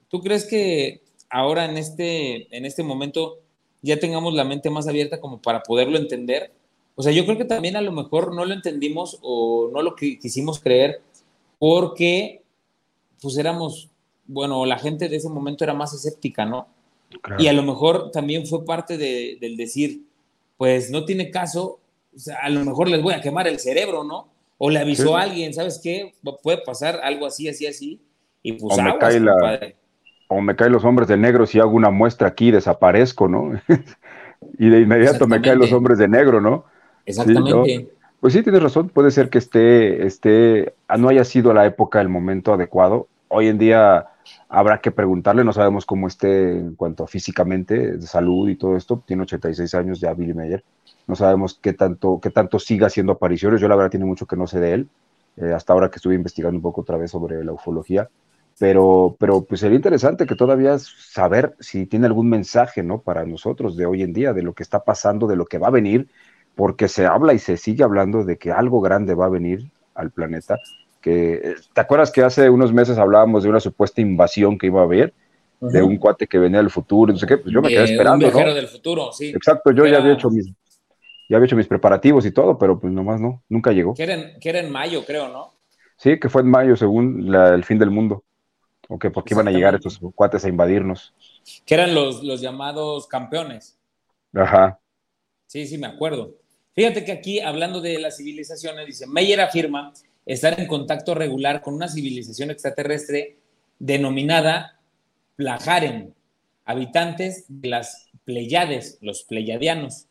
¿tú 0.08 0.20
crees 0.20 0.44
que 0.46 1.02
ahora 1.30 1.64
en 1.64 1.76
este, 1.76 2.54
en 2.56 2.64
este 2.64 2.82
momento 2.82 3.38
ya 3.80 3.98
tengamos 4.00 4.34
la 4.34 4.44
mente 4.44 4.70
más 4.70 4.88
abierta 4.88 5.20
como 5.20 5.40
para 5.40 5.62
poderlo 5.62 5.96
entender? 5.98 6.50
O 6.96 7.02
sea, 7.02 7.12
yo 7.12 7.24
creo 7.24 7.38
que 7.38 7.44
también 7.46 7.76
a 7.76 7.80
lo 7.80 7.92
mejor 7.92 8.34
no 8.34 8.44
lo 8.44 8.52
entendimos 8.52 9.18
o 9.22 9.70
no 9.72 9.82
lo 9.82 9.94
quisimos 9.94 10.58
creer 10.60 11.00
porque 11.58 12.42
pues 13.20 13.38
éramos, 13.38 13.88
bueno, 14.32 14.64
la 14.66 14.78
gente 14.78 15.08
de 15.08 15.16
ese 15.16 15.28
momento 15.28 15.64
era 15.64 15.74
más 15.74 15.92
escéptica, 15.94 16.44
¿no? 16.44 16.66
Claro. 17.20 17.42
Y 17.42 17.48
a 17.48 17.52
lo 17.52 17.62
mejor 17.62 18.10
también 18.10 18.46
fue 18.46 18.64
parte 18.64 18.96
de- 18.96 19.36
del 19.40 19.56
decir, 19.56 20.02
pues 20.56 20.90
no 20.90 21.04
tiene 21.04 21.30
caso, 21.30 21.78
o 22.14 22.18
sea, 22.18 22.38
a 22.42 22.48
lo 22.48 22.64
mejor 22.64 22.88
les 22.88 23.02
voy 23.02 23.12
a 23.14 23.20
quemar 23.20 23.46
el 23.48 23.58
cerebro, 23.58 24.04
¿no? 24.04 24.28
O 24.58 24.70
le 24.70 24.78
avisó 24.78 25.08
Sí. 25.08 25.14
a 25.14 25.20
alguien, 25.20 25.52
¿sabes 25.52 25.80
qué? 25.82 26.14
Puede 26.42 26.58
pasar 26.58 27.00
algo 27.02 27.26
así, 27.26 27.48
así, 27.48 27.66
así. 27.66 28.00
Y 28.42 28.52
pues 28.52 28.78
O 28.78 28.82
me 28.82 28.90
aguas, 28.90 29.00
cae 29.00 29.20
la- 29.20 29.32
compadre. 29.32 29.76
O 30.28 30.40
me 30.40 30.56
caen 30.56 30.72
los 30.72 30.84
hombres 30.84 31.08
de 31.08 31.16
negro, 31.18 31.46
si 31.46 31.58
hago 31.60 31.72
una 31.72 31.90
muestra 31.90 32.28
aquí, 32.28 32.50
desaparezco, 32.50 33.28
¿no? 33.28 33.52
y 34.58 34.68
de 34.68 34.80
inmediato 34.80 35.26
me 35.26 35.42
caen 35.42 35.58
los 35.58 35.72
hombres 35.72 35.98
de 35.98 36.08
negro, 36.08 36.40
¿no? 36.40 36.64
Exactamente. 37.04 37.90
Pues 38.20 38.32
sí, 38.32 38.42
tienes 38.42 38.62
razón, 38.62 38.88
puede 38.88 39.10
ser 39.10 39.28
que 39.30 39.38
esté, 39.38 40.06
esté, 40.06 40.74
no 40.96 41.08
haya 41.08 41.24
sido 41.24 41.52
la 41.52 41.66
época, 41.66 42.00
el 42.00 42.08
momento 42.08 42.52
adecuado. 42.54 43.08
Hoy 43.34 43.48
en 43.48 43.56
día 43.56 44.08
habrá 44.50 44.82
que 44.82 44.90
preguntarle, 44.90 45.42
no 45.42 45.54
sabemos 45.54 45.86
cómo 45.86 46.06
esté 46.06 46.52
en 46.52 46.74
cuanto 46.74 47.02
a 47.02 47.06
físicamente, 47.06 47.96
de 47.96 48.06
salud 48.06 48.46
y 48.50 48.56
todo 48.56 48.76
esto. 48.76 49.02
Tiene 49.06 49.22
86 49.22 49.74
años 49.74 50.00
ya 50.00 50.12
Billy 50.12 50.34
Mayer. 50.34 50.62
No 51.06 51.16
sabemos 51.16 51.58
qué 51.62 51.72
tanto, 51.72 52.20
qué 52.22 52.28
tanto 52.28 52.58
siga 52.58 52.88
haciendo 52.88 53.14
apariciones. 53.14 53.58
Yo 53.58 53.68
la 53.68 53.76
verdad 53.76 53.90
tiene 53.90 54.04
mucho 54.04 54.26
que 54.26 54.36
no 54.36 54.46
sé 54.46 54.60
de 54.60 54.74
él, 54.74 54.88
eh, 55.38 55.54
hasta 55.54 55.72
ahora 55.72 55.88
que 55.88 55.96
estuve 55.96 56.14
investigando 56.14 56.56
un 56.56 56.62
poco 56.62 56.82
otra 56.82 56.98
vez 56.98 57.10
sobre 57.10 57.42
la 57.42 57.52
ufología. 57.52 58.10
Pero, 58.58 59.16
pero 59.18 59.42
pues 59.44 59.62
sería 59.62 59.76
interesante 59.76 60.26
que 60.26 60.36
todavía 60.36 60.78
saber 60.78 61.56
si 61.58 61.86
tiene 61.86 62.04
algún 62.04 62.28
mensaje, 62.28 62.82
¿no? 62.82 63.00
Para 63.00 63.24
nosotros 63.24 63.78
de 63.78 63.86
hoy 63.86 64.02
en 64.02 64.12
día, 64.12 64.34
de 64.34 64.42
lo 64.42 64.52
que 64.52 64.62
está 64.62 64.84
pasando, 64.84 65.26
de 65.26 65.36
lo 65.36 65.46
que 65.46 65.56
va 65.56 65.68
a 65.68 65.70
venir, 65.70 66.10
porque 66.54 66.86
se 66.86 67.06
habla 67.06 67.32
y 67.32 67.38
se 67.38 67.56
sigue 67.56 67.82
hablando 67.82 68.24
de 68.24 68.36
que 68.36 68.52
algo 68.52 68.82
grande 68.82 69.14
va 69.14 69.24
a 69.24 69.30
venir 69.30 69.70
al 69.94 70.10
planeta. 70.10 70.56
Que, 71.02 71.56
¿Te 71.74 71.80
acuerdas 71.80 72.10
que 72.10 72.22
hace 72.22 72.48
unos 72.48 72.72
meses 72.72 72.96
hablábamos 72.96 73.42
de 73.42 73.50
una 73.50 73.60
supuesta 73.60 74.00
invasión 74.00 74.56
que 74.56 74.68
iba 74.68 74.80
a 74.80 74.84
haber? 74.84 75.12
De 75.60 75.82
un 75.82 75.96
cuate 75.96 76.26
que 76.26 76.38
venía 76.38 76.58
del 76.58 76.70
futuro, 76.70 77.12
no 77.12 77.18
sé 77.18 77.26
qué, 77.26 77.36
pues 77.38 77.52
yo 77.54 77.60
me 77.62 77.68
quedé 77.68 77.84
esperando, 77.84 78.26
Un 78.26 78.32
viajero 78.32 78.50
¿no? 78.50 78.54
del 78.54 78.66
futuro, 78.66 79.12
sí. 79.12 79.30
Exacto, 79.30 79.70
yo 79.70 79.86
ya 79.86 79.98
había 79.98 80.14
hecho 80.14 80.28
mis, 80.28 80.46
ya 81.28 81.36
había 81.36 81.46
hecho 81.46 81.54
mis 81.54 81.68
preparativos 81.68 82.26
y 82.26 82.32
todo, 82.32 82.58
pero 82.58 82.80
pues 82.80 82.92
nomás 82.92 83.20
no, 83.20 83.42
nunca 83.48 83.70
llegó. 83.70 83.94
Que 83.94 84.02
era, 84.02 84.14
en, 84.14 84.40
que 84.40 84.48
era 84.48 84.58
en 84.58 84.72
mayo, 84.72 85.04
creo, 85.04 85.28
¿no? 85.28 85.54
Sí, 85.96 86.18
que 86.18 86.28
fue 86.28 86.42
en 86.42 86.50
mayo, 86.50 86.74
según 86.76 87.30
la- 87.30 87.54
el 87.54 87.62
fin 87.62 87.78
del 87.78 87.90
mundo. 87.90 88.24
O 88.88 88.98
que 88.98 89.10
porque 89.10 89.34
iban 89.34 89.46
a 89.46 89.52
llegar 89.52 89.74
estos 89.76 90.00
cuates 90.16 90.44
a 90.44 90.48
invadirnos. 90.48 91.14
Que 91.64 91.74
eran 91.74 91.94
los, 91.94 92.24
los 92.24 92.40
llamados 92.40 93.06
campeones. 93.06 93.78
Ajá. 94.34 94.80
Sí, 95.46 95.66
sí, 95.66 95.78
me 95.78 95.86
acuerdo. 95.86 96.34
Fíjate 96.74 97.04
que 97.04 97.12
aquí, 97.12 97.38
hablando 97.38 97.80
de 97.80 97.98
las 98.00 98.16
civilizaciones, 98.16 98.86
dice, 98.86 99.06
Meyer 99.06 99.40
afirma 99.40 99.92
estar 100.26 100.58
en 100.58 100.66
contacto 100.66 101.14
regular 101.14 101.62
con 101.62 101.74
una 101.74 101.88
civilización 101.88 102.50
extraterrestre 102.50 103.36
denominada 103.78 104.80
Plajaren, 105.36 106.14
habitantes 106.64 107.44
de 107.48 107.68
las 107.68 108.08
Pleiades, 108.24 108.98
los 109.00 109.24
pleiadianos. 109.24 110.06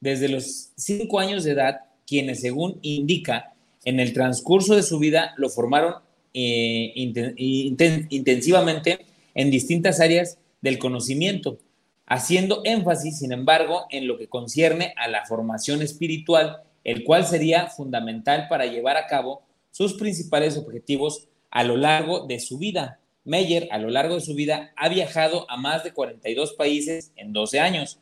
Desde 0.00 0.28
los 0.28 0.70
cinco 0.76 1.20
años 1.20 1.44
de 1.44 1.52
edad, 1.52 1.80
quienes, 2.06 2.40
según 2.40 2.78
indica, 2.80 3.52
en 3.84 4.00
el 4.00 4.12
transcurso 4.12 4.76
de 4.76 4.82
su 4.82 4.98
vida 4.98 5.34
lo 5.36 5.50
formaron 5.50 5.94
eh, 6.32 6.92
intensivamente 6.94 8.98
en 9.34 9.50
distintas 9.50 10.00
áreas 10.00 10.38
del 10.62 10.78
conocimiento, 10.78 11.58
haciendo 12.06 12.62
énfasis, 12.64 13.18
sin 13.18 13.32
embargo, 13.32 13.86
en 13.90 14.06
lo 14.06 14.16
que 14.16 14.28
concierne 14.28 14.94
a 14.96 15.08
la 15.08 15.26
formación 15.26 15.82
espiritual, 15.82 16.62
el 16.84 17.04
cual 17.04 17.26
sería 17.26 17.66
fundamental 17.66 18.46
para 18.48 18.66
llevar 18.66 18.96
a 18.96 19.06
cabo 19.06 19.42
sus 19.70 19.94
principales 19.94 20.56
objetivos 20.56 21.28
a 21.50 21.64
lo 21.64 21.76
largo 21.76 22.26
de 22.26 22.40
su 22.40 22.58
vida. 22.58 23.00
Meyer, 23.24 23.68
a 23.70 23.78
lo 23.78 23.90
largo 23.90 24.14
de 24.14 24.20
su 24.20 24.34
vida, 24.34 24.72
ha 24.76 24.88
viajado 24.88 25.46
a 25.50 25.56
más 25.56 25.84
de 25.84 25.92
42 25.92 26.54
países 26.54 27.12
en 27.16 27.32
12 27.32 27.60
años. 27.60 27.98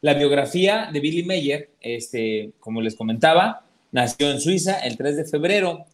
La 0.00 0.14
biografía 0.14 0.90
de 0.92 1.00
Billy 1.00 1.22
Meyer, 1.22 1.70
este, 1.80 2.52
como 2.58 2.80
les 2.80 2.96
comentaba, 2.96 3.64
nació 3.92 4.30
en 4.30 4.40
Suiza 4.40 4.80
el 4.80 4.96
3 4.96 5.16
de 5.16 5.24
febrero. 5.24 5.84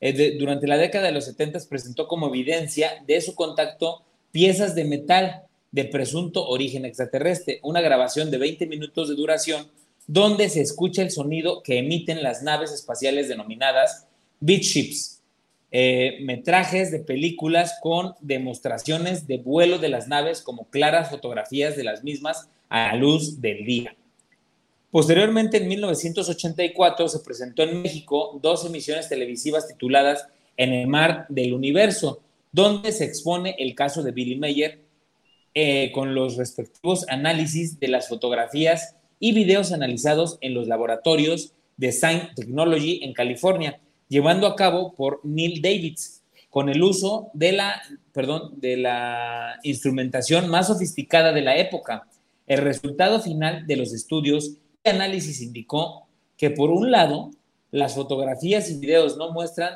Eh, 0.00 0.36
durante 0.38 0.66
la 0.66 0.78
década 0.78 1.06
de 1.06 1.12
los 1.12 1.26
70 1.26 1.60
presentó 1.68 2.08
como 2.08 2.28
evidencia 2.28 3.02
de 3.06 3.20
su 3.20 3.34
contacto 3.34 4.02
piezas 4.32 4.74
de 4.74 4.84
metal 4.84 5.42
de 5.70 5.84
presunto 5.84 6.46
origen 6.48 6.84
extraterrestre, 6.84 7.60
una 7.62 7.80
grabación 7.80 8.30
de 8.30 8.38
20 8.38 8.66
minutos 8.66 9.08
de 9.08 9.16
duración 9.16 9.68
donde 10.08 10.48
se 10.48 10.62
escucha 10.62 11.02
el 11.02 11.10
sonido 11.10 11.62
que 11.62 11.78
emiten 11.78 12.22
las 12.22 12.42
naves 12.42 12.72
espaciales 12.72 13.28
denominadas 13.28 14.07
Beat 14.40 14.62
Ships, 14.62 15.22
eh, 15.70 16.18
metrajes 16.22 16.90
de 16.90 17.00
películas 17.00 17.78
con 17.82 18.14
demostraciones 18.20 19.26
de 19.26 19.38
vuelo 19.38 19.78
de 19.78 19.88
las 19.88 20.08
naves 20.08 20.42
como 20.42 20.64
claras 20.70 21.10
fotografías 21.10 21.76
de 21.76 21.84
las 21.84 22.04
mismas 22.04 22.48
a 22.68 22.88
la 22.88 22.94
luz 22.94 23.40
del 23.40 23.64
día. 23.64 23.94
Posteriormente, 24.90 25.58
en 25.58 25.68
1984, 25.68 27.08
se 27.08 27.18
presentó 27.20 27.62
en 27.62 27.82
México 27.82 28.38
dos 28.42 28.64
emisiones 28.64 29.08
televisivas 29.08 29.68
tituladas 29.68 30.26
En 30.56 30.72
el 30.72 30.86
mar 30.86 31.26
del 31.28 31.52
universo, 31.52 32.20
donde 32.50 32.90
se 32.92 33.04
expone 33.04 33.54
el 33.58 33.74
caso 33.74 34.02
de 34.02 34.12
Billy 34.12 34.36
Mayer 34.36 34.80
eh, 35.54 35.92
con 35.92 36.14
los 36.14 36.36
respectivos 36.36 37.06
análisis 37.08 37.78
de 37.78 37.88
las 37.88 38.08
fotografías 38.08 38.96
y 39.20 39.32
videos 39.32 39.72
analizados 39.72 40.38
en 40.40 40.54
los 40.54 40.66
laboratorios 40.68 41.52
de 41.76 41.92
Science 41.92 42.30
Technology 42.34 43.00
en 43.02 43.12
California, 43.12 43.80
llevando 44.08 44.46
a 44.46 44.56
cabo 44.56 44.94
por 44.94 45.20
Neil 45.24 45.60
Davids, 45.62 46.22
con 46.50 46.68
el 46.68 46.82
uso 46.82 47.30
de 47.34 47.52
la, 47.52 47.80
perdón, 48.12 48.54
de 48.56 48.76
la 48.78 49.58
instrumentación 49.62 50.48
más 50.48 50.68
sofisticada 50.68 51.32
de 51.32 51.42
la 51.42 51.56
época. 51.56 52.08
El 52.46 52.58
resultado 52.58 53.20
final 53.20 53.66
de 53.66 53.76
los 53.76 53.92
estudios 53.92 54.56
y 54.82 54.88
análisis 54.88 55.42
indicó 55.42 56.08
que, 56.36 56.50
por 56.50 56.70
un 56.70 56.90
lado, 56.90 57.30
las 57.70 57.94
fotografías 57.94 58.70
y 58.70 58.78
videos 58.78 59.16
no 59.18 59.30
muestran 59.32 59.74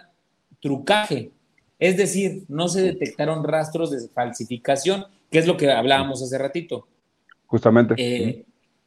trucaje, 0.61 1.33
es 1.78 1.97
decir, 1.97 2.45
no 2.49 2.68
se 2.68 2.80
detectaron 2.83 3.45
rastros 3.45 3.91
de 3.91 4.09
falsificación, 4.09 5.05
que 5.30 5.41
es 5.41 5.47
lo 5.47 5.57
que 5.57 5.70
hablábamos 5.70 6.22
hace 6.22 6.39
ratito. 6.39 6.87
Justamente. 7.47 7.95
Eh, 7.99 8.45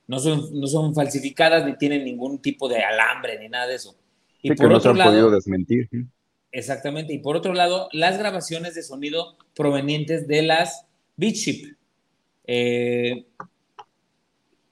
no, 0.07 0.19
son, 0.19 0.59
no 0.59 0.65
son 0.65 0.95
falsificadas 0.95 1.65
ni 1.65 1.77
tienen 1.77 2.05
ningún 2.05 2.39
tipo 2.39 2.69
de 2.69 2.81
alambre 2.81 3.37
ni 3.37 3.49
nada 3.49 3.67
de 3.67 3.75
eso. 3.75 3.95
Y 4.45 4.55
por 4.55 4.73
otro 4.73 4.93
lado, 4.93 5.11
podido 5.11 5.31
desmentir. 5.31 5.89
Exactamente. 6.51 7.13
Y 7.13 7.19
por 7.19 7.35
otro 7.35 7.53
lado, 7.53 7.89
las 7.91 8.17
grabaciones 8.17 8.75
de 8.75 8.83
sonido 8.83 9.35
provenientes 9.55 10.27
de 10.27 10.43
las 10.43 10.85
BitChip 11.17 11.75
eh, 12.45 13.25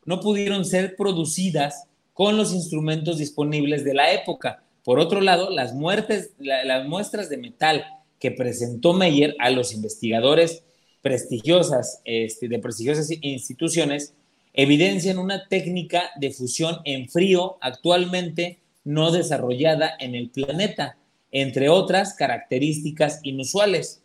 no 0.05 0.19
pudieron 0.19 0.63
ser 0.63 0.95
producidas 0.95 1.85
con 2.13 2.37
los 2.37 2.53
instrumentos 2.53 3.17
disponibles 3.17 3.83
de 3.83 3.95
la 3.95 4.13
época. 4.13 4.63
Por 4.83 4.99
otro 4.99 5.21
lado, 5.21 5.49
las, 5.49 5.73
muertes, 5.73 6.33
las 6.37 6.87
muestras 6.87 7.29
de 7.29 7.37
metal 7.37 7.85
que 8.19 8.31
presentó 8.31 8.93
Meyer 8.93 9.35
a 9.39 9.49
los 9.49 9.73
investigadores 9.73 10.63
prestigiosas, 11.01 12.01
este, 12.05 12.47
de 12.47 12.59
prestigiosas 12.59 13.09
instituciones 13.21 14.13
evidencian 14.53 15.17
una 15.17 15.47
técnica 15.47 16.11
de 16.17 16.31
fusión 16.31 16.77
en 16.85 17.09
frío 17.09 17.57
actualmente 17.59 18.59
no 18.83 19.11
desarrollada 19.11 19.91
en 19.99 20.15
el 20.15 20.29
planeta, 20.29 20.97
entre 21.31 21.69
otras 21.69 22.13
características 22.13 23.19
inusuales. 23.23 24.01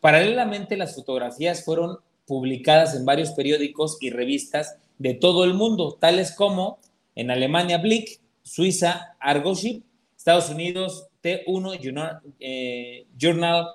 Paralelamente, 0.00 0.76
las 0.76 0.94
fotografías 0.94 1.64
fueron 1.64 1.98
publicadas 2.26 2.94
en 2.94 3.04
varios 3.04 3.30
periódicos 3.30 3.98
y 4.00 4.10
revistas 4.10 4.76
de 4.98 5.14
todo 5.14 5.44
el 5.44 5.54
mundo, 5.54 5.96
tales 6.00 6.32
como 6.32 6.78
en 7.14 7.30
Alemania 7.30 7.78
Blick, 7.78 8.20
Suiza 8.42 9.16
Argoship, 9.20 9.82
Estados 10.16 10.50
Unidos 10.50 11.08
T1 11.22 12.20
eh, 12.40 13.06
Journal, 13.18 13.66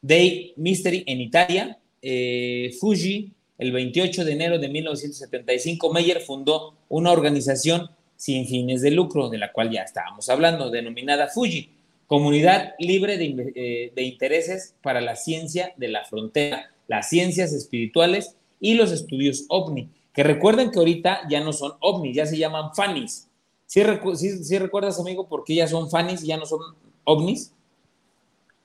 Day 0.00 0.52
Mystery 0.56 1.04
en 1.06 1.20
Italia, 1.20 1.78
eh, 2.02 2.74
Fuji, 2.80 3.32
el 3.58 3.72
28 3.72 4.24
de 4.24 4.32
enero 4.32 4.58
de 4.58 4.68
1975, 4.68 5.92
Meyer 5.92 6.20
fundó 6.20 6.74
una 6.88 7.12
organización 7.12 7.90
sin 8.24 8.46
fines 8.46 8.80
de 8.80 8.90
lucro, 8.90 9.28
de 9.28 9.36
la 9.36 9.52
cual 9.52 9.70
ya 9.70 9.82
estábamos 9.82 10.30
hablando, 10.30 10.70
denominada 10.70 11.28
Fuji, 11.28 11.68
Comunidad 12.06 12.72
Libre 12.78 13.18
de, 13.18 13.52
eh, 13.54 13.92
de 13.94 14.02
Intereses 14.02 14.74
para 14.80 15.02
la 15.02 15.14
Ciencia 15.14 15.74
de 15.76 15.88
la 15.88 16.06
Frontera, 16.06 16.70
las 16.88 17.10
Ciencias 17.10 17.52
Espirituales 17.52 18.34
y 18.60 18.76
los 18.76 18.92
Estudios 18.92 19.44
OVNI, 19.50 19.90
que 20.14 20.22
recuerden 20.22 20.70
que 20.70 20.78
ahorita 20.78 21.28
ya 21.28 21.44
no 21.44 21.52
son 21.52 21.72
OVNI, 21.80 22.14
ya 22.14 22.24
se 22.24 22.38
llaman 22.38 22.74
FANIS. 22.74 23.28
¿Sí, 23.66 23.82
recuerdas, 23.82 24.98
amigo, 24.98 25.28
por 25.28 25.44
qué 25.44 25.56
ya 25.56 25.66
son 25.66 25.90
FANIS 25.90 26.24
y 26.24 26.28
ya 26.28 26.38
no 26.38 26.46
son 26.46 26.60
ovnis? 27.04 27.52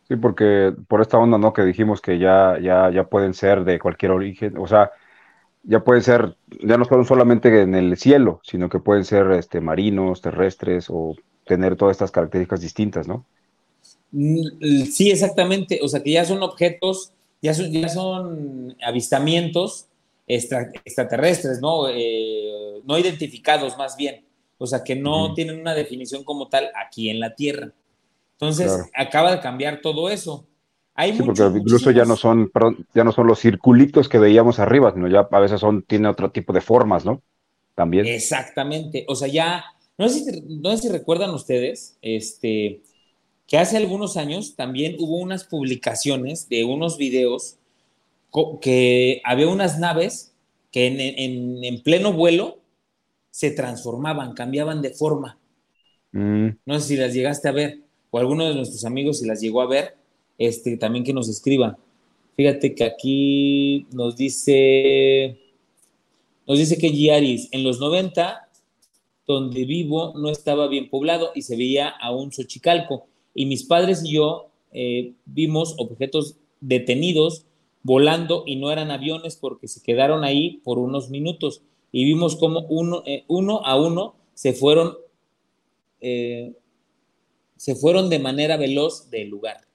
Sí, 0.07 0.16
porque 0.16 0.74
por 0.88 1.01
esta 1.01 1.18
onda, 1.18 1.38
¿no? 1.38 1.51
Que 1.51 1.64
dijimos 1.64 1.99
que 1.99 2.18
ya, 2.18 2.57
ya, 2.62 2.89
ya 2.91 3.03
pueden 3.03 3.34
ser 3.34 3.66
de 3.66 3.78
cualquier 3.78 4.14
origen, 4.14 4.57
o 4.57 4.68
sea, 4.68 4.91
ya 5.70 5.84
pueden 5.84 6.01
ser, 6.01 6.36
ya 6.63 6.78
no 6.78 6.86
son 6.86 7.05
solamente 7.05 7.61
en 7.61 7.76
el 7.76 7.95
cielo, 7.95 8.41
sino 8.43 8.70
que 8.70 8.80
pueden 8.80 9.05
ser 9.05 9.30
este, 9.34 9.61
marinos, 9.61 10.20
terrestres 10.20 10.88
o 10.89 11.15
tener 11.45 11.76
todas 11.76 11.91
estas 11.91 12.09
características 12.09 12.61
distintas, 12.61 13.07
¿no? 13.07 13.24
Mm, 14.11 14.86
sí, 14.91 15.11
exactamente. 15.11 15.80
O 15.84 15.88
sea, 15.88 16.01
que 16.01 16.09
ya 16.11 16.26
son 16.26 16.41
objetos, 16.41 17.11
ya 17.39 17.53
son, 17.53 17.72
ya 17.72 17.88
son 17.88 18.76
avistamientos 18.84 19.86
extraterrestres, 20.26 21.61
¿no? 21.61 21.88
Eh, 21.88 22.82
no 22.84 22.97
identificados 22.97 23.78
más 23.78 23.95
bien. 23.95 24.26
O 24.57 24.65
sea, 24.65 24.84
que 24.84 24.95
no 24.95 25.36
tienen 25.36 25.61
una 25.61 25.76
definición 25.76 26.24
como 26.24 26.49
tal 26.49 26.72
aquí 26.84 27.11
en 27.11 27.20
la 27.20 27.36
Tierra. 27.36 27.72
Entonces, 28.32 28.72
acaba 28.95 29.36
de 29.36 29.39
cambiar 29.39 29.82
todo 29.82 30.09
eso. 30.09 30.47
Hay 31.00 31.16
sí, 31.16 31.24
porque 31.24 31.43
incluso 31.43 31.91
ya 31.91 32.04
no 32.04 32.18
son, 32.18 32.52
ya 32.93 33.06
no 33.06 33.14
son 33.14 33.26
los 33.26 33.39
circulitos 33.39 34.10
que 34.10 34.20
veíamos 34.20 34.60
arriba, 34.60 34.91
sino 34.93 35.08
ya 35.08 35.30
a 35.32 35.39
veces 35.39 35.62
son, 35.62 35.82
tiene 35.84 36.10
otro 36.10 36.32
tipo 36.32 36.52
de 36.52 36.60
formas, 36.60 37.06
¿no? 37.06 37.22
También. 37.74 38.06
Exactamente. 38.06 39.06
O 39.08 39.16
sea, 39.16 39.30
ya, 39.30 39.64
no 39.97 40.10
sé 40.10 40.26
si, 40.26 40.41
no 40.41 40.76
sé 40.76 40.84
si 40.84 40.89
recuerdan 40.89 41.30
ustedes, 41.30 41.97
este, 42.02 42.82
que 43.47 43.58
hace 43.58 43.78
algunos 43.78 44.18
años 44.18 44.58
también 44.58 44.97
hubo 45.00 45.16
unas 45.16 45.45
publicaciones 45.45 46.50
de 46.50 46.66
unos 46.66 46.97
videos 46.97 47.56
que 48.60 49.22
había 49.24 49.47
unas 49.47 49.80
naves 49.80 50.34
que 50.70 50.88
en, 50.88 51.64
en 51.64 51.82
pleno 51.82 52.12
vuelo 52.12 52.60
se 53.32 53.52
transformaban, 53.52 54.34
cambiaban 54.34 54.82
de 54.82 54.89
forma. 54.89 55.38
Mm. 56.12 56.50
No 56.66 56.80
sé 56.82 56.88
si 56.89 56.97
las 56.97 57.14
llegaste 57.14 57.47
a 57.47 57.54
ver 57.54 57.80
o 58.12 58.20
alguno 58.20 58.50
de 58.50 58.56
nuestros 58.56 58.84
amigos 58.84 59.20
si 59.20 59.26
las 59.26 59.39
llegó 59.39 59.62
a 59.62 59.68
ver, 59.68 59.95
este, 60.40 60.78
también 60.78 61.04
que 61.06 61.14
nos 61.14 61.30
escriba. 61.30 61.78
Fíjate 62.36 62.74
que 62.74 62.84
aquí 62.84 63.86
nos 63.92 64.16
dice, 64.16 65.38
nos 66.48 66.58
dice 66.58 66.80
que 66.80 66.90
Giaris, 66.90 67.50
en 67.52 67.64
los 67.64 67.80
90, 67.80 68.50
donde 69.28 69.66
vivo, 69.66 70.14
no 70.16 70.30
estaba 70.30 70.68
bien 70.68 70.90
poblado 70.90 71.32
y 71.36 71.44
se 71.44 71.56
veía 71.56 71.90
a 71.90 72.12
un 72.12 72.32
Xochicalco. 72.32 73.06
Y 73.36 73.46
mis 73.46 73.64
padres 73.64 74.04
y 74.04 74.14
yo 74.14 74.50
eh, 74.72 75.14
vimos 75.26 75.76
objetos 75.78 76.38
detenidos 76.62 77.46
volando 77.84 78.44
y 78.48 78.56
no 78.56 78.72
eran 78.72 78.90
aviones 78.90 79.36
porque 79.36 79.68
se 79.68 79.84
quedaron 79.84 80.24
ahí 80.24 80.62
por 80.64 80.80
unos 80.80 81.10
minutos 81.10 81.62
y 81.92 82.06
vimos 82.06 82.36
cómo 82.36 82.62
uno, 82.70 83.04
eh, 83.06 83.26
a 83.64 83.76
uno 83.78 84.16
se 84.34 84.54
fueron 84.54 84.98
eh, 86.02 86.54
se 87.56 87.76
fueron 87.76 88.10
de 88.10 88.20
manera 88.20 88.56
veloz 88.56 89.10
del 89.10 89.28
lugar. 89.28 89.68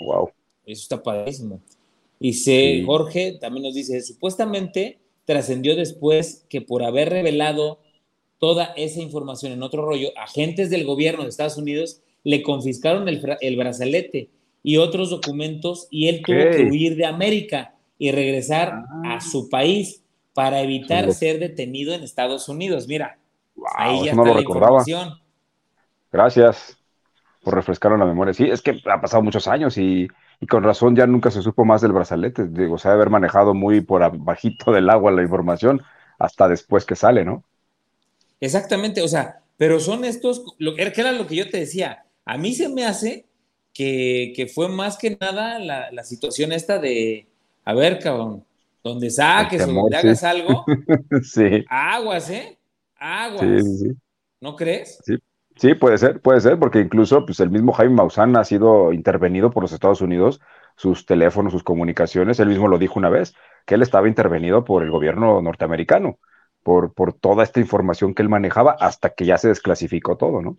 Wow. 0.00 0.30
Eso 0.66 0.82
está 0.82 1.02
padrísimo. 1.02 1.60
Y 2.20 2.34
se, 2.34 2.82
Jorge 2.84 3.38
también 3.40 3.64
nos 3.64 3.74
dice, 3.74 4.00
supuestamente 4.00 4.98
trascendió 5.24 5.76
después 5.76 6.44
que 6.48 6.60
por 6.60 6.82
haber 6.82 7.10
revelado 7.10 7.80
toda 8.38 8.72
esa 8.76 9.00
información 9.00 9.52
en 9.52 9.62
otro 9.62 9.84
rollo, 9.84 10.10
agentes 10.16 10.70
del 10.70 10.84
gobierno 10.84 11.22
de 11.22 11.30
Estados 11.30 11.56
Unidos 11.56 12.00
le 12.22 12.42
confiscaron 12.42 13.08
el, 13.08 13.56
brazalete 13.56 14.30
y 14.62 14.76
otros 14.78 15.10
documentos 15.10 15.88
y 15.90 16.08
él 16.08 16.22
tuvo 16.24 16.50
que 16.50 16.68
huir 16.70 16.96
de 16.96 17.06
América 17.06 17.74
y 17.98 18.10
regresar 18.10 18.70
a 19.04 19.16
ah. 19.16 19.20
su 19.20 19.48
país 19.48 20.02
para 20.32 20.62
evitar 20.62 21.12
ser 21.12 21.38
detenido 21.38 21.94
en 21.94 22.02
Estados 22.02 22.48
Unidos. 22.48 22.88
Mira, 22.88 23.18
ahí 23.76 24.06
ya 24.06 24.12
está 24.12 24.34
la 24.34 24.40
información. 24.40 25.20
Gracias 26.10 26.78
por 27.44 27.54
refrescar 27.54 27.92
la 27.92 28.04
memoria. 28.04 28.34
Sí, 28.34 28.44
es 28.44 28.62
que 28.62 28.80
ha 28.90 29.00
pasado 29.00 29.22
muchos 29.22 29.46
años 29.46 29.78
y, 29.78 30.08
con 30.48 30.64
razón 30.64 30.96
ya 30.96 31.06
nunca 31.06 31.30
se 31.30 31.42
supo 31.42 31.64
más 31.64 31.80
del 31.80 31.92
brazalete. 31.92 32.46
Digo, 32.48 32.78
se 32.78 32.88
ha 32.88 32.92
haber 32.92 33.10
manejado 33.10 33.54
muy 33.54 33.80
por 33.80 34.02
abajito 34.02 34.72
del 34.72 34.90
agua 34.90 35.12
la 35.12 35.22
información 35.22 35.82
hasta 36.18 36.48
después 36.48 36.84
que 36.84 36.96
sale, 36.96 37.24
¿no? 37.24 37.44
Exactamente, 38.40 39.02
o 39.02 39.08
sea, 39.08 39.40
pero 39.56 39.78
son 39.78 40.04
estos, 40.04 40.44
lo, 40.58 40.74
que 40.74 40.92
era 40.96 41.12
lo 41.12 41.26
que 41.26 41.36
yo 41.36 41.48
te 41.48 41.58
decía, 41.58 42.04
a 42.24 42.36
mí 42.36 42.52
se 42.54 42.68
me 42.68 42.84
hace 42.84 43.26
que, 43.72 44.50
fue 44.52 44.68
más 44.68 44.96
que 44.96 45.16
nada 45.20 45.58
la, 45.58 46.04
situación 46.04 46.52
esta 46.52 46.78
de, 46.78 47.26
a 47.64 47.74
ver, 47.74 47.98
cabrón, 48.00 48.44
donde 48.82 49.10
saques 49.10 49.62
o 49.62 49.72
donde 49.72 49.96
hagas 49.96 50.24
algo, 50.24 50.64
sí. 51.22 51.64
aguas, 51.68 52.30
¿eh? 52.30 52.58
Aguas. 52.96 53.64
Sí, 53.78 53.92
¿No 54.40 54.56
crees? 54.56 54.98
Sí. 55.04 55.14
Sí, 55.56 55.74
puede 55.74 55.98
ser, 55.98 56.20
puede 56.20 56.40
ser, 56.40 56.58
porque 56.58 56.80
incluso 56.80 57.24
pues, 57.24 57.38
el 57.40 57.50
mismo 57.50 57.72
Jaime 57.72 57.94
Maussan 57.94 58.36
ha 58.36 58.44
sido 58.44 58.92
intervenido 58.92 59.50
por 59.50 59.62
los 59.62 59.72
Estados 59.72 60.00
Unidos, 60.00 60.40
sus 60.76 61.06
teléfonos, 61.06 61.52
sus 61.52 61.62
comunicaciones, 61.62 62.40
él 62.40 62.48
mismo 62.48 62.66
lo 62.66 62.78
dijo 62.78 62.98
una 62.98 63.08
vez, 63.08 63.34
que 63.64 63.76
él 63.76 63.82
estaba 63.82 64.08
intervenido 64.08 64.64
por 64.64 64.82
el 64.82 64.90
gobierno 64.90 65.40
norteamericano, 65.40 66.18
por, 66.64 66.92
por 66.92 67.12
toda 67.12 67.44
esta 67.44 67.60
información 67.60 68.14
que 68.14 68.22
él 68.22 68.28
manejaba 68.28 68.72
hasta 68.80 69.10
que 69.10 69.26
ya 69.26 69.38
se 69.38 69.48
desclasificó 69.48 70.16
todo, 70.16 70.42
¿no? 70.42 70.56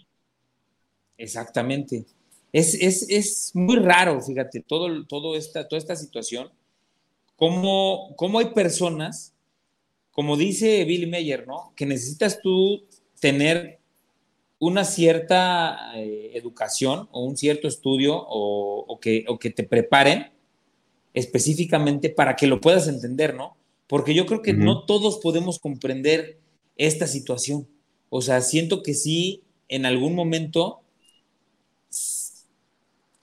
Exactamente. 1.17 2.05
Es, 2.53 2.73
es, 2.73 3.51
muy 3.53 3.75
raro, 3.77 4.21
fíjate, 4.21 4.61
todo, 4.61 5.05
todo 5.07 5.35
esta, 5.35 5.67
toda 5.67 5.77
esta 5.77 5.97
situación, 5.97 6.49
cómo, 7.35 8.15
cómo 8.15 8.39
hay 8.39 8.53
personas, 8.53 9.33
como 10.11 10.37
dice 10.37 10.85
Bill 10.85 11.09
Meyer, 11.09 11.45
¿no? 11.45 11.73
Que 11.75 11.85
necesitas 11.85 12.39
tú 12.41 12.85
tener 13.19 13.79
una 14.67 14.83
cierta 14.83 15.91
eh, 15.95 16.31
educación 16.33 17.07
o 17.11 17.23
un 17.23 17.37
cierto 17.37 17.67
estudio 17.67 18.15
o, 18.17 18.99
que, 18.99 19.25
que, 19.39 19.49
te 19.49 19.63
preparen 19.63 20.31
específicamente 21.13 22.09
para 22.09 22.35
que 22.35 22.47
lo 22.47 22.61
puedas 22.61 22.87
entender, 22.87 23.35
¿no? 23.35 23.57
Porque 23.87 24.13
yo 24.13 24.25
creo 24.25 24.41
que 24.41 24.53
no 24.53 24.85
todos 24.85 25.19
podemos 25.19 25.59
comprender 25.59 26.39
esta 26.77 27.07
situación. 27.07 27.67
O 28.09 28.21
sea, 28.21 28.41
siento 28.41 28.81
que 28.81 28.93
sí, 28.93 29.43
en 29.67 29.85
algún 29.85 30.15
momento 30.15 30.81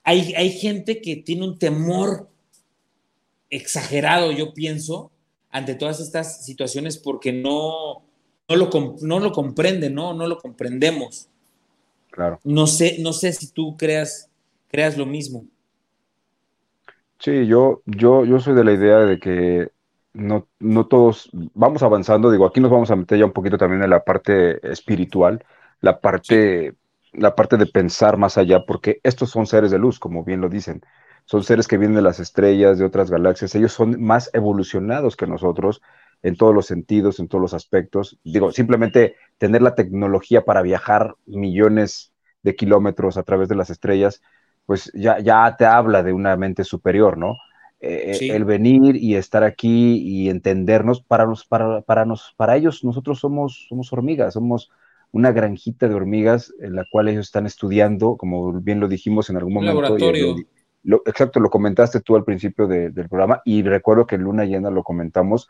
hay, 0.04 0.34
hay 0.34 0.50
gente 0.52 1.00
que 1.00 1.16
tiene 1.16 1.44
un 1.44 1.58
temor 1.58 2.28
exagerado, 3.50 4.32
yo 4.32 4.54
pienso, 4.54 5.10
ante 5.50 5.74
todas 5.74 6.00
estas 6.00 6.44
situaciones 6.44 6.96
porque 6.96 7.32
no, 7.32 8.02
no 8.48 8.56
lo, 8.56 8.70
no 9.02 9.20
lo 9.20 9.32
comprende, 9.32 9.90
¿no? 9.90 10.14
No 10.14 10.26
lo 10.26 10.38
comprendemos. 10.38 11.28
Claro. 12.12 12.38
No 12.44 12.66
sé, 12.66 12.98
no 13.00 13.12
sé 13.12 13.32
si 13.32 13.50
tú 13.50 13.76
creas, 13.76 14.30
creas 14.68 14.96
lo 14.96 15.06
mismo. 15.06 15.46
Sí, 17.18 17.46
yo, 17.46 17.82
yo, 17.86 18.24
yo 18.24 18.38
soy 18.38 18.54
de 18.54 18.64
la 18.64 18.72
idea 18.72 18.98
de 18.98 19.18
que 19.18 19.70
no, 20.12 20.46
no 20.58 20.86
todos 20.86 21.30
vamos 21.32 21.82
avanzando. 21.82 22.30
Digo, 22.30 22.44
aquí 22.44 22.60
nos 22.60 22.70
vamos 22.70 22.90
a 22.90 22.96
meter 22.96 23.18
ya 23.18 23.24
un 23.24 23.32
poquito 23.32 23.56
también 23.56 23.82
en 23.82 23.90
la 23.90 24.04
parte 24.04 24.60
espiritual, 24.70 25.42
la 25.80 26.00
parte, 26.00 26.74
la 27.12 27.34
parte 27.34 27.56
de 27.56 27.66
pensar 27.66 28.18
más 28.18 28.36
allá, 28.36 28.66
porque 28.66 29.00
estos 29.04 29.30
son 29.30 29.46
seres 29.46 29.70
de 29.70 29.78
luz, 29.78 29.98
como 29.98 30.22
bien 30.22 30.42
lo 30.42 30.50
dicen. 30.50 30.82
Son 31.24 31.42
seres 31.44 31.66
que 31.66 31.78
vienen 31.78 31.96
de 31.96 32.02
las 32.02 32.20
estrellas, 32.20 32.78
de 32.78 32.84
otras 32.84 33.10
galaxias. 33.10 33.54
Ellos 33.54 33.72
son 33.72 34.02
más 34.02 34.28
evolucionados 34.34 35.16
que 35.16 35.26
nosotros 35.26 35.80
en 36.22 36.36
todos 36.36 36.54
los 36.54 36.66
sentidos, 36.66 37.18
en 37.18 37.28
todos 37.28 37.42
los 37.42 37.54
aspectos. 37.54 38.18
Digo, 38.24 38.52
simplemente 38.52 39.16
tener 39.38 39.62
la 39.62 39.74
tecnología 39.74 40.44
para 40.44 40.62
viajar 40.62 41.14
millones 41.26 42.12
de 42.42 42.54
kilómetros 42.54 43.16
a 43.16 43.22
través 43.22 43.48
de 43.48 43.56
las 43.56 43.70
estrellas, 43.70 44.22
pues 44.66 44.90
ya, 44.94 45.18
ya 45.18 45.56
te 45.56 45.66
habla 45.66 46.02
de 46.02 46.12
una 46.12 46.36
mente 46.36 46.64
superior, 46.64 47.18
¿no? 47.18 47.36
Eh, 47.80 48.16
eh, 48.20 48.36
el 48.36 48.44
venir 48.44 48.94
y 48.94 49.16
estar 49.16 49.42
aquí 49.42 49.96
y 49.96 50.28
entendernos, 50.28 51.02
para, 51.02 51.24
los, 51.24 51.44
para, 51.44 51.80
para, 51.80 52.04
nos, 52.04 52.32
para 52.36 52.56
ellos 52.56 52.84
nosotros 52.84 53.18
somos, 53.18 53.66
somos 53.68 53.92
hormigas, 53.92 54.34
somos 54.34 54.70
una 55.10 55.32
granjita 55.32 55.88
de 55.88 55.94
hormigas 55.94 56.54
en 56.60 56.76
la 56.76 56.84
cual 56.90 57.08
ellos 57.08 57.26
están 57.26 57.44
estudiando, 57.44 58.16
como 58.16 58.52
bien 58.52 58.78
lo 58.78 58.86
dijimos 58.86 59.30
en 59.30 59.36
algún 59.36 59.54
momento. 59.54 59.82
Laboratorio. 59.82 60.36
exacto, 61.06 61.40
lo 61.40 61.50
comentaste 61.50 62.00
tú 62.00 62.14
al 62.14 62.24
principio 62.24 62.68
del 62.68 63.08
programa 63.08 63.42
y 63.44 63.62
recuerdo 63.62 64.06
que 64.06 64.14
en 64.14 64.22
Luna 64.22 64.44
Llena 64.44 64.70
lo 64.70 64.84
comentamos, 64.84 65.48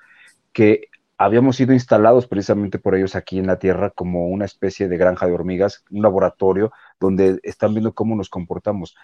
que 0.52 0.88
habíamos 1.18 1.56
sido 1.56 1.72
instalados 1.72 2.26
precisamente 2.26 2.78
por 2.78 2.94
ellos 2.94 3.14
aquí 3.14 3.38
en 3.38 3.46
la 3.46 3.58
Tierra 3.58 3.90
como 3.90 4.28
una 4.28 4.44
especie 4.44 4.88
de 4.88 4.96
granja 4.96 5.26
de 5.26 5.32
hormigas, 5.32 5.84
un 5.90 6.02
laboratorio 6.02 6.72
donde 6.98 7.38
están 7.42 7.74
viendo 7.74 7.94
cómo 7.94 8.16
nos 8.16 8.28
comportamos. 8.28 8.96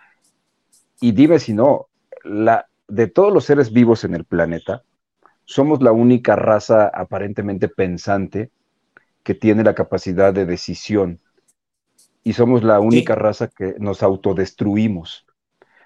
Y 1.00 1.12
dime 1.12 1.38
si 1.38 1.52
no, 1.52 1.86
la, 2.24 2.68
de 2.88 3.06
todos 3.06 3.32
los 3.32 3.44
seres 3.44 3.72
vivos 3.72 4.04
en 4.04 4.14
el 4.14 4.24
planeta, 4.24 4.82
somos 5.44 5.80
la 5.80 5.92
única 5.92 6.36
raza 6.36 6.88
aparentemente 6.88 7.68
pensante 7.68 8.50
que 9.22 9.34
tiene 9.34 9.62
la 9.62 9.74
capacidad 9.74 10.34
de 10.34 10.44
decisión 10.44 11.20
y 12.24 12.32
somos 12.32 12.62
la 12.64 12.80
única 12.80 13.14
raza 13.14 13.48
que 13.48 13.76
nos 13.78 14.02
autodestruimos. 14.02 15.24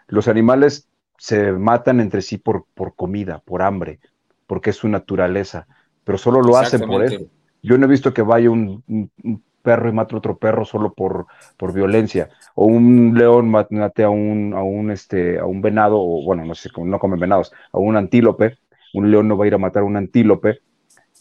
Los 0.08 0.28
animales 0.28 0.88
se 1.18 1.52
matan 1.52 2.00
entre 2.00 2.22
sí 2.22 2.38
por, 2.38 2.66
por 2.74 2.94
comida, 2.96 3.40
por 3.44 3.62
hambre, 3.62 4.00
porque 4.52 4.68
es 4.68 4.76
su 4.76 4.86
naturaleza, 4.86 5.66
pero 6.04 6.18
solo 6.18 6.42
lo 6.42 6.58
hacen 6.58 6.82
por 6.82 7.02
eso. 7.02 7.24
Yo 7.62 7.78
no 7.78 7.86
he 7.86 7.88
visto 7.88 8.12
que 8.12 8.20
vaya 8.20 8.50
un, 8.50 8.84
perro 9.62 9.88
y 9.88 9.92
mate 9.92 10.14
a 10.14 10.18
otro 10.18 10.36
perro 10.36 10.66
solo 10.66 10.92
por, 10.92 11.24
por 11.56 11.72
violencia, 11.72 12.28
o 12.54 12.66
un 12.66 13.14
león 13.16 13.48
mate 13.48 14.04
a 14.04 14.10
un, 14.10 14.52
a 14.52 14.62
un, 14.62 14.90
este, 14.90 15.38
a 15.38 15.46
un 15.46 15.62
venado, 15.62 15.98
o 15.98 16.22
bueno, 16.22 16.44
no 16.44 16.54
sé, 16.54 16.68
no 16.76 16.98
comen 16.98 17.18
venados, 17.18 17.50
a 17.72 17.78
un 17.78 17.96
antílope, 17.96 18.58
un 18.92 19.10
león 19.10 19.26
no 19.26 19.38
va 19.38 19.44
a 19.44 19.46
ir 19.46 19.54
a 19.54 19.58
matar 19.58 19.84
a 19.84 19.86
un 19.86 19.96
antílope 19.96 20.58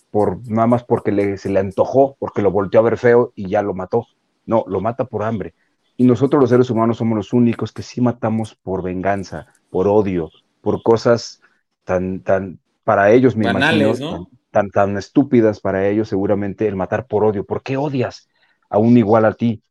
por 0.09 0.45
nada 0.49 0.67
más 0.67 0.83
porque 0.83 1.37
se 1.37 1.49
le 1.49 1.59
antojó, 1.61 2.17
porque 2.19 2.41
lo 2.41 2.51
volteó 2.51 2.81
a 2.81 2.83
ver 2.83 2.97
feo 2.97 3.31
y 3.33 3.47
ya 3.47 3.61
lo 3.61 3.73
mató. 3.73 4.07
No, 4.45 4.65
lo 4.67 4.81
mata 4.81 5.05
por 5.05 5.23
hambre. 5.23 5.53
Y 5.95 6.03
nosotros 6.03 6.41
los 6.41 6.49
seres 6.49 6.69
humanos 6.69 6.97
somos 6.97 7.15
los 7.15 7.31
únicos 7.31 7.71
que 7.71 7.81
sí 7.81 8.01
matamos 8.01 8.55
por 8.55 8.83
venganza, 8.83 9.47
por 9.69 9.87
odio, 9.87 10.31
por 10.59 10.83
cosas 10.83 11.41
tan, 11.85 12.19
tan, 12.19 12.59
para 12.83 13.11
ellos, 13.11 13.35
me 13.35 13.49
imagino, 13.49 14.27
tan, 14.51 14.69
tan, 14.69 14.97
estúpidas 14.97 15.59
para 15.59 15.87
ellos, 15.87 16.09
seguramente 16.09 16.67
el 16.67 16.75
matar 16.75 17.07
por 17.07 17.23
odio. 17.23 17.45
¿Por 17.45 17.63
qué 17.63 17.77
odias 17.77 18.29
a 18.69 18.77
un 18.77 18.97
igual 18.97 19.25
a 19.25 19.33
ti? 19.33 19.61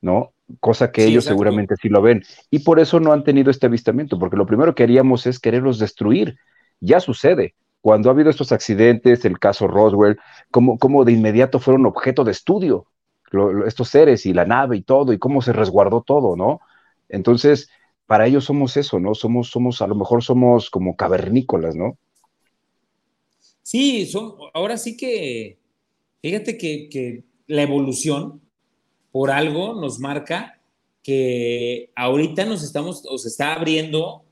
¿No? 0.00 0.32
Cosa 0.60 0.90
que 0.90 1.04
ellos 1.04 1.24
seguramente 1.24 1.74
sí 1.80 1.88
lo 1.88 2.02
ven. 2.02 2.22
Y 2.50 2.60
por 2.60 2.80
eso 2.80 3.00
no 3.00 3.12
han 3.12 3.24
tenido 3.24 3.50
este 3.50 3.66
avistamiento, 3.66 4.18
porque 4.18 4.36
lo 4.36 4.46
primero 4.46 4.74
que 4.74 4.82
haríamos 4.82 5.26
es 5.26 5.38
quererlos 5.38 5.78
destruir. 5.78 6.36
Ya 6.80 7.00
sucede. 7.00 7.54
Cuando 7.80 8.08
ha 8.08 8.12
habido 8.12 8.30
estos 8.30 8.52
accidentes, 8.52 9.24
el 9.24 9.38
caso 9.38 9.68
Roswell, 9.68 10.18
como, 10.50 10.78
como 10.78 11.04
de 11.04 11.12
inmediato 11.12 11.58
fueron 11.58 11.86
objeto 11.86 12.24
de 12.24 12.32
estudio 12.32 12.86
estos 13.66 13.88
seres 13.88 14.26
y 14.26 14.32
la 14.32 14.44
nave 14.44 14.76
y 14.76 14.82
todo, 14.82 15.12
y 15.12 15.18
cómo 15.18 15.42
se 15.42 15.52
resguardó 15.52 16.02
todo, 16.02 16.36
¿no? 16.36 16.60
Entonces, 17.08 17.70
para 18.06 18.26
ellos 18.26 18.44
somos 18.44 18.76
eso, 18.76 18.98
¿no? 19.00 19.14
Somos, 19.14 19.50
somos, 19.50 19.82
a 19.82 19.86
lo 19.86 19.94
mejor 19.94 20.22
somos 20.22 20.70
como 20.70 20.96
cavernícolas, 20.96 21.76
¿no? 21.76 21.98
Sí, 23.68 24.06
son, 24.06 24.32
ahora 24.54 24.78
sí 24.78 24.96
que, 24.96 25.58
fíjate 26.22 26.56
que, 26.56 27.22
la 27.48 27.62
evolución 27.62 28.40
por 29.12 29.30
algo 29.30 29.74
nos 29.78 29.98
marca 29.98 30.58
que 31.02 31.90
ahorita 31.94 32.46
nos 32.46 32.62
estamos, 32.62 33.02
o 33.06 33.18
se 33.18 33.28
está 33.28 33.52
abriendo 33.52 34.24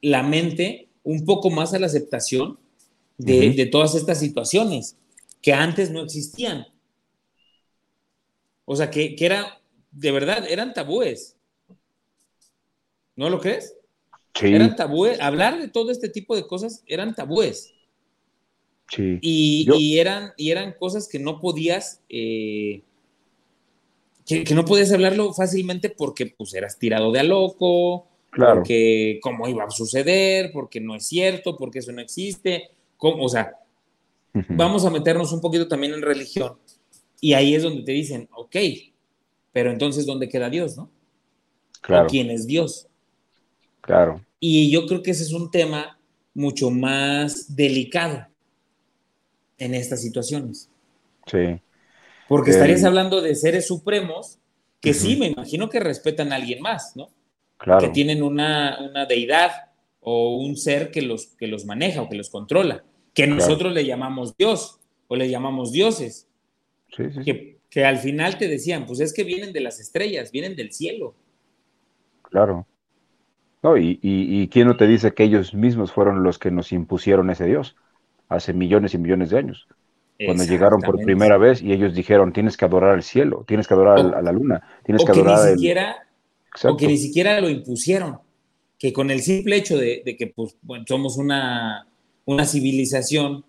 la 0.00 0.24
mente 0.24 0.88
un 1.04 1.24
poco 1.24 1.50
más 1.50 1.74
a 1.74 1.78
la 1.78 1.86
aceptación 1.86 2.58
de, 3.18 3.68
todas 3.70 3.94
estas 3.94 4.18
situaciones 4.18 4.96
que 5.40 5.52
antes 5.52 5.92
no 5.92 6.02
existían. 6.02 6.66
O 8.64 8.74
sea, 8.74 8.90
que, 8.90 9.14
que, 9.14 9.26
era, 9.26 9.60
de 9.92 10.10
verdad, 10.10 10.44
eran 10.50 10.74
tabúes. 10.74 11.36
¿No 13.14 13.30
lo 13.30 13.38
crees? 13.38 13.76
Sí. 14.34 14.48
Eran 14.48 14.74
tabúes. 14.74 15.20
Hablar 15.20 15.60
de 15.60 15.68
todo 15.68 15.92
este 15.92 16.08
tipo 16.08 16.34
de 16.34 16.48
cosas 16.48 16.82
eran 16.88 17.14
tabúes. 17.14 17.74
Y, 18.98 19.98
eran, 19.98 20.32
y 20.36 20.50
eran 20.50 20.74
cosas 20.78 21.08
que 21.08 21.18
no 21.18 21.40
podías, 21.40 22.00
eh, 22.08 22.82
que, 24.26 24.54
no 24.54 24.64
podías 24.64 24.92
hablarlo 24.92 25.32
fácilmente 25.32 25.90
porque 25.90 26.26
pues 26.26 26.54
eras 26.54 26.78
tirado 26.78 27.12
de 27.12 27.20
a 27.20 27.24
loco, 27.24 28.06
porque 28.34 29.18
cómo 29.22 29.48
iba 29.48 29.64
a 29.64 29.70
suceder, 29.70 30.50
porque 30.52 30.80
no 30.80 30.96
es 30.96 31.06
cierto, 31.06 31.56
porque 31.56 31.80
eso 31.80 31.92
no 31.92 32.00
existe, 32.00 32.70
o 32.98 33.28
sea, 33.28 33.56
vamos 34.50 34.84
a 34.84 34.90
meternos 34.90 35.32
un 35.32 35.40
poquito 35.40 35.68
también 35.68 35.94
en 35.94 36.02
religión. 36.02 36.56
Y 37.20 37.34
ahí 37.34 37.54
es 37.54 37.62
donde 37.62 37.82
te 37.82 37.92
dicen, 37.92 38.28
ok, 38.32 38.56
pero 39.52 39.70
entonces, 39.70 40.06
¿dónde 40.06 40.28
queda 40.28 40.48
Dios, 40.48 40.76
no? 40.76 40.90
Claro. 41.80 42.06
¿O 42.06 42.08
quién 42.08 42.30
es 42.30 42.46
Dios? 42.46 42.86
Claro. 43.80 44.24
Y 44.38 44.70
yo 44.70 44.86
creo 44.86 45.02
que 45.02 45.10
ese 45.10 45.24
es 45.24 45.32
un 45.32 45.50
tema 45.50 45.98
mucho 46.34 46.70
más 46.70 47.54
delicado 47.54 48.29
en 49.60 49.74
estas 49.74 50.02
situaciones. 50.02 50.68
Sí. 51.26 51.60
Porque 52.28 52.50
estarías 52.50 52.82
Eh, 52.82 52.86
hablando 52.86 53.20
de 53.20 53.34
seres 53.36 53.66
supremos 53.68 54.38
que 54.80 54.94
sí, 54.94 55.16
me 55.16 55.26
imagino 55.28 55.68
que 55.68 55.78
respetan 55.80 56.32
a 56.32 56.36
alguien 56.36 56.60
más, 56.62 56.96
¿no? 56.96 57.10
Claro. 57.58 57.80
Que 57.80 57.88
tienen 57.90 58.22
una, 58.22 58.78
una 58.80 59.06
deidad 59.06 59.50
o 60.00 60.36
un 60.38 60.56
ser 60.56 60.90
que 60.90 61.02
los, 61.02 61.26
que 61.38 61.46
los 61.46 61.66
maneja 61.66 62.02
o 62.02 62.08
que 62.08 62.16
los 62.16 62.30
controla, 62.30 62.82
que 63.14 63.24
Claro. 63.24 63.36
nosotros 63.36 63.72
le 63.74 63.84
llamamos 63.84 64.36
Dios 64.36 64.80
o 65.08 65.16
le 65.16 65.28
llamamos 65.28 65.72
dioses, 65.72 66.26
Sí, 66.96 67.04
sí, 67.12 67.22
sí. 67.24 67.24
que, 67.24 67.58
que 67.68 67.84
al 67.84 67.98
final 67.98 68.38
te 68.38 68.48
decían, 68.48 68.86
pues 68.86 69.00
es 69.00 69.12
que 69.12 69.22
vienen 69.24 69.52
de 69.52 69.60
las 69.60 69.78
estrellas, 69.78 70.32
vienen 70.32 70.56
del 70.56 70.72
cielo. 70.72 71.14
Claro. 72.22 72.66
No, 73.62 73.76
y, 73.76 73.98
y, 74.02 74.40
y 74.42 74.48
quién 74.48 74.66
no 74.68 74.76
te 74.76 74.86
dice 74.86 75.12
que 75.12 75.24
ellos 75.24 75.52
mismos 75.54 75.92
fueron 75.92 76.22
los 76.22 76.38
que 76.38 76.50
nos 76.50 76.72
impusieron 76.72 77.28
ese 77.30 77.44
Dios 77.44 77.76
hace 78.30 78.54
millones 78.54 78.94
y 78.94 78.98
millones 78.98 79.28
de 79.30 79.38
años. 79.38 79.68
Cuando 80.24 80.44
llegaron 80.44 80.80
por 80.80 81.00
primera 81.02 81.36
vez 81.38 81.62
y 81.62 81.72
ellos 81.72 81.94
dijeron, 81.94 82.32
tienes 82.32 82.56
que 82.56 82.64
adorar 82.66 82.94
al 82.94 83.02
cielo, 83.02 83.44
tienes 83.46 83.66
que 83.66 83.74
adorar 83.74 83.98
O- 83.98 84.16
a 84.16 84.22
la 84.22 84.32
luna, 84.32 84.62
tienes 84.84 85.02
O 85.02 85.06
que 85.06 85.12
que, 85.12 85.18
ni 85.18 85.24
adorar 85.24 85.48
el... 85.48 85.54
siquiera, 85.56 86.06
o 86.64 86.76
que 86.76 86.86
ni 86.86 86.96
siquiera 86.98 87.40
lo 87.40 87.48
impusieron, 87.48 88.18
que 88.78 88.92
con 88.92 89.10
el 89.10 89.20
simple 89.22 89.56
hecho 89.56 89.78
de, 89.78 90.02
de 90.04 90.16
que 90.16 90.26
pues, 90.28 90.56
bueno, 90.62 90.84
somos 90.86 91.16
una, 91.16 91.86
una 92.26 92.44
civilización 92.44 93.44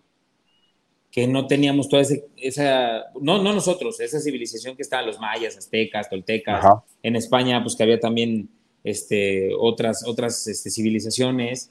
que 1.12 1.28
no 1.28 1.46
teníamos 1.46 1.90
toda 1.90 2.04
ese- 2.04 2.26
esa, 2.38 3.04
no, 3.20 3.44
no 3.44 3.52
nosotros, 3.54 4.00
esa 4.00 4.22
civilización 4.22 4.78
que 4.78 4.82
estaban 4.82 5.06
los 5.08 5.20
mayas, 5.20 5.58
aztecas, 5.58 6.10
toltecas, 6.10 6.64
Ajá. 6.64 6.84
en 7.04 7.18
España, 7.18 7.62
pues 7.62 7.76
que 7.76 7.84
había 7.84 8.00
también 8.00 8.48
este, 8.86 9.50
otras, 9.60 10.08
otras 10.08 10.48
este, 10.48 10.70
civilizaciones, 10.70 11.70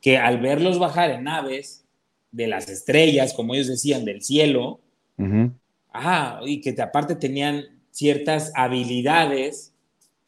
que 0.00 0.18
al 0.18 0.40
verlos 0.40 0.78
bajar 0.78 1.10
en 1.10 1.24
naves 1.24 1.82
de 2.36 2.46
las 2.48 2.68
estrellas, 2.70 3.34
como 3.34 3.54
ellos 3.54 3.68
decían, 3.68 4.04
del 4.04 4.22
cielo, 4.22 4.80
ajá, 5.92 6.40
y 6.46 6.60
que 6.60 6.72
te- 6.72 6.82
aparte 6.82 7.16
tenían 7.16 7.64
ciertas 7.90 8.52
habilidades, 8.54 9.72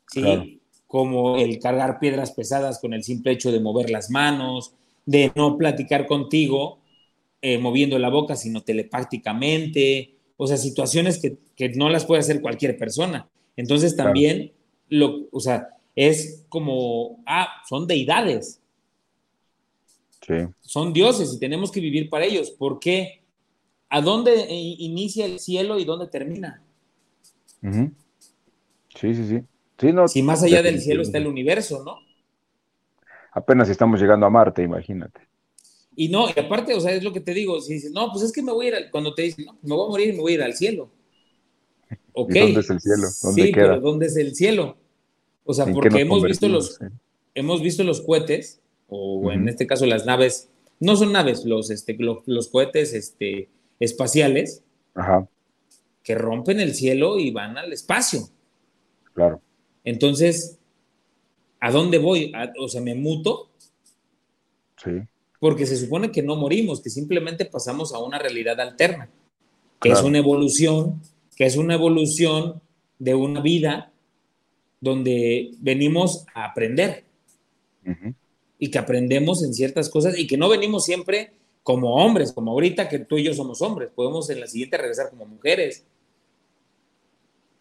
¿sí? 0.07 0.21
Claro. 0.21 0.45
Como 0.87 1.39
el 1.39 1.59
cargar 1.61 2.01
piedras 2.01 2.33
pesadas 2.33 2.81
con 2.81 2.95
el 2.95 3.05
simple 3.05 3.33
hecho 3.33 3.53
de 3.53 3.61
mover 3.61 3.91
las 3.91 4.11
manos, 4.11 4.75
de 5.07 5.33
no 5.37 5.59
platicar 5.59 6.07
contigo 6.07 6.81
eh, 7.43 7.59
moviendo 7.59 7.99
la 7.99 8.11
boca, 8.11 8.37
sino 8.37 8.63
telepáticamente, 8.63 10.17
o 10.37 10.47
sea, 10.47 10.57
situaciones 10.59 11.19
que, 11.21 11.39
que 11.57 11.71
no 11.71 11.89
las 11.91 12.05
puede 12.07 12.21
hacer 12.21 12.41
cualquier 12.43 12.77
persona. 12.79 13.29
Entonces 13.57 13.95
Claro. 13.97 13.97
también, 13.97 14.53
lo, 14.89 15.27
o 15.33 15.41
sea, 15.41 15.69
es 15.97 16.45
como, 16.49 17.23
ah, 17.27 17.49
son 17.69 17.87
deidades, 17.87 18.61
Sí. 20.29 20.35
son 20.61 20.93
dioses 20.93 21.33
y 21.35 21.39
tenemos 21.41 21.73
que 21.73 21.81
vivir 21.81 22.11
para 22.11 22.27
ellos. 22.27 22.51
¿Por 22.51 22.79
qué? 22.79 23.23
¿A 23.89 24.03
dónde 24.03 24.47
inicia 24.51 25.25
el 25.25 25.41
cielo 25.41 25.79
y 25.79 25.85
dónde 25.87 26.07
termina? 26.09 26.63
Sí, 27.63 29.15
sí, 29.15 29.27
sí. 29.27 29.41
Sí, 29.79 29.93
no, 29.93 30.07
Si 30.09 30.23
más 30.23 30.43
allá 30.43 30.63
del 30.63 30.81
cielo 30.81 31.03
está 31.03 31.19
el 31.19 31.27
universo, 31.27 31.83
¿no? 31.85 31.97
Apenas 33.33 33.69
estamos 33.69 34.01
llegando 34.01 34.27
a 34.27 34.31
Marte, 34.31 34.63
imagínate. 34.63 35.21
Y 35.95 36.09
no, 36.09 36.29
y 36.29 36.39
aparte, 36.39 36.75
o 36.75 36.81
sea, 36.81 36.93
es 36.93 37.03
lo 37.03 37.13
que 37.13 37.21
te 37.21 37.33
digo, 37.35 37.61
si 37.61 37.75
dices, 37.75 37.93
no, 37.93 38.11
pues 38.13 38.25
es 38.25 38.33
que 38.33 38.43
me 38.43 38.53
voy 38.53 38.67
a 38.67 38.69
ir, 38.69 38.75
al- 38.75 38.91
cuando 38.91 39.15
te 39.15 39.23
dicen, 39.23 39.47
no, 39.47 39.57
me 39.63 39.75
voy 39.75 39.87
a 39.87 39.89
morir 39.89 40.09
y 40.09 40.13
me 40.13 40.21
voy 40.21 40.33
a 40.33 40.35
ir 40.37 40.43
al 40.43 40.55
cielo. 40.55 40.91
Ok. 42.13 42.35
¿Y 42.35 42.41
dónde 42.41 42.61
es 42.61 42.71
el 42.71 42.81
cielo? 42.81 43.09
¿Dónde 43.23 43.43
sí, 43.43 43.53
queda? 43.53 43.69
pero 43.69 43.81
¿dónde 43.81 44.07
es 44.07 44.17
el 44.17 44.35
cielo? 44.35 44.77
O 45.45 45.55
sea, 45.55 45.65
¿En 45.65 45.71
qué 45.71 45.75
porque 45.75 46.01
hemos 46.01 46.23
visto 46.23 46.49
los, 46.49 46.79
hemos 47.35 47.63
visto 47.63 47.85
los 47.85 48.01
cohetes, 48.01 48.61
o 48.89 49.31
en 49.33 49.49
este 49.49 49.67
caso 49.67 49.87
las 49.87 50.07
naves, 50.07 50.49
no 50.81 50.97
son 50.97 51.13
naves, 51.13 51.45
los, 51.45 51.71
este, 51.71 51.95
lo- 51.99 52.23
los, 52.27 52.49
cohetes 52.49 52.95
este, 52.95 53.49
espaciales 53.81 54.63
Ajá, 54.95 55.29
que 56.03 56.15
rompen 56.15 56.61
el 56.61 56.75
cielo 56.75 57.19
y 57.19 57.31
van 57.31 57.59
al 57.59 57.73
espacio. 57.73 58.29
claro. 59.13 59.41
Entonces, 59.85 60.59
¿a 61.61 61.71
dónde 61.71 61.99
voy? 61.99 62.33
¿A- 62.35 62.53
o 62.61 62.69
sea, 62.69 62.81
me 62.81 62.95
muto 62.95 63.51
Sí, 64.83 64.91
porque 65.41 65.67
se 65.67 65.77
supone 65.77 66.13
que 66.13 66.23
no 66.23 66.37
morimos, 66.37 66.81
que 66.81 66.91
simplemente 66.91 67.45
pasamos 67.45 67.93
a 67.93 67.99
una 67.99 68.19
realidad 68.19 68.61
alterna, 68.61 69.09
que 69.81 69.91
es 69.91 70.03
una 70.03 70.19
evolución, 70.19 71.01
que 71.37 71.47
es 71.47 71.57
una 71.57 71.75
evolución 71.75 72.61
de 72.99 73.15
una 73.15 73.41
vida 73.41 73.93
donde 74.81 75.51
venimos 75.59 76.27
a 76.35 76.45
aprender 76.47 77.05
Ujú. 77.85 78.15
Y 78.59 78.71
que 78.71 78.79
aprendemos 78.79 79.43
en 79.45 79.55
ciertas 79.55 79.89
cosas 79.89 80.19
y 80.19 80.27
que 80.27 80.37
no 80.37 80.49
venimos 80.49 80.85
siempre 80.85 81.31
como 81.63 81.97
hombres, 81.97 82.33
como 82.33 82.53
ahorita 82.53 82.89
que 82.89 82.99
tú 83.01 83.19
y 83.19 83.25
yo 83.25 83.35
somos 83.35 83.61
hombres, 83.63 83.91
podemos 83.95 84.29
en 84.31 84.41
la 84.41 84.47
siguiente 84.47 84.79
regresar 84.79 85.11
como 85.11 85.27
mujeres. 85.27 85.85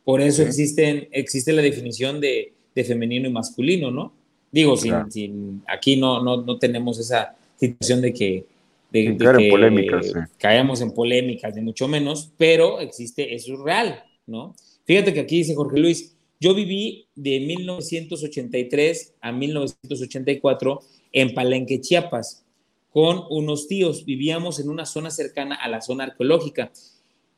Por 0.03 0.21
eso 0.21 0.43
Sí. 0.43 0.47
existen, 0.47 1.07
existe 1.11 1.51
la 1.51 1.61
definición 1.61 2.21
de, 2.21 2.53
de 2.73 2.83
femenino 2.83 3.27
y 3.27 3.31
masculino, 3.31 3.91
¿no? 3.91 4.13
Digo, 4.51 4.77
sin, 4.77 4.91
Claro. 4.91 5.11
sin- 5.11 5.61
aquí 5.67 5.97
no, 5.97 6.23
no, 6.23 6.37
no 6.41 6.57
tenemos 6.57 6.97
esa 6.99 7.35
situación 7.59 8.01
de 8.01 8.13
que, 8.13 8.45
de, 8.91 9.11
de 9.11 9.17
caer 9.17 9.35
en 9.35 9.41
que 9.41 9.49
polémicas, 9.49 10.05
sí. 10.05 10.13
caemos 10.37 10.79
en 10.81 10.91
polémicas, 10.91 11.53
ni 11.55 11.61
mucho 11.61 11.87
menos, 11.89 12.31
pero 12.37 12.79
existe, 12.79 13.35
eso 13.35 13.53
es 13.55 13.59
real, 13.59 14.01
¿no? 14.25 14.55
Fíjate 14.85 15.13
que 15.13 15.19
aquí 15.19 15.39
dice 15.39 15.53
Jorge 15.55 15.77
Luis, 15.79 16.15
yo 16.39 16.53
viví 16.53 17.07
de 17.15 17.39
1983 17.39 19.15
a 19.21 19.31
1984 19.31 20.81
en 21.11 21.33
Palenque, 21.33 21.81
Chiapas, 21.81 22.45
con 22.91 23.23
unos 23.29 23.67
tíos. 23.67 24.05
Vivíamos 24.05 24.59
en 24.59 24.69
una 24.69 24.85
zona 24.85 25.09
cercana 25.09 25.55
a 25.55 25.67
la 25.67 25.81
zona 25.81 26.05
arqueológica 26.05 26.71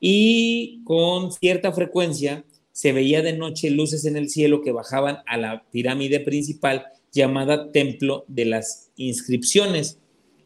y 0.00 0.82
con 0.84 1.32
cierta 1.32 1.72
frecuencia 1.72 2.44
se 2.72 2.92
veía 2.92 3.22
de 3.22 3.34
noche 3.34 3.70
luces 3.70 4.04
en 4.04 4.16
el 4.16 4.30
cielo 4.30 4.62
que 4.62 4.72
bajaban 4.72 5.18
a 5.26 5.36
la 5.36 5.64
pirámide 5.70 6.20
principal 6.20 6.86
llamada 7.12 7.72
Templo 7.72 8.24
de 8.28 8.44
las 8.44 8.90
Inscripciones. 8.96 9.98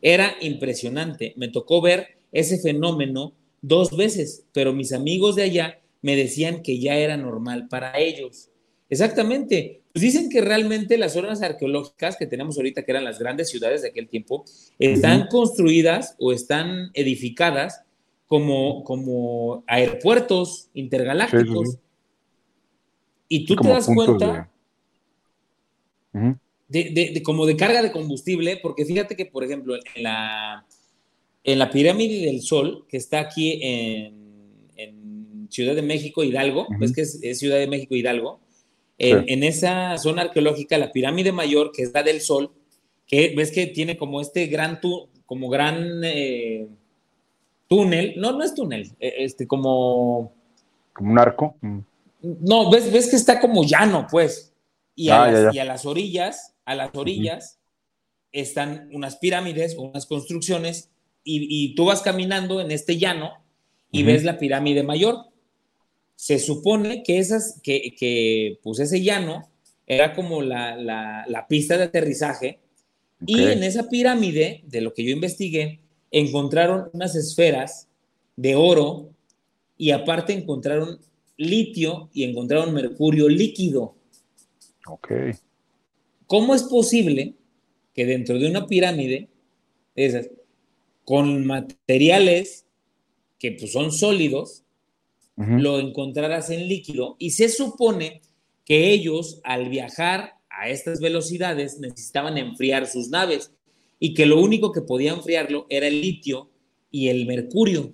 Era 0.03 0.35
impresionante. 0.41 1.35
Me 1.37 1.49
tocó 1.49 1.81
ver 1.81 2.19
ese 2.33 2.59
fenómeno 2.59 3.33
dos 3.63 3.97
veces, 3.97 4.45
pero 4.53 4.73
mis 4.73 4.93
amigos 4.93 5.37
de 5.37 5.45
allá 5.45 5.81
me 6.05 6.17
decían 6.17 6.63
que 6.63 6.79
ya 6.79 6.97
era 6.97 7.17
normal 7.17 7.67
para 7.69 7.99
ellos. 7.99 8.51
Exactamente. 8.91 9.81
Pues 9.93 10.03
dicen 10.03 10.29
que 10.29 10.43
realmente 10.43 10.99
las 10.99 11.15
zonas 11.15 11.41
arqueológicas 11.41 12.17
que 12.19 12.27
tenemos 12.27 12.59
ahorita, 12.59 12.85
que 12.85 12.91
eran 12.93 13.05
las 13.05 13.19
grandes 13.19 13.49
ciudades 13.49 13.81
de 13.81 13.89
aquel 13.89 14.09
tiempo, 14.09 14.45
están 14.79 15.29
construidas 15.29 16.15
o 16.19 16.33
están 16.33 16.91
edificadas 16.93 17.81
como, 18.27 18.85
como 18.85 19.65
aeropuertos 19.67 20.69
intergalácticos. 20.75 21.69
Sí, 21.69 21.73
sí, 21.73 21.79
sí. 21.79 21.79
Y 23.29 23.47
tú 23.47 23.57
te 23.57 23.69
das 23.69 23.87
cuenta 23.87 24.51
de- 26.13 26.37
de, 26.69 26.91
de- 26.91 27.11
de- 27.15 27.23
como 27.23 27.47
de 27.47 27.57
carga 27.57 27.81
de 27.83 27.93
combustible, 27.93 28.59
porque 28.63 28.85
fíjate 28.85 29.17
que, 29.17 29.25
por 29.27 29.43
ejemplo, 29.43 29.75
en 29.77 30.03
la, 30.03 30.67
en 31.45 31.59
la 31.59 31.71
pirámide 31.71 32.27
del 32.27 32.43
Sol, 32.43 32.85
que 32.89 32.97
está 32.99 33.21
aquí 33.21 33.59
en, 33.63 34.69
en 34.77 35.24
Ciudad 35.51 35.75
de 35.75 35.83
México, 35.83 36.23
Hidalgo, 36.25 36.67
ves 36.79 36.93
que 36.93 37.03
es, 37.03 37.19
es 37.23 37.39
Ciudad 37.39 37.59
de 37.59 37.67
México, 37.67 37.95
Hidalgo, 37.95 38.41
en, 38.99 39.21
Sí. 39.21 39.33
en 39.33 39.43
esa 39.45 39.99
zona 39.99 40.23
arqueológica, 40.23 40.79
la 40.79 40.93
pirámide 40.93 41.33
mayor, 41.33 41.73
que 41.73 41.83
es 41.83 41.93
la 41.93 42.03
del 42.03 42.21
Sol, 42.21 42.53
que 43.07 43.35
ves 43.37 43.51
que 43.51 43.67
tiene 43.67 43.97
como 43.97 44.21
este 44.21 44.47
gran, 44.47 44.81
tu- 44.81 45.09
como 45.27 45.49
gran 45.49 46.03
eh, 46.05 46.67
túnel, 47.69 48.15
no, 48.17 48.33
no 48.33 48.45
es 48.45 48.55
túnel, 48.55 48.91
eh, 49.01 49.15
este, 49.19 49.47
como, 49.47 50.33
Como 50.93 51.13
un 51.13 51.19
arco. 51.19 51.57
Mm. 51.61 51.79
no, 52.23 52.71
ves, 52.71 52.93
ves 52.93 53.09
que 53.11 53.17
está 53.17 53.41
como 53.41 53.65
llano, 53.65 54.07
pues, 54.11 54.53
y 54.95 55.09
a, 55.09 55.25
Ah, 55.25 55.31
las, 55.31 55.43
ya. 55.43 55.51
y 55.53 55.59
a 55.59 55.65
las 55.65 55.87
orillas, 55.87 56.55
a 56.65 56.75
las 56.75 56.91
orillas, 56.95 57.59
están 58.33 58.89
unas 58.93 59.17
pirámides, 59.17 59.77
unas 59.77 60.07
construcciones, 60.07 60.91
y, 61.25 61.47
y 61.51 61.75
tú 61.75 61.87
vas 61.87 62.03
caminando 62.03 62.61
en 62.61 62.71
este 62.71 62.99
llano 62.99 63.33
y 63.91 64.03
ves 64.03 64.25
la 64.25 64.39
pirámide 64.39 64.83
mayor. 64.83 65.27
Se 66.17 66.39
supone 66.39 67.03
que 67.03 67.19
esas, 67.19 67.61
que, 67.63 67.95
que 67.99 68.59
pues 68.63 68.79
ese 68.79 69.03
llano 69.03 69.49
era 69.87 70.15
como 70.15 70.43
la, 70.43 70.77
la- 70.77 71.25
la 71.29 71.47
pista 71.47 71.77
de 71.77 71.85
aterrizaje, 71.85 72.61
y 73.27 73.41
en 73.53 73.63
esa 73.63 73.89
pirámide, 73.89 74.63
de 74.67 74.81
lo 74.81 74.93
que 74.93 75.05
yo 75.05 75.11
investigué, 75.11 75.81
encontraron 76.11 76.91
unas 76.93 77.15
esferas 77.15 77.89
de 78.37 78.55
oro 78.55 79.11
y 79.79 79.93
aparte 79.93 80.33
encontraron 80.33 80.99
litio 81.37 82.11
y 82.13 82.25
encontraron 82.25 82.75
mercurio 82.75 83.29
líquido. 83.29 83.95
Ok. 84.87 85.11
¿Cómo 86.27 86.55
es 86.55 86.65
posible 86.65 87.35
que 87.95 88.05
dentro 88.05 88.39
de 88.39 88.49
una 88.49 88.67
pirámide 88.67 89.29
de 89.95 90.05
esas, 90.07 90.29
con 91.05 91.47
materiales 91.47 92.67
que 93.39 93.53
pues, 93.53 93.73
son 93.73 93.93
sólidos, 93.93 94.64
lo 95.37 95.81
encontraras 95.81 96.51
en 96.51 96.69
líquido 96.69 97.17
y 97.19 97.31
se 97.31 97.49
supone 97.49 98.23
que 98.65 98.93
ellos 98.93 99.41
al 99.45 99.69
viajar 99.69 100.35
a 100.49 100.69
estas 100.69 101.01
velocidades 101.01 101.81
necesitaban 101.81 102.39
enfriar 102.39 102.87
sus 102.87 103.09
naves 103.09 103.51
y 103.99 104.15
que 104.15 104.27
lo 104.27 104.41
único 104.41 104.73
que 104.73 104.83
podía 104.83 105.13
enfriarlo 105.13 105.67
era 105.69 105.87
el 105.87 106.01
litio 106.01 106.51
y 106.91 107.09
el 107.09 107.27
mercurio. 107.27 107.93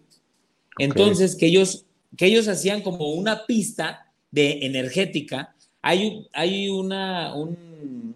Entonces, 0.79 1.37
que, 1.37 1.47
ellos, 1.47 1.87
que 2.17 2.27
ellos 2.27 2.49
hacían 2.49 2.83
como 2.83 3.13
una 3.13 3.47
pista 3.47 4.13
de 4.31 4.67
energética. 4.67 5.55
Hay, 5.83 6.27
hay 6.33 6.69
una, 6.69 7.35
un, 7.35 8.15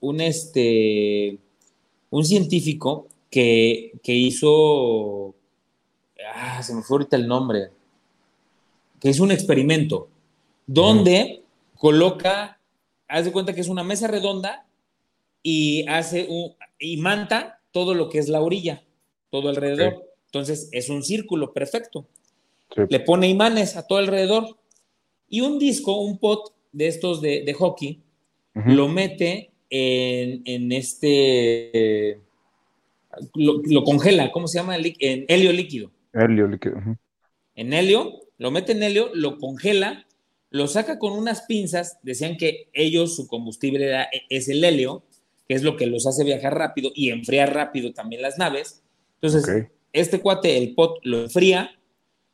un, 0.00 0.20
este, 0.20 1.38
un 2.10 2.24
científico 2.24 3.08
que, 3.30 3.92
que 4.02 4.14
hizo, 4.14 5.34
ah, 6.34 6.62
se 6.62 6.74
me 6.74 6.82
fue 6.82 6.96
ahorita 6.96 7.16
el 7.16 7.26
nombre, 7.26 7.70
que 9.02 9.10
hizo 9.10 9.24
un 9.24 9.32
experimento 9.32 10.08
donde 10.64 11.42
coloca, 11.76 12.60
haz 13.08 13.24
de 13.24 13.32
cuenta 13.32 13.52
que 13.52 13.60
es 13.60 13.68
una 13.68 13.82
mesa 13.82 14.06
redonda 14.06 14.64
y 15.42 15.84
hace 15.88 16.28
un, 16.28 16.52
y 16.78 16.98
manta 16.98 17.58
todo 17.72 17.94
lo 17.94 18.08
que 18.08 18.20
es 18.20 18.28
la 18.28 18.40
orilla, 18.40 18.84
todo 19.28 19.48
alrededor. 19.48 20.04
Entonces 20.26 20.68
es 20.70 20.88
un 20.88 21.02
círculo 21.02 21.52
perfecto. 21.52 22.06
Le 22.88 23.00
pone 23.00 23.28
imanes 23.28 23.76
a 23.76 23.88
todo 23.88 23.98
alrededor 23.98 24.56
y 25.28 25.40
un 25.40 25.58
disco, 25.58 26.00
un 26.00 26.18
pot 26.18 26.54
de 26.70 26.86
estos 26.86 27.20
de, 27.20 27.52
hockey, 27.58 28.00
lo 28.54 28.86
mete 28.86 29.50
en, 29.68 30.70
este, 30.70 32.20
lo, 33.34 33.82
congela, 33.82 34.30
¿cómo 34.30 34.46
se 34.46 34.60
llama? 34.60 34.76
En 34.76 35.24
helio 35.26 35.52
líquido. 35.52 35.90
Helio 36.12 36.46
líquido. 36.46 36.76
En 37.56 37.72
helio, 37.72 38.20
lo 38.42 38.50
mete 38.50 38.72
en 38.72 38.82
helio, 38.82 39.10
lo 39.14 39.38
congela, 39.38 40.04
lo 40.50 40.66
saca 40.66 40.98
con 40.98 41.12
unas 41.12 41.42
pinzas, 41.42 42.00
decían 42.02 42.36
que 42.36 42.68
ellos, 42.72 43.14
su 43.14 43.28
combustible 43.28 43.86
era, 43.86 44.08
es 44.28 44.48
el 44.48 44.64
helio, 44.64 45.04
que 45.46 45.54
es 45.54 45.62
lo 45.62 45.76
que 45.76 45.86
los 45.86 46.08
hace 46.08 46.24
viajar 46.24 46.58
rápido 46.58 46.90
y 46.92 47.10
enfriar 47.10 47.54
rápido 47.54 47.92
también 47.92 48.20
las 48.20 48.38
naves. 48.38 48.82
Entonces, 49.20 49.68
este 49.92 50.20
cuate, 50.20 50.58
el 50.58 50.74
pot, 50.74 50.98
lo 51.04 51.22
enfría, 51.22 51.70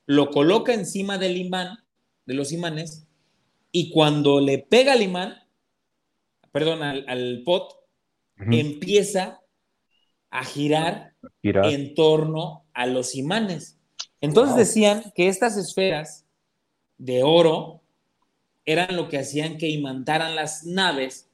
lo 0.06 0.30
coloca 0.30 0.72
encima 0.72 1.18
del 1.18 1.36
imán, 1.36 1.84
de 2.24 2.32
los 2.32 2.52
imanes, 2.52 3.06
y 3.70 3.90
cuando 3.90 4.40
le 4.40 4.60
pega 4.60 4.94
al 4.94 5.02
imán, 5.02 5.34
perdón, 6.52 6.82
al, 6.82 7.42
pot, 7.44 7.74
empieza 8.50 9.42
a 10.30 10.42
girar, 10.42 11.12
en 11.42 11.94
torno 11.94 12.64
a 12.72 12.86
los 12.86 13.14
imanes. 13.14 13.77
Entonces 14.20 14.56
decían 14.56 15.12
que 15.14 15.28
estas 15.28 15.56
esferas 15.56 16.24
de 16.98 17.22
oro 17.22 17.80
eran 18.64 18.96
lo 18.96 19.08
que 19.08 19.18
hacían 19.18 19.56
que 19.56 19.68
imantaran 19.68 20.34
las 20.34 20.64
naves 20.64 21.28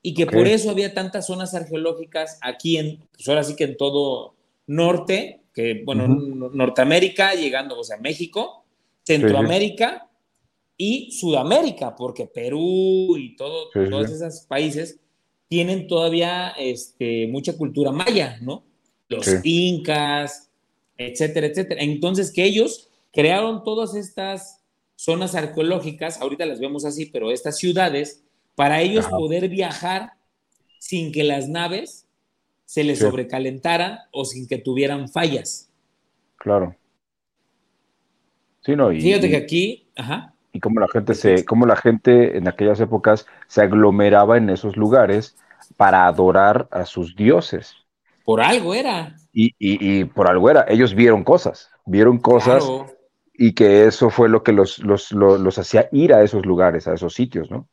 y 0.00 0.14
que 0.14 0.26
por 0.26 0.46
eso 0.46 0.70
había 0.70 0.94
tantas 0.94 1.26
zonas 1.26 1.54
arqueológicas 1.54 2.38
aquí 2.40 2.78
en, 2.78 2.98
pues 3.12 3.28
ahora 3.28 3.44
sí 3.44 3.56
que 3.56 3.64
en 3.64 3.76
todo 3.76 4.34
norte, 4.66 5.42
que 5.52 5.82
bueno, 5.84 6.06
Norteamérica, 6.08 7.34
llegando, 7.34 7.78
o 7.78 7.84
sea, 7.84 7.96
México, 7.98 8.64
Centroamérica 9.02 10.08
y 10.76 11.10
Sudamérica, 11.10 11.96
porque 11.96 12.26
Perú 12.26 13.16
y 13.18 13.34
todo, 13.34 13.68
todos 13.70 14.10
esos 14.10 14.46
países 14.46 15.00
tienen 15.48 15.88
todavía 15.88 16.50
este, 16.50 17.26
mucha 17.26 17.56
cultura 17.56 17.90
maya, 17.90 18.38
¿no? 18.40 18.62
Los 19.08 19.26
incas, 19.42 20.47
etcétera, 20.98 21.46
etcétera. 21.46 21.82
Entonces, 21.82 22.32
que 22.32 22.44
ellos 22.44 22.90
crearon 23.12 23.64
todas 23.64 23.94
estas 23.94 24.62
zonas 24.96 25.34
arqueológicas, 25.34 26.20
ahorita 26.20 26.44
las 26.44 26.60
vemos 26.60 26.84
así, 26.84 27.06
pero 27.06 27.30
estas 27.30 27.56
ciudades, 27.56 28.24
para 28.54 28.82
ellos 28.82 29.06
poder 29.06 29.48
viajar 29.48 30.14
sin 30.80 31.12
que 31.12 31.24
las 31.24 31.48
naves 31.48 32.06
se 32.64 32.84
les 32.84 32.98
sobrecalentaran 32.98 34.00
o 34.12 34.24
sin 34.24 34.46
que 34.46 34.58
tuvieran 34.58 35.08
fallas. 35.08 35.70
Claro. 36.36 36.76
Sí, 38.60 38.76
no, 38.76 38.92
y, 38.92 39.00
Fíjate 39.00 39.30
que 39.30 39.36
aquí, 39.36 39.86
ajá. 39.96 40.34
Y 40.52 40.60
cómo 40.60 40.80
la 40.80 40.88
gente 40.92 41.14
se, 41.14 41.44
cómo 41.44 41.66
la 41.66 41.76
gente 41.76 42.36
en 42.36 42.48
aquellas 42.48 42.80
épocas 42.80 43.26
se 43.46 43.62
aglomeraba 43.62 44.36
en 44.36 44.50
esos 44.50 44.76
lugares 44.76 45.36
para 45.76 46.06
adorar 46.06 46.68
a 46.70 46.84
sus 46.84 47.14
dioses. 47.16 47.76
Por 48.24 48.40
algo 48.40 48.74
era. 48.74 49.16
Y, 49.40 50.04
por 50.04 50.28
algo 50.28 50.50
era. 50.50 50.66
Ellos 50.68 50.94
vieron 50.94 51.22
cosas, 51.22 51.70
vieron 51.86 52.18
cosas 52.18 52.64
y 53.32 53.52
que 53.52 53.86
eso 53.86 54.10
fue 54.10 54.28
lo 54.28 54.42
que 54.42 54.52
los, 54.52 54.80
los, 54.80 55.58
hacía 55.58 55.88
ir 55.92 56.12
a 56.12 56.24
esos 56.24 56.44
lugares, 56.44 56.88
a 56.88 56.94
esos 56.94 57.14
sitios, 57.14 57.48
¿no? 57.50 57.68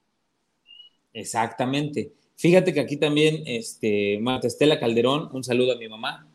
Exactamente. 1.12 2.12
Fíjate 2.36 2.74
que 2.74 2.82
aquí 2.82 2.98
también, 2.98 3.42
este, 3.48 4.20
Marta 4.22 4.46
Estela 4.46 4.80
Calderón, 4.80 5.30
un 5.34 5.44
saludo 5.44 5.74
a 5.74 5.78
mi 5.78 5.88
mamá. 5.88 6.28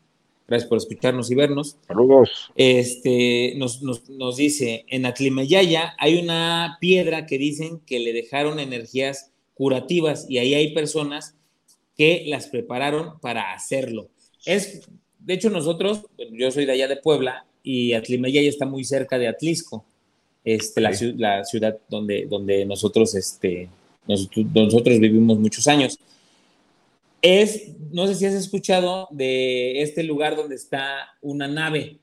Gracias 0.47 0.67
por 0.67 0.79
escucharnos 0.79 1.31
y 1.31 1.35
vernos. 1.35 1.77
Saludos. 1.87 2.51
Este, 2.55 3.53
nos, 3.55 3.81
nos 3.81 4.35
dice, 4.35 4.83
en 4.89 5.05
Atlimeyaya 5.05 5.93
hay 5.97 6.21
una 6.21 6.77
piedra 6.81 7.25
que 7.25 7.37
dicen 7.37 7.79
que 7.85 7.99
le 7.99 8.11
dejaron 8.11 8.59
energías 8.59 9.31
curativas 9.53 10.25
y 10.27 10.39
ahí 10.39 10.55
hay 10.55 10.73
personas 10.73 11.35
que 11.95 12.23
las 12.27 12.47
prepararon 12.47 13.19
para 13.21 13.53
hacerlo. 13.53 14.09
Es, 14.45 14.81
de 15.23 15.33
hecho, 15.33 15.49
nosotros, 15.49 16.01
yo 16.31 16.51
soy 16.51 16.65
de 16.65 16.73
allá 16.73 16.87
de 16.87 16.97
Puebla 16.97 17.45
y 17.63 17.93
Atlimeyay 17.93 18.47
está 18.47 18.65
muy 18.65 18.83
cerca 18.83 19.19
de 19.19 19.27
Atlisco, 19.27 19.85
este, 20.43 20.81
la, 20.81 20.91
la, 21.17 21.45
ciudad 21.45 21.77
donde, 21.89 22.25
donde 22.25 22.65
nosotros, 22.65 23.13
este, 23.13 23.69
nosotros, 24.07 24.99
vivimos 24.99 25.37
muchos 25.37 25.67
años. 25.67 25.99
Es, 27.21 27.73
no 27.91 28.07
sé 28.07 28.15
si 28.15 28.25
has 28.25 28.33
escuchado 28.33 29.07
de 29.11 29.83
este 29.83 30.01
lugar 30.03 30.35
donde 30.35 30.55
está 30.55 31.15
una 31.21 31.47
nave, 31.47 31.99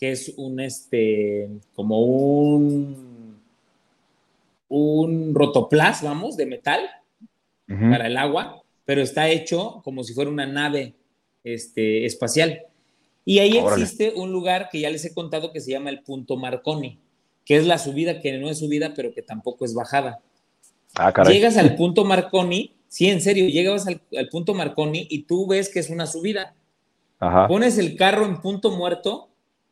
que 0.00 0.12
es 0.12 0.32
un, 0.38 0.58
este, 0.58 1.50
como 1.74 2.00
un, 2.00 3.36
un 4.68 5.34
rotoplas, 5.34 6.02
vamos, 6.02 6.38
de 6.38 6.46
metal 6.46 6.80
para 7.66 8.06
el 8.06 8.16
agua, 8.16 8.62
pero 8.86 9.02
está 9.02 9.28
hecho 9.28 9.80
como 9.84 10.02
si 10.02 10.14
fuera 10.14 10.30
una 10.30 10.46
nave 10.46 10.94
este, 11.44 12.06
espacial. 12.06 12.62
Y 13.24 13.38
ahí 13.38 13.56
existe 13.56 14.12
un 14.16 14.32
lugar 14.32 14.68
que 14.70 14.80
ya 14.80 14.90
les 14.90 15.04
he 15.04 15.14
contado 15.14 15.52
que 15.52 15.60
se 15.60 15.70
llama 15.70 15.90
el 15.90 16.02
punto 16.02 16.36
Marconi, 16.36 16.98
que 17.44 17.56
es 17.56 17.66
la 17.66 17.78
subida 17.78 18.20
que 18.20 18.36
no 18.38 18.50
es 18.50 18.58
subida, 18.58 18.92
pero 18.94 19.12
que 19.14 19.22
tampoco 19.22 19.64
es 19.64 19.74
bajada. 19.74 20.20
Ah, 20.94 21.12
llegas 21.26 21.56
al 21.56 21.74
punto 21.76 22.04
Marconi, 22.04 22.74
sí, 22.88 23.08
en 23.08 23.20
serio, 23.20 23.48
llegas 23.48 23.86
al, 23.86 24.28
punto 24.30 24.54
Marconi 24.54 25.06
y 25.10 25.22
tú 25.22 25.46
ves 25.46 25.68
que 25.68 25.80
es 25.80 25.90
una 25.90 26.06
subida. 26.06 26.54
Pones 27.48 27.78
el 27.78 27.96
carro 27.96 28.26
en 28.26 28.42
punto 28.42 28.70
muerto 28.70 29.30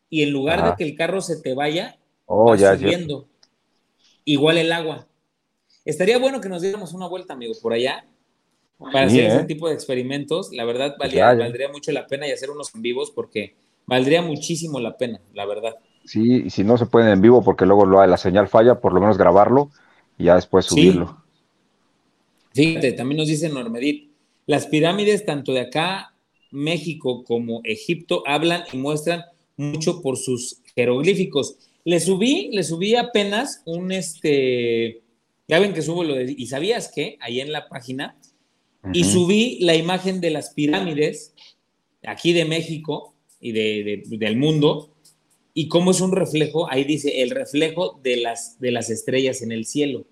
y 0.08 0.22
en 0.22 0.30
lugar 0.30 0.64
de 0.64 0.74
que 0.76 0.84
el 0.84 0.96
carro 0.96 1.20
se 1.20 1.36
te 1.42 1.52
vaya, 1.54 1.98
oh, 2.24 2.54
ya, 2.54 2.78
subiendo. 2.78 3.26
Igual 4.24 4.56
el 4.56 4.72
agua. 4.72 5.06
Estaría 5.84 6.16
bueno 6.16 6.40
que 6.40 6.48
nos 6.48 6.62
diéramos 6.62 6.94
una 6.94 7.08
vuelta, 7.08 7.34
amigo, 7.34 7.52
por 7.60 7.74
allá 7.74 8.06
para 8.90 9.06
hacer 9.06 9.24
ese 9.24 9.40
¿eh? 9.40 9.44
tipo 9.44 9.68
de 9.68 9.74
experimentos, 9.74 10.52
la 10.52 10.64
verdad 10.64 10.96
valdría 10.98 11.68
mucho 11.70 11.92
la 11.92 12.06
pena 12.06 12.26
y 12.26 12.32
hacer 12.32 12.50
unos 12.50 12.74
en 12.74 12.82
vivos 12.82 13.10
porque 13.10 13.54
valdría 13.86 14.22
muchísimo 14.22 14.80
la 14.80 14.96
pena, 14.96 15.20
la 15.34 15.46
verdad. 15.46 15.74
Sí, 16.04 16.44
y 16.46 16.50
si 16.50 16.64
no 16.64 16.78
se 16.78 16.86
pueden 16.86 17.10
en 17.10 17.20
vivo 17.20 17.42
porque 17.42 17.66
luego 17.66 17.86
la 17.86 18.16
señal 18.16 18.48
falla, 18.48 18.80
por 18.80 18.92
lo 18.92 19.00
menos 19.00 19.18
grabarlo 19.18 19.70
y 20.18 20.24
ya 20.24 20.34
después 20.34 20.66
subirlo. 20.66 21.22
Fíjate, 22.54 22.92
también 22.92 23.18
nos 23.18 23.28
dice 23.28 23.48
Normedit, 23.48 24.10
las 24.46 24.66
pirámides 24.66 25.24
tanto 25.24 25.52
de 25.52 25.60
acá, 25.60 26.14
México 26.50 27.24
como 27.24 27.60
Egipto 27.64 28.22
hablan 28.26 28.64
y 28.72 28.76
muestran 28.76 29.24
mucho 29.56 30.02
por 30.02 30.16
sus 30.16 30.60
jeroglíficos. 30.74 31.56
Le 31.84 31.98
subí, 32.00 32.50
le 32.52 32.62
subí 32.62 32.94
apenas 32.94 33.62
un 33.64 33.92
este, 33.92 35.02
ya 35.48 35.58
ven 35.58 35.72
que 35.72 35.82
subo 35.82 36.04
lo 36.04 36.14
de, 36.14 36.34
y 36.36 36.46
sabías 36.46 36.90
que 36.94 37.16
ahí 37.20 37.40
en 37.40 37.52
la 37.52 37.68
página 37.68 38.16
y 38.92 39.04
subí 39.04 39.58
la 39.60 39.76
imagen 39.76 40.20
de 40.20 40.30
las 40.30 40.50
pirámides 40.50 41.34
aquí 42.04 42.32
de 42.32 42.44
México 42.44 43.14
y 43.40 43.52
de, 43.52 44.02
del 44.06 44.36
mundo 44.36 44.94
y 45.54 45.68
cómo 45.68 45.90
es 45.90 46.00
un 46.00 46.12
reflejo, 46.12 46.70
ahí 46.70 46.84
dice 46.84 47.22
el 47.22 47.30
reflejo 47.30 48.00
de 48.02 48.16
las, 48.16 48.58
de 48.58 48.72
las 48.72 48.90
estrellas 48.90 49.42
en 49.42 49.52
el 49.52 49.66
cielo. 49.66 50.06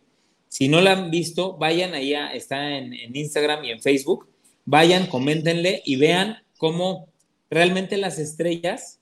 Si 0.49 0.69
no 0.69 0.81
la 0.81 0.93
han 0.93 1.11
visto, 1.11 1.57
vayan 1.57 1.95
allá, 1.95 2.29
está 2.29 2.77
en, 2.77 2.93
en 2.93 3.17
Instagram 3.17 3.65
y 3.65 3.71
en 3.71 3.81
Facebook, 3.81 4.29
vayan, 4.65 5.07
coméntenle 5.07 5.83
y 5.85 5.97
vean 5.97 6.39
cómo 6.59 7.09
realmente 7.49 7.97
las 7.97 8.19
estrellas 8.19 9.01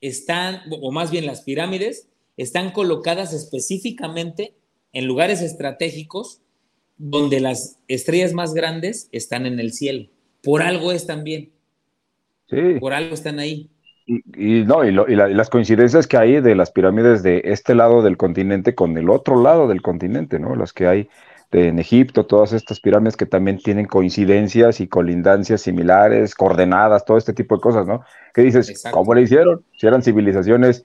están, 0.00 0.62
o 0.70 0.90
más 0.90 1.10
bien 1.10 1.26
las 1.26 1.42
pirámides, 1.42 2.08
están 2.36 2.72
colocadas 2.72 3.32
específicamente 3.32 4.54
en 4.92 5.06
lugares 5.06 5.40
estratégicos 5.40 6.40
donde 6.98 7.40
las 7.40 7.78
estrellas 7.88 8.32
más 8.32 8.54
grandes 8.54 9.08
están 9.12 9.46
en 9.46 9.60
el 9.60 9.72
cielo. 9.72 10.08
Por 10.42 10.62
algo 10.62 10.92
es 10.92 11.06
también. 11.06 11.50
Sí. 12.48 12.78
Por 12.80 12.92
algo 12.92 13.14
están 13.14 13.38
ahí. 13.38 13.70
Y, 14.06 14.62
no, 14.64 14.84
y, 14.84 14.92
las 14.92 15.50
coincidencias 15.50 16.06
que 16.06 16.16
hay 16.16 16.40
de 16.40 16.54
las 16.54 16.70
pirámides 16.70 17.24
de 17.24 17.42
este 17.44 17.74
lado 17.74 18.02
del 18.02 18.16
continente 18.16 18.74
con 18.74 18.96
el 18.96 19.10
otro 19.10 19.42
lado 19.42 19.66
del 19.66 19.82
continente, 19.82 20.38
¿no? 20.38 20.54
Las 20.54 20.72
que 20.72 20.86
hay 20.86 21.08
en 21.50 21.78
Egipto, 21.78 22.26
todas 22.26 22.52
estas 22.52 22.80
pirámides 22.80 23.16
que 23.16 23.26
también 23.26 23.58
tienen 23.58 23.86
coincidencias 23.86 24.80
y 24.80 24.88
colindancias 24.88 25.62
similares, 25.62 26.34
coordenadas, 26.34 27.04
todo 27.04 27.16
este 27.16 27.32
tipo 27.32 27.56
de 27.56 27.60
cosas, 27.60 27.86
¿no? 27.86 28.04
¿Qué 28.34 28.42
dices? 28.42 28.84
¿Cómo 28.90 29.14
le 29.14 29.22
hicieron? 29.22 29.64
Si 29.76 29.86
eran 29.86 30.02
civilizaciones 30.02 30.84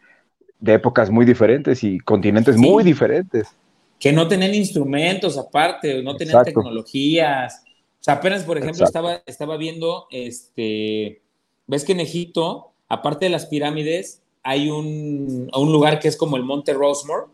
de 0.59 0.73
épocas 0.73 1.09
muy 1.09 1.25
diferentes 1.25 1.83
y 1.83 1.99
continentes 1.99 2.57
muy 2.57 2.83
diferentes. 2.83 3.55
Que 4.01 4.11
no 4.11 4.27
tenían 4.27 4.55
instrumentos 4.55 5.37
aparte, 5.37 6.01
no 6.01 6.17
tenían 6.17 6.43
tecnologías. 6.43 7.63
O 7.67 8.03
sea, 8.03 8.15
apenas, 8.15 8.43
por 8.43 8.57
ejemplo, 8.57 8.83
estaba, 8.83 9.21
estaba 9.27 9.57
viendo, 9.57 10.07
este, 10.09 11.21
ves 11.67 11.85
que 11.85 11.91
en 11.91 11.99
Egipto, 11.99 12.71
aparte 12.89 13.25
de 13.25 13.29
las 13.29 13.45
pirámides, 13.45 14.23
hay 14.41 14.71
un, 14.71 15.51
un 15.53 15.71
lugar 15.71 15.99
que 15.99 16.07
es 16.07 16.17
como 16.17 16.35
el 16.35 16.43
Monte 16.43 16.73
Rosemore, 16.73 17.27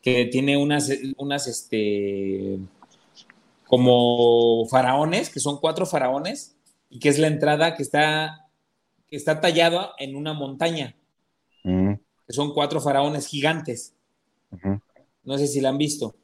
que 0.00 0.24
tiene 0.24 0.56
unas, 0.56 0.90
unas, 1.18 1.46
este, 1.46 2.58
como 3.66 4.66
faraones, 4.70 5.28
que 5.28 5.40
son 5.40 5.60
cuatro 5.60 5.84
faraones, 5.84 6.56
y 6.88 6.98
que 6.98 7.10
es 7.10 7.18
la 7.18 7.26
entrada 7.26 7.74
que 7.74 7.82
está, 7.82 8.48
que 9.08 9.16
está 9.16 9.42
tallada 9.42 9.92
en 9.98 10.16
una 10.16 10.32
montaña. 10.32 10.96
Que 11.62 12.32
son 12.32 12.54
cuatro 12.54 12.80
faraones 12.80 13.26
gigantes. 13.26 13.94
No 15.24 15.38
sé 15.38 15.46
si 15.46 15.60
la 15.60 15.70
han 15.70 15.78
visto. 15.78 16.14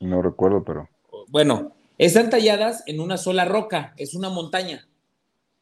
No 0.00 0.22
recuerdo, 0.22 0.64
pero. 0.64 0.88
Bueno, 1.28 1.74
están 1.98 2.30
talladas 2.30 2.82
en 2.86 3.00
una 3.00 3.16
sola 3.16 3.44
roca, 3.44 3.94
es 3.96 4.14
una 4.14 4.30
montaña. 4.30 4.88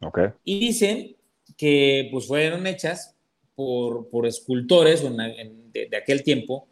Ok. 0.00 0.18
Y 0.44 0.60
dicen 0.60 1.16
que 1.56 2.08
pues 2.12 2.26
fueron 2.26 2.66
hechas 2.66 3.16
por, 3.54 4.08
por 4.08 4.26
escultores 4.26 5.02
de, 5.02 5.96
aquel 5.96 6.22
tiempo 6.22 6.68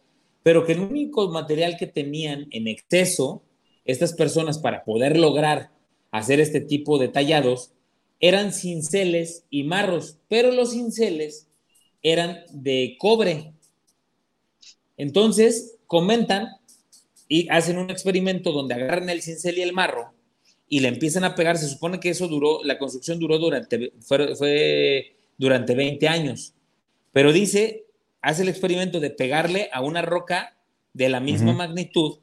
pero 0.47 0.65
que 0.65 0.75
el 0.75 0.79
único 0.79 1.29
material 1.29 1.77
que 1.77 1.89
tenían 1.89 2.47
en 2.53 2.69
exceso 2.69 3.43
estas 3.85 4.13
personas 4.13 4.59
para 4.61 4.85
poder 4.85 5.19
lograr 5.19 5.73
hacer 6.13 6.39
este 6.39 6.61
tipo 6.61 6.99
de 6.99 7.09
tallados 7.09 7.73
eran 8.21 8.53
cinceles 8.53 9.45
y 9.51 9.65
marros, 9.65 10.19
pero 10.29 10.53
los 10.53 10.71
cinceles 10.71 11.49
eran 12.01 12.45
de 12.53 12.95
cobre. 13.01 13.55
Entonces, 14.97 15.76
comentan 15.87 16.49
y 17.29 17.49
hacen 17.49 17.79
un 17.79 17.91
experimento 17.91 18.53
donde 18.53 18.75
agarran 18.75 19.11
el 19.11 19.23
cincel 19.23 19.59
y 19.59 19.63
el 19.63 19.73
marro 19.73 20.13
y 20.69 20.81
le 20.81 20.89
empiezan 20.89 21.25
a 21.25 21.35
pegar. 21.35 21.59
Se 21.59 21.69
supone 21.69 22.01
que 22.01 22.11
eso 22.11 22.29
duró, 22.29 22.61
la 22.65 22.79
construcción 22.79 23.19
duró 23.19 23.39
durante, 23.39 23.93
fue, 24.01 24.35
fue 24.37 25.17
durante 25.39 25.75
20 25.75 26.09
años. 26.09 26.55
Pero 27.13 27.33
dice 27.33 27.87
hace 28.27 28.43
el 28.43 28.49
experimento 28.49 28.99
de 28.99 29.11
pegarle 29.11 29.71
a 29.73 29.81
una 29.83 30.03
roca 30.03 30.57
de 30.93 31.09
la 31.09 31.21
misma 31.21 31.53
magnitud 31.53 32.19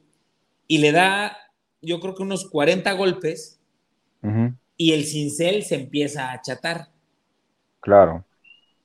y 0.68 0.78
le 0.78 0.92
da, 0.92 1.34
yo 1.80 1.98
creo 1.98 2.14
que 2.14 2.22
unos 2.22 2.50
40 2.50 2.92
golpes 2.92 3.58
y 4.76 4.92
el 4.92 5.04
cincel 5.04 5.62
se 5.62 5.76
empieza 5.76 6.28
a 6.28 6.32
achatar. 6.34 6.88
Claro. 7.80 8.22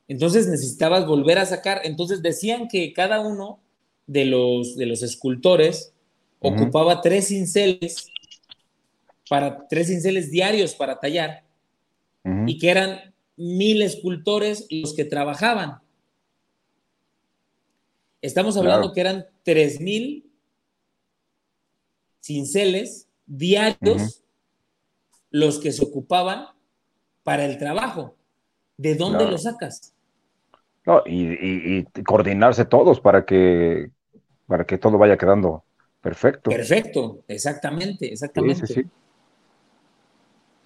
Entonces 0.08 0.48
necesitabas 0.48 1.06
volver 1.06 1.40
a 1.40 1.46
sacar. 1.46 1.82
Entonces 1.84 2.22
decían 2.22 2.70
que 2.70 2.94
cada 2.94 3.20
uno 3.20 3.60
de 4.10 4.26
los, 4.26 4.76
de 4.76 4.88
los 4.88 5.04
escultores 5.04 5.94
ocupaba 6.40 7.00
tres 7.02 7.28
cinceles 7.28 8.12
para 9.30 9.68
tres 9.68 9.88
cinceles 9.88 10.32
diarios 10.32 10.74
para 10.74 11.00
tallar 11.00 11.44
y 12.48 12.58
que 12.58 12.72
eran 12.72 13.14
mil 13.38 13.84
escultores 13.84 14.68
los 14.72 14.96
que 14.96 15.06
trabajaban. 15.06 15.80
Estamos 18.22 18.58
hablando 18.58 18.92
que 18.92 19.00
eran 19.00 19.26
3.000 19.46 20.26
cinceles 22.20 23.08
diarios 23.26 24.24
los 25.32 25.60
que 25.60 25.72
se 25.72 25.86
ocupaban 25.86 26.48
para 27.24 27.46
el 27.46 27.58
trabajo. 27.58 28.16
¿De 28.76 28.96
dónde 28.96 29.26
lo 29.26 29.38
sacas? 29.38 29.94
No, 30.86 31.02
y, 31.06 31.86
coordinarse 32.04 32.66
todos 32.66 33.00
para 33.00 33.26
que, 33.26 33.92
para 34.50 34.66
que 34.66 34.80
todo 34.80 34.98
vaya 34.98 35.16
quedando 35.16 35.64
perfecto. 36.02 36.50
Perfecto, 36.50 37.24
exactamente, 37.28 38.12
exactamente. 38.12 38.88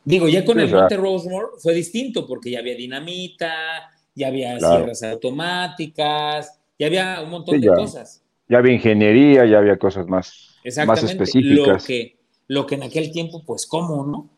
Digo, 0.06 0.30
ya 0.30 0.46
con 0.46 0.60
el 0.60 0.72
Monte 0.72 0.96
Rosemore 0.96 1.48
fue 1.60 1.74
distinto 1.74 2.26
porque 2.26 2.50
ya 2.50 2.60
había 2.60 2.76
dinamita, 2.76 3.92
ya 4.16 4.28
había 4.28 4.58
sierras 4.58 5.04
automáticas, 5.04 6.60
ya 6.80 6.88
había 6.88 7.22
un 7.22 7.30
montón 7.30 7.60
de 7.60 7.68
cosas. 7.68 8.24
Ya 8.48 8.60
había 8.60 8.74
ingeniería, 8.74 9.46
ya 9.46 9.58
había 9.58 9.78
cosas 9.78 10.08
más, 10.08 10.56
más 10.88 11.04
específicas. 11.04 11.68
Lo 11.68 11.86
que, 11.86 12.18
lo 12.48 12.66
que 12.66 12.76
en 12.76 12.84
aquel 12.84 13.12
tiempo, 13.12 13.44
pues, 13.46 13.66
¿cómo, 13.66 14.06
no? 14.06 14.30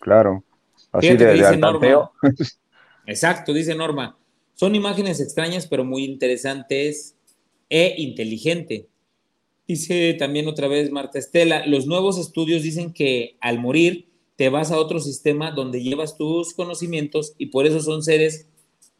Claro. 0.00 0.44
Así 0.92 1.16
de, 1.16 1.26
de 1.26 1.98
Exacto, 3.06 3.52
dice 3.52 3.74
Norma. 3.74 4.16
Son 4.54 4.72
imágenes 4.74 5.20
extrañas, 5.20 5.66
pero 5.66 5.84
muy 5.84 6.04
interesantes 6.04 7.16
e 7.72 7.94
inteligente. 7.96 8.86
Dice 9.66 10.12
también 10.12 10.46
otra 10.46 10.68
vez 10.68 10.90
Marta 10.90 11.18
Estela, 11.18 11.66
los 11.66 11.86
nuevos 11.86 12.18
estudios 12.18 12.62
dicen 12.62 12.92
que 12.92 13.36
al 13.40 13.58
morir 13.58 14.08
te 14.36 14.50
vas 14.50 14.70
a 14.70 14.78
otro 14.78 15.00
sistema 15.00 15.52
donde 15.52 15.82
llevas 15.82 16.18
tus 16.18 16.52
conocimientos 16.52 17.32
y 17.38 17.46
por 17.46 17.66
eso 17.66 17.80
son 17.80 18.02
seres, 18.02 18.46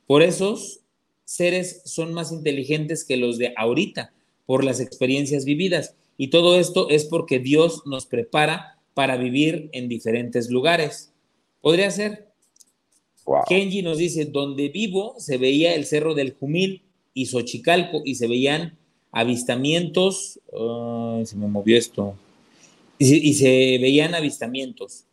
por 0.07 0.23
esos 0.23 0.81
seres 1.27 1.83
son 1.85 2.15
más 2.15 2.33
inteligentes 2.33 3.05
que 3.05 3.19
los 3.19 3.37
de 3.37 3.53
ahorita 3.59 4.15
por 4.47 4.65
las 4.65 4.81
experiencias 4.81 5.45
vividas. 5.45 5.95
Y 6.17 6.29
todo 6.29 6.59
esto 6.59 6.89
es 6.89 7.05
porque 7.05 7.41
Dios 7.41 7.83
nos 7.85 8.07
prepara 8.07 8.79
para 8.95 9.19
vivir 9.19 9.69
en 9.73 9.89
diferentes 9.89 10.51
lugares. 10.51 11.13
Podría 11.61 11.91
ser. 11.91 12.33
Kenji 13.49 13.83
nos 13.83 13.99
dice, 13.99 14.25
donde 14.25 14.71
vivo 14.71 15.15
se 15.19 15.37
veía 15.37 15.75
el 15.75 15.85
Cerro 15.85 16.15
del 16.15 16.33
Jumil 16.33 16.83
y 17.15 17.27
Xochicalco 17.27 18.03
y 18.05 18.15
se 18.15 18.27
veían 18.27 18.77
avistamientos, 19.11 20.41
se 21.25 21.37
me 21.37 21.47
movió 21.47 21.77
esto, 21.77 22.17
y, 22.99 23.35
se 23.35 23.79
veían 23.81 24.15
avistamientos. 24.15 25.05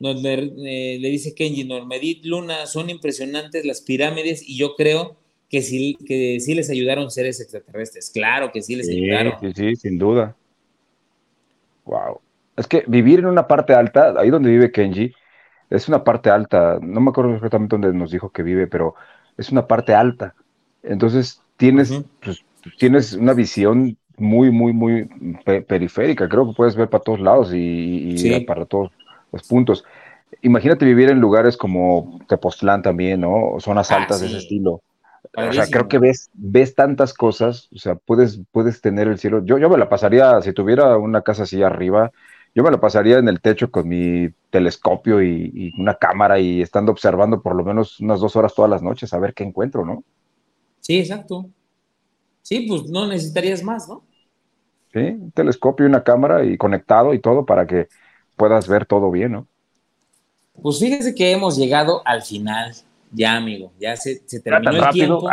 Eh, 0.00 0.98
le 1.00 1.08
dice 1.08 1.34
Kenji, 1.34 1.64
Normedit 1.64 2.24
Luna, 2.24 2.66
son 2.66 2.90
impresionantes 2.90 3.64
las 3.64 3.80
pirámides 3.80 4.46
y 4.46 4.58
yo 4.58 4.74
creo 4.74 5.16
que 5.48 5.62
sí, 5.62 5.96
que 6.06 6.38
sí 6.40 6.54
les 6.54 6.68
ayudaron 6.68 7.10
seres 7.10 7.40
extraterrestres. 7.40 8.10
Claro 8.10 8.50
que 8.52 8.60
sí 8.62 8.76
les 8.76 8.88
ayudaron. 8.88 9.34
Sí, 9.40 9.52
sí, 9.54 9.76
sin 9.76 9.98
duda. 9.98 10.36
Wow. 11.84 12.20
Es 12.56 12.66
que 12.66 12.84
vivir 12.86 13.20
en 13.20 13.26
una 13.26 13.46
parte 13.46 13.72
alta, 13.72 14.14
ahí 14.18 14.30
donde 14.30 14.50
vive 14.50 14.72
Kenji, 14.72 15.12
es 15.70 15.88
una 15.88 16.04
parte 16.04 16.30
alta. 16.30 16.78
No 16.82 17.00
me 17.00 17.10
acuerdo 17.10 17.34
exactamente 17.34 17.74
dónde 17.74 17.92
nos 17.92 18.10
dijo 18.10 18.30
que 18.30 18.42
vive, 18.42 18.66
pero 18.66 18.94
es 19.36 19.50
una 19.50 19.66
parte 19.66 19.94
alta. 19.94 20.34
Entonces 20.82 21.42
tienes, 21.56 22.02
pues, 22.22 22.44
tienes 22.78 23.12
una 23.14 23.34
visión 23.34 23.96
muy, 24.16 24.50
muy, 24.50 24.72
muy 24.72 25.08
periférica. 25.66 26.28
Creo 26.28 26.48
que 26.48 26.56
puedes 26.56 26.76
ver 26.76 26.88
para 26.88 27.02
todos 27.02 27.20
lados 27.20 27.50
y, 27.52 28.44
para 28.46 28.64
todos 28.64 28.90
los 29.32 29.42
puntos. 29.42 29.84
Imagínate 30.42 30.84
vivir 30.84 31.10
en 31.10 31.20
lugares 31.20 31.56
como 31.56 32.20
Tepoztlán 32.28 32.82
también, 32.82 33.20
¿no? 33.20 33.56
Zonas 33.58 33.90
ah, 33.90 33.96
altas 33.96 34.20
de 34.20 34.26
ese 34.26 34.38
estilo. 34.38 34.82
O 35.36 35.52
sea, 35.52 35.66
creo 35.66 35.88
que 35.88 35.98
ves, 35.98 36.30
ves 36.34 36.74
tantas 36.74 37.12
cosas, 37.12 37.68
o 37.74 37.78
sea, 37.78 37.96
puedes, 37.96 38.40
puedes 38.52 38.80
tener 38.80 39.08
el 39.08 39.18
cielo. 39.18 39.44
Yo, 39.44 39.58
yo 39.58 39.68
me 39.68 39.76
la 39.76 39.88
pasaría, 39.88 40.40
si 40.40 40.52
tuviera 40.52 40.96
una 40.96 41.22
casa 41.22 41.42
así 41.42 41.62
arriba, 41.62 42.10
yo 42.56 42.62
me 42.62 42.70
la 42.70 42.80
pasaría 42.80 43.18
en 43.18 43.28
el 43.28 43.42
techo 43.42 43.70
con 43.70 43.86
mi 43.86 44.30
telescopio 44.48 45.22
y, 45.22 45.74
una 45.78 45.96
cámara 45.96 46.38
y 46.38 46.62
estando 46.62 46.90
observando 46.90 47.42
por 47.42 47.54
lo 47.54 47.62
menos 47.64 48.00
unas 48.00 48.18
dos 48.18 48.34
horas 48.34 48.54
todas 48.54 48.70
las 48.70 48.82
noches 48.82 49.12
a 49.12 49.18
ver 49.18 49.34
qué 49.34 49.44
encuentro, 49.44 49.84
¿no? 49.84 50.04
Sí, 50.86 51.00
exacto. 51.00 51.50
Sí, 52.42 52.60
pues 52.68 52.84
no 52.84 53.08
necesitarías 53.08 53.60
más, 53.60 53.88
¿no? 53.88 54.04
Sí, 54.92 55.00
un 55.00 55.32
telescopio 55.32 55.84
y 55.84 55.88
una 55.88 56.04
cámara 56.04 56.44
y 56.44 56.56
conectado 56.56 57.12
y 57.12 57.18
todo 57.18 57.44
para 57.44 57.66
que 57.66 57.88
puedas 58.36 58.68
ver 58.68 58.86
todo 58.86 59.10
bien, 59.10 59.32
¿no? 59.32 59.48
Pues 60.62 60.78
fíjese 60.78 61.12
que 61.12 61.32
hemos 61.32 61.58
llegado 61.58 62.02
al 62.04 62.22
final 62.22 62.72
ya, 63.10 63.36
amigo, 63.36 63.72
ya 63.80 63.96
se, 63.96 64.20
terminó 64.40 64.86
el 64.86 64.92
tiempo. 64.92 65.28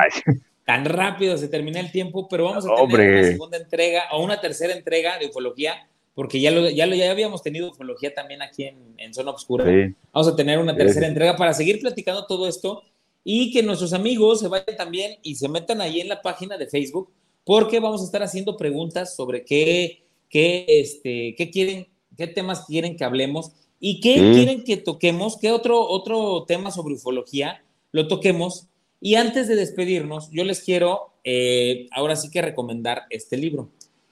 Tan 0.66 0.86
rápido 0.86 1.38
se 1.38 1.50
terminó 1.50 1.80
el 1.80 1.92
tiempo, 1.92 2.28
pero 2.28 2.46
vamos 2.46 2.66
a 2.66 2.88
tener 2.88 3.12
una 3.12 3.24
segunda 3.28 3.58
entrega 3.58 4.04
o 4.14 4.24
una 4.24 4.42
tercera 4.42 4.74
entrega 4.74 5.20
de 5.20 5.28
ufología, 5.28 5.88
porque 6.16 6.42
ya 6.42 6.50
lo, 6.50 6.68
ya 6.68 6.88
lo 6.88 6.96
ya 6.96 7.12
habíamos 7.12 7.44
tenido 7.44 7.70
ufología 7.70 8.12
también 8.16 8.42
aquí 8.42 8.74
en, 8.98 9.14
Zona 9.14 9.30
Oscura. 9.30 9.66
Vamos 10.12 10.28
a 10.34 10.36
tener 10.36 10.58
una 10.58 10.76
tercera 10.76 11.06
entrega 11.06 11.36
para 11.36 11.54
seguir 11.54 11.80
platicando 11.80 12.26
todo 12.26 12.48
esto 12.48 12.82
y 13.24 13.52
que 13.52 13.64
nuestros 13.64 13.94
amigos 13.94 14.40
se 14.40 14.48
vayan 14.48 14.76
también 14.78 15.18
y 15.22 15.36
se 15.36 15.48
metan 15.48 15.82
ahí 15.82 16.02
en 16.02 16.10
la 16.10 16.22
página 16.22 16.58
de 16.58 16.68
Facebook, 16.68 17.10
porque 17.46 17.80
vamos 17.80 18.02
a 18.02 18.06
estar 18.06 18.24
haciendo 18.24 18.58
preguntas 18.58 19.16
sobre 19.16 19.44
qué, 19.44 20.04
qué, 20.30 20.66
este, 20.68 21.36
qué 21.38 21.50
quieren, 21.50 21.88
qué 22.18 22.28
temas 22.28 22.66
quieren 22.66 22.96
que 22.96 23.04
hablemos 23.04 23.52
y 23.80 24.00
qué 24.00 24.16
quieren 24.34 24.64
que 24.64 24.78
toquemos, 24.78 25.38
qué 25.38 25.52
otro, 25.52 25.82
otro 25.88 26.46
tema 26.48 26.72
sobre 26.72 26.96
ufología 26.96 27.64
lo 27.92 28.08
toquemos. 28.08 28.68
Y 29.02 29.16
antes 29.16 29.50
de 29.50 29.58
despedirnos, 29.58 30.30
yo 30.32 30.46
les 30.46 30.62
quiero 30.62 31.12
eh, 31.26 31.88
ahora 31.92 32.16
sí 32.16 32.32
que 32.32 32.42
recomendar 32.42 33.04
este 33.10 33.36
libro. 33.36 33.70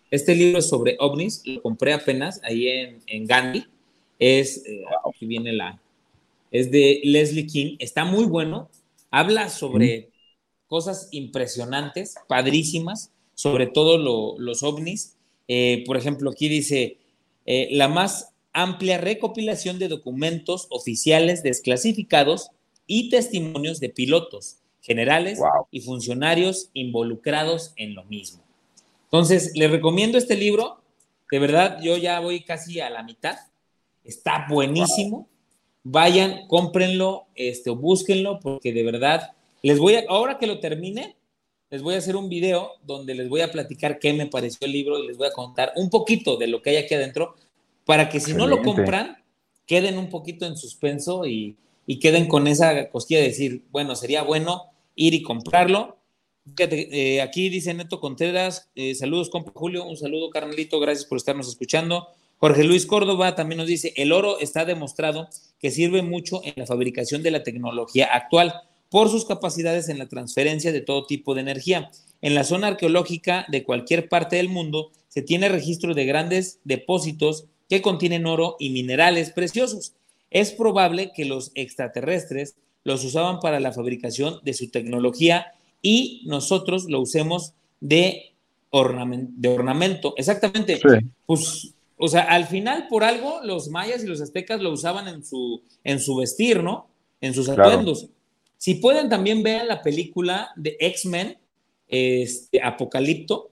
Este 0.09 0.35
libro 0.35 0.59
es 0.59 0.67
sobre 0.67 0.97
ovnis, 0.99 1.41
lo 1.45 1.61
compré 1.61 1.93
apenas 1.93 2.41
ahí 2.43 2.67
en, 2.67 3.25
Gandhi. 3.25 3.65
Es, 4.19 4.65
eh, 4.67 4.83
aquí 5.09 5.25
viene 5.25 5.53
la, 5.53 5.79
es 6.51 6.69
de 6.69 6.99
Leslie 7.05 7.47
King, 7.47 7.77
está 7.79 8.03
muy 8.03 8.25
bueno, 8.25 8.69
habla 9.11 9.49
sobre 9.49 10.09
cosas 10.65 11.09
impresionantes, 11.11 12.15
padrísimas, 12.27 13.11
sobre 13.35 13.67
todo 13.67 13.97
los 14.39 14.63
ovnis. 14.63 15.17
Eh, 15.47 15.83
por 15.85 15.97
ejemplo, 15.97 16.31
aquí 16.31 16.47
dice, 16.47 16.97
la 17.45 17.87
más 17.87 18.33
amplia 18.53 18.97
recopilación 18.97 19.79
de 19.79 19.87
documentos 19.87 20.67
oficiales 20.69 21.43
desclasificados 21.43 22.49
y 22.87 23.09
testimonios 23.09 23.79
de 23.79 23.89
pilotos, 23.89 24.57
generales 24.81 25.39
y 25.69 25.81
funcionarios 25.81 26.69
involucrados 26.73 27.73
en 27.77 27.95
lo 27.95 28.03
mismo. 28.05 28.43
Entonces, 29.05 29.51
les 29.55 29.69
recomiendo 29.69 30.17
este 30.17 30.35
libro. 30.35 30.81
De 31.29 31.39
verdad, 31.39 31.79
yo 31.81 31.97
ya 31.97 32.19
voy 32.19 32.43
casi 32.43 32.79
a 32.79 32.89
la 32.89 33.03
mitad. 33.03 33.37
Está 34.03 34.45
buenísimo. 34.49 35.29
Vayan, 35.83 36.47
cómprenlo, 36.47 37.25
este, 37.35 37.69
o 37.69 37.75
búsquenlo, 37.75 38.39
porque 38.39 38.71
de 38.73 38.83
verdad, 38.83 39.31
les 39.61 39.79
voy 39.79 39.95
a, 39.95 40.03
ahora 40.07 40.37
que 40.37 40.47
lo 40.47 40.59
termine, 40.59 41.15
les 41.69 41.81
voy 41.81 41.95
a 41.95 41.97
hacer 41.97 42.15
un 42.15 42.29
video 42.29 42.71
donde 42.83 43.15
les 43.15 43.29
voy 43.29 43.41
a 43.41 43.51
platicar 43.51 43.97
qué 43.97 44.13
me 44.13 44.27
pareció 44.27 44.65
el 44.65 44.73
libro 44.73 44.99
y 44.99 45.07
les 45.07 45.17
voy 45.17 45.27
a 45.27 45.33
contar 45.33 45.71
un 45.75 45.89
poquito 45.89 46.37
de 46.37 46.47
lo 46.47 46.61
que 46.61 46.71
hay 46.71 46.77
aquí 46.77 46.93
adentro, 46.93 47.35
para 47.85 48.09
que 48.09 48.19
si 48.19 48.33
no 48.33 48.45
lo 48.45 48.61
compran, 48.61 49.17
queden 49.65 49.97
un 49.97 50.09
poquito 50.09 50.45
en 50.45 50.57
suspenso 50.57 51.25
y, 51.25 51.55
y 51.87 51.99
queden 51.99 52.27
con 52.27 52.47
esa 52.47 52.89
cosquilla 52.89 53.21
de 53.21 53.27
decir, 53.27 53.63
bueno, 53.71 53.95
sería 53.95 54.23
bueno 54.23 54.65
ir 54.95 55.13
y 55.13 55.23
comprarlo. 55.23 55.97
Eh, 56.57 57.21
aquí 57.21 57.49
dice 57.49 57.73
Neto 57.73 57.99
Contreras, 57.99 58.69
eh, 58.75 58.95
saludos 58.95 59.29
compa 59.29 59.51
Julio, 59.53 59.85
un 59.85 59.95
saludo 59.95 60.29
carnalito, 60.29 60.79
gracias 60.79 61.05
por 61.05 61.17
estarnos 61.17 61.47
escuchando. 61.47 62.07
Jorge 62.41 62.63
Luis 62.63 62.87
Córdoba 62.87 63.35
también 63.35 63.59
nos 63.59 63.67
dice, 63.67 63.93
el 63.97 64.11
oro 64.11 64.39
está 64.39 64.65
demostrado 64.65 65.29
que 65.59 65.69
sirve 65.69 66.01
mucho 66.01 66.41
en 66.43 66.53
la 66.55 66.65
fabricación 66.65 67.21
de 67.21 67.29
la 67.29 67.43
tecnología 67.43 68.05
actual 68.05 68.51
por 68.89 69.09
sus 69.09 69.25
capacidades 69.25 69.89
en 69.89 69.99
la 69.99 70.07
transferencia 70.07 70.71
de 70.71 70.81
todo 70.81 71.05
tipo 71.05 71.35
de 71.35 71.41
energía. 71.41 71.91
En 72.19 72.33
la 72.33 72.43
zona 72.43 72.69
arqueológica 72.69 73.45
de 73.49 73.63
cualquier 73.63 74.09
parte 74.09 74.37
del 74.37 74.49
mundo 74.49 74.89
se 75.07 75.21
tiene 75.21 75.49
registro 75.49 75.93
de 75.93 76.05
grandes 76.05 76.57
depósitos 76.63 77.45
que 77.69 77.83
contienen 77.83 78.25
oro 78.25 78.55
y 78.57 78.71
minerales 78.71 79.29
preciosos. 79.29 79.93
Es 80.31 80.51
probable 80.51 81.11
que 81.15 81.25
los 81.25 81.51
extraterrestres 81.53 82.55
los 82.83 83.05
usaban 83.05 83.39
para 83.39 83.59
la 83.59 83.71
fabricación 83.71 84.39
de 84.41 84.55
su 84.55 84.71
tecnología 84.71 85.53
y 85.83 86.23
nosotros 86.25 86.85
lo 86.89 87.01
usemos 87.01 87.53
de, 87.81 88.33
ornamento, 88.71 89.31
de 89.35 89.49
ornamento. 89.49 90.15
Exactamente. 90.17 90.79
Pues, 91.27 91.75
o 92.03 92.07
sea, 92.07 92.21
al 92.23 92.47
final, 92.47 92.87
por 92.89 93.03
algo, 93.03 93.41
los 93.43 93.69
mayas 93.69 94.03
y 94.03 94.07
los 94.07 94.21
aztecas 94.21 94.59
lo 94.59 94.71
usaban 94.71 95.07
en 95.07 95.23
su, 95.23 95.61
en 95.83 95.99
su 95.99 96.15
vestir, 96.15 96.63
¿no? 96.63 96.87
En 97.21 97.35
sus 97.35 97.47
atuendos. 97.47 98.09
Si 98.57 98.73
pueden, 98.75 99.07
también 99.07 99.43
vean 99.43 99.67
la 99.67 99.83
película 99.83 100.49
de 100.55 100.77
X-Men, 100.79 101.37
este, 101.87 102.59
Apocalipto, 102.59 103.51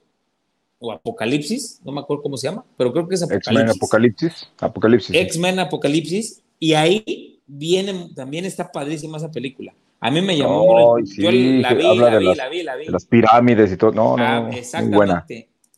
o 0.80 0.90
Apocalipsis, 0.90 1.80
no 1.84 1.92
me 1.92 2.00
acuerdo 2.00 2.24
cómo 2.24 2.36
se 2.36 2.48
llama, 2.48 2.64
pero 2.76 2.92
creo 2.92 3.06
que 3.06 3.14
es 3.14 3.22
Apocalipsis. 3.22 3.52
X-Men 3.52 3.70
Apocalipsis. 3.70 4.48
Apocalipsis. 4.58 5.14
X-Men 5.14 5.58
Apocalipsis, 5.60 6.42
y 6.58 6.72
ahí 6.74 7.40
viene, 7.46 8.10
también 8.16 8.46
está 8.46 8.72
padrísima 8.72 9.18
esa 9.18 9.30
película. 9.30 9.72
A 10.00 10.10
mí 10.10 10.22
me 10.22 10.36
llamó. 10.36 10.98
yo 10.98 11.30
la 11.30 11.30
vi, 11.30 11.62
la 11.62 11.74
vi, 11.74 11.98
la 12.34 12.48
vi, 12.48 12.62
la 12.64 12.74
vi, 12.74 12.86
las 12.86 13.04
pirámides 13.04 13.70
y 13.70 13.76
todo. 13.76 13.92
No, 13.92 14.16
no, 14.16 14.24
ah, 14.24 14.50
muy 14.80 14.88
buena. 14.88 15.24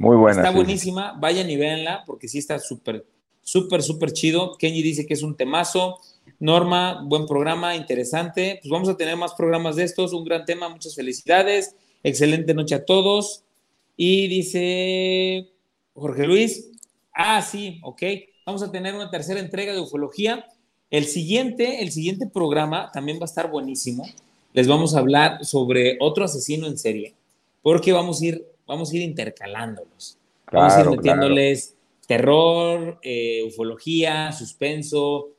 Muy 0.02 0.16
buena. 0.16 0.42
Está 0.42 0.50
buenísima. 0.50 1.16
Vayan 1.18 1.48
y 1.48 1.56
véanla 1.56 2.02
porque 2.04 2.28
sí 2.28 2.38
está 2.38 2.58
súper, 2.58 3.06
súper, 3.42 3.82
súper 3.82 4.12
chido. 4.12 4.56
Kenny 4.58 4.82
dice 4.82 5.06
que 5.06 5.14
es 5.14 5.22
un 5.22 5.36
temazo. 5.36 5.98
Norma, 6.40 7.02
buen 7.06 7.26
programa, 7.26 7.76
interesante. 7.76 8.58
Pues 8.60 8.70
vamos 8.70 8.88
a 8.88 8.96
tener 8.96 9.16
más 9.16 9.34
programas 9.34 9.76
de 9.76 9.84
estos. 9.84 10.12
Un 10.12 10.24
gran 10.24 10.44
tema. 10.44 10.68
Muchas 10.68 10.94
felicidades. 10.94 11.76
Excelente 12.02 12.52
noche 12.52 12.74
a 12.74 12.84
todos. 12.84 13.44
Y 13.96 14.26
dice 14.28 15.48
Jorge 15.94 16.26
Luis. 16.26 16.70
Ah, 17.14 17.40
sí, 17.40 17.80
ok. 17.82 18.02
Vamos 18.44 18.62
a 18.62 18.72
tener 18.72 18.94
una 18.94 19.10
tercera 19.10 19.38
entrega 19.38 19.72
de 19.72 19.80
ufología 19.80 20.44
el 20.92 21.06
siguiente, 21.06 21.82
el 21.82 21.90
siguiente 21.90 22.26
programa 22.26 22.90
también 22.92 23.16
va 23.16 23.22
a 23.22 23.24
estar 23.24 23.50
buenísimo. 23.50 24.04
Les 24.52 24.68
vamos 24.68 24.94
a 24.94 24.98
hablar 24.98 25.42
sobre 25.42 25.96
otro 26.00 26.26
asesino 26.26 26.66
en 26.66 26.76
serie, 26.76 27.14
porque 27.62 27.92
vamos 27.92 28.20
a 28.20 28.26
ir, 28.26 28.46
vamos 28.66 28.92
a 28.92 28.96
ir 28.96 29.02
intercalándolos. 29.02 30.18
vamos 30.50 30.72
a 30.74 30.80
ir 30.80 30.90
metiéndoles 30.90 31.76
terror, 32.06 32.98
eh, 33.02 33.44
ufología, 33.46 34.32
suspenso. 34.32 35.30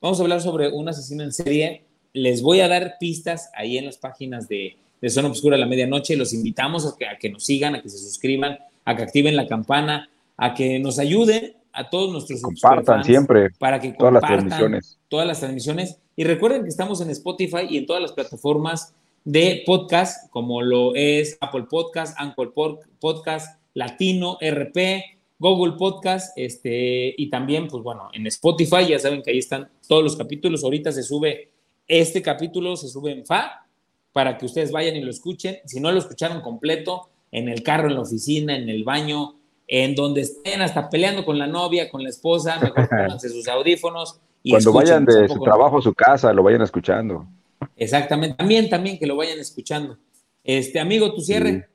Vamos 0.00 0.18
a 0.20 0.22
hablar 0.22 0.40
sobre 0.40 0.68
un 0.68 0.88
asesino 0.88 1.22
en 1.22 1.32
serie. 1.32 1.84
Les 2.12 2.42
voy 2.42 2.60
a 2.60 2.68
dar 2.68 2.96
pistas 2.98 3.50
ahí 3.54 3.78
en 3.78 3.86
las 3.86 3.98
páginas 3.98 4.48
de, 4.48 4.76
de 5.00 5.10
Zona 5.10 5.28
Obscura 5.28 5.56
a 5.56 5.58
la 5.58 5.66
Medianoche. 5.66 6.16
Los 6.16 6.34
invitamos 6.34 6.86
a 6.86 6.96
que, 6.98 7.06
a 7.06 7.18
que 7.18 7.30
nos 7.30 7.44
sigan, 7.44 7.74
a 7.74 7.82
que 7.82 7.88
se 7.88 7.98
suscriban, 7.98 8.58
a 8.84 8.96
que 8.96 9.02
activen 9.02 9.36
la 9.36 9.46
campana, 9.46 10.10
a 10.36 10.54
que 10.54 10.78
nos 10.78 10.98
ayuden 10.98 11.54
a 11.72 11.88
todos 11.90 12.10
nuestros 12.10 12.42
compartan 12.42 13.04
siempre 13.04 13.50
para 13.58 13.80
que 13.80 13.92
todas 13.92 14.12
las 14.12 14.22
transmisiones. 14.22 14.98
Todas 15.08 15.26
las 15.26 15.38
transmisiones. 15.38 15.98
Y 16.16 16.24
recuerden 16.24 16.62
que 16.62 16.68
estamos 16.68 17.00
en 17.00 17.10
Spotify 17.10 17.66
y 17.68 17.78
en 17.78 17.86
todas 17.86 18.02
las 18.02 18.12
plataformas 18.12 18.94
de 19.24 19.62
podcast, 19.66 20.30
como 20.30 20.62
lo 20.62 20.94
es 20.94 21.36
Apple 21.40 21.66
Podcast, 21.68 22.18
Anchor 22.18 22.54
Podcast, 22.98 23.60
Latino, 23.74 24.38
RP, 24.40 25.18
Google 25.38 25.74
Podcast, 25.78 26.36
este, 26.36 27.14
y 27.16 27.30
también, 27.30 27.68
pues 27.68 27.82
bueno, 27.82 28.08
en 28.12 28.26
Spotify, 28.26 28.86
ya 28.88 28.98
saben 28.98 29.22
que 29.22 29.30
ahí 29.30 29.38
están 29.38 29.68
todos 29.86 30.02
los 30.02 30.16
capítulos. 30.16 30.64
Ahorita 30.64 30.90
se 30.92 31.02
sube 31.02 31.50
este 31.86 32.22
capítulo, 32.22 32.76
se 32.76 32.88
sube 32.88 33.12
en 33.12 33.24
FA, 33.24 33.66
para 34.12 34.36
que 34.36 34.46
ustedes 34.46 34.72
vayan 34.72 34.96
y 34.96 35.00
lo 35.00 35.10
escuchen. 35.10 35.58
Si 35.64 35.80
no 35.80 35.92
lo 35.92 35.98
escucharon 35.98 36.40
completo, 36.40 37.08
en 37.30 37.48
el 37.48 37.62
carro, 37.62 37.88
en 37.88 37.94
la 37.94 38.00
oficina, 38.00 38.56
en 38.56 38.68
el 38.68 38.84
baño, 38.84 39.36
en 39.66 39.94
donde 39.94 40.22
estén 40.22 40.62
hasta 40.62 40.88
peleando 40.88 41.24
con 41.24 41.38
la 41.38 41.46
novia, 41.46 41.90
con 41.90 42.02
la 42.02 42.08
esposa, 42.08 42.58
mejor 42.60 42.88
pónganse 42.88 43.28
sus 43.28 43.46
audífonos. 43.48 44.18
Y 44.42 44.52
Cuando 44.52 44.72
vayan 44.72 45.04
de 45.04 45.28
su 45.28 45.40
trabajo 45.40 45.78
a 45.78 45.82
su 45.82 45.94
casa, 45.94 46.32
lo 46.32 46.42
vayan 46.42 46.62
escuchando. 46.62 47.26
Exactamente, 47.76 48.36
también, 48.36 48.68
también 48.68 48.98
que 48.98 49.06
lo 49.06 49.16
vayan 49.16 49.38
escuchando. 49.38 49.98
Este, 50.44 50.80
amigo, 50.80 51.12
tu 51.12 51.20
cierre. 51.20 51.68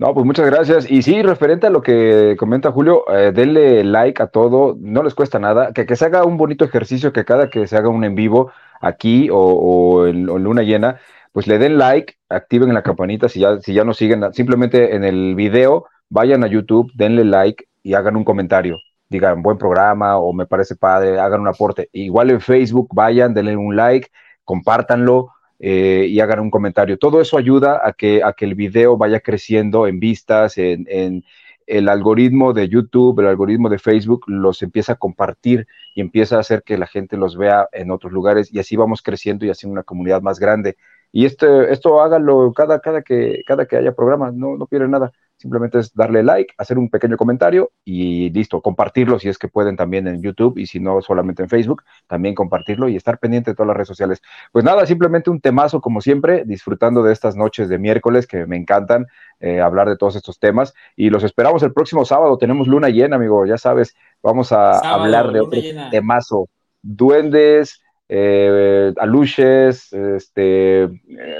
No, 0.00 0.14
pues 0.14 0.24
muchas 0.24 0.46
gracias. 0.46 0.90
Y 0.90 1.02
sí, 1.02 1.20
referente 1.22 1.66
a 1.66 1.70
lo 1.70 1.82
que 1.82 2.34
comenta 2.38 2.72
Julio, 2.72 3.04
eh, 3.12 3.32
denle 3.32 3.84
like 3.84 4.22
a 4.22 4.28
todo, 4.28 4.74
no 4.80 5.02
les 5.02 5.14
cuesta 5.14 5.38
nada, 5.38 5.72
que, 5.74 5.84
que 5.84 5.94
se 5.94 6.06
haga 6.06 6.24
un 6.24 6.38
bonito 6.38 6.64
ejercicio, 6.64 7.12
que 7.12 7.26
cada 7.26 7.50
que 7.50 7.66
se 7.66 7.76
haga 7.76 7.90
un 7.90 8.02
en 8.04 8.14
vivo 8.14 8.50
aquí 8.80 9.28
o, 9.30 10.06
en, 10.06 10.28
en, 10.30 10.42
luna 10.42 10.62
llena, 10.62 11.00
pues 11.32 11.46
le 11.46 11.58
den 11.58 11.76
like, 11.76 12.14
activen 12.30 12.72
la 12.72 12.82
campanita 12.82 13.28
si 13.28 13.40
ya, 13.40 13.60
si 13.60 13.74
ya 13.74 13.84
no 13.84 13.92
siguen, 13.92 14.32
simplemente 14.32 14.94
en 14.96 15.04
el 15.04 15.34
video 15.34 15.86
vayan 16.08 16.44
a 16.44 16.46
YouTube, 16.46 16.90
denle 16.94 17.24
like 17.24 17.66
y 17.82 17.92
hagan 17.92 18.16
un 18.16 18.24
comentario. 18.24 18.78
Digan, 19.10 19.42
buen 19.42 19.58
programa 19.58 20.16
o 20.18 20.32
me 20.32 20.46
parece 20.46 20.76
padre, 20.76 21.18
hagan 21.18 21.42
un 21.42 21.48
aporte. 21.48 21.90
Igual 21.92 22.30
en 22.30 22.40
Facebook, 22.40 22.88
vayan, 22.94 23.34
denle 23.34 23.56
un 23.56 23.76
like, 23.76 24.08
compártanlo 24.50 25.28
eh, 25.60 26.06
y 26.08 26.18
hagan 26.18 26.40
un 26.40 26.50
comentario. 26.50 26.98
Todo 26.98 27.20
eso 27.20 27.38
ayuda 27.38 27.80
a 27.84 27.92
que, 27.92 28.24
a 28.24 28.32
que 28.32 28.46
el 28.46 28.56
video 28.56 28.96
vaya 28.96 29.20
creciendo 29.20 29.86
en 29.86 30.00
vistas, 30.00 30.58
en, 30.58 31.22
el 31.68 31.88
algoritmo 31.88 32.52
de 32.52 32.68
YouTube, 32.68 33.20
el 33.20 33.28
algoritmo 33.28 33.68
de 33.68 33.78
Facebook 33.78 34.24
los 34.26 34.60
empieza 34.62 34.94
a 34.94 34.96
compartir 34.96 35.68
y 35.94 36.00
empieza 36.00 36.36
a 36.36 36.40
hacer 36.40 36.64
que 36.64 36.76
la 36.78 36.88
gente 36.88 37.16
los 37.16 37.36
vea 37.36 37.68
en 37.70 37.92
otros 37.92 38.12
lugares 38.12 38.52
y 38.52 38.58
así 38.58 38.74
vamos 38.74 39.02
creciendo 39.02 39.46
y 39.46 39.50
haciendo 39.50 39.74
una 39.74 39.84
comunidad 39.84 40.20
más 40.20 40.40
grande. 40.40 40.76
Y 41.12 41.26
este, 41.26 41.72
esto 41.72 42.02
háganlo 42.02 42.52
cada, 42.52 42.80
cada, 42.80 43.02
que, 43.02 43.44
cada 43.46 43.66
que 43.66 43.76
haya 43.76 43.94
programa, 43.94 44.32
no, 44.32 44.56
no 44.56 44.66
pierden 44.66 44.90
nada. 44.90 45.12
Simplemente 45.40 45.78
es 45.78 45.94
darle 45.94 46.22
like, 46.22 46.52
hacer 46.58 46.76
un 46.76 46.90
pequeño 46.90 47.16
comentario 47.16 47.72
y 47.82 48.28
listo, 48.28 48.60
compartirlo 48.60 49.18
si 49.18 49.30
es 49.30 49.38
que 49.38 49.48
pueden 49.48 49.74
también 49.74 50.06
en 50.06 50.20
YouTube 50.20 50.58
y 50.58 50.66
si 50.66 50.80
no 50.80 51.00
solamente 51.00 51.42
en 51.42 51.48
Facebook, 51.48 51.82
también 52.06 52.34
compartirlo 52.34 52.90
y 52.90 52.96
estar 52.96 53.18
pendiente 53.18 53.50
de 53.50 53.54
todas 53.54 53.68
las 53.68 53.76
redes 53.78 53.88
sociales. 53.88 54.20
Pues 54.52 54.66
nada, 54.66 54.84
simplemente 54.84 55.30
un 55.30 55.40
temazo 55.40 55.80
como 55.80 56.02
siempre, 56.02 56.44
disfrutando 56.44 57.02
de 57.02 57.14
estas 57.14 57.36
noches 57.36 57.70
de 57.70 57.78
miércoles 57.78 58.26
que 58.26 58.44
me 58.44 58.58
encantan 58.58 59.06
eh, 59.40 59.62
hablar 59.62 59.88
de 59.88 59.96
todos 59.96 60.14
estos 60.14 60.38
temas 60.38 60.74
y 60.94 61.08
los 61.08 61.24
esperamos 61.24 61.62
el 61.62 61.72
próximo 61.72 62.04
sábado. 62.04 62.36
Tenemos 62.36 62.68
luna 62.68 62.90
llena, 62.90 63.16
amigo, 63.16 63.46
ya 63.46 63.56
sabes, 63.56 63.96
vamos 64.22 64.52
a 64.52 64.78
hablar 64.80 65.32
de 65.32 65.40
otro 65.40 65.58
temazo. 65.90 66.50
Duendes, 66.82 67.80
eh, 68.12 68.92
aluches, 68.96 69.92
este, 69.92 70.82
eh, 70.82 70.90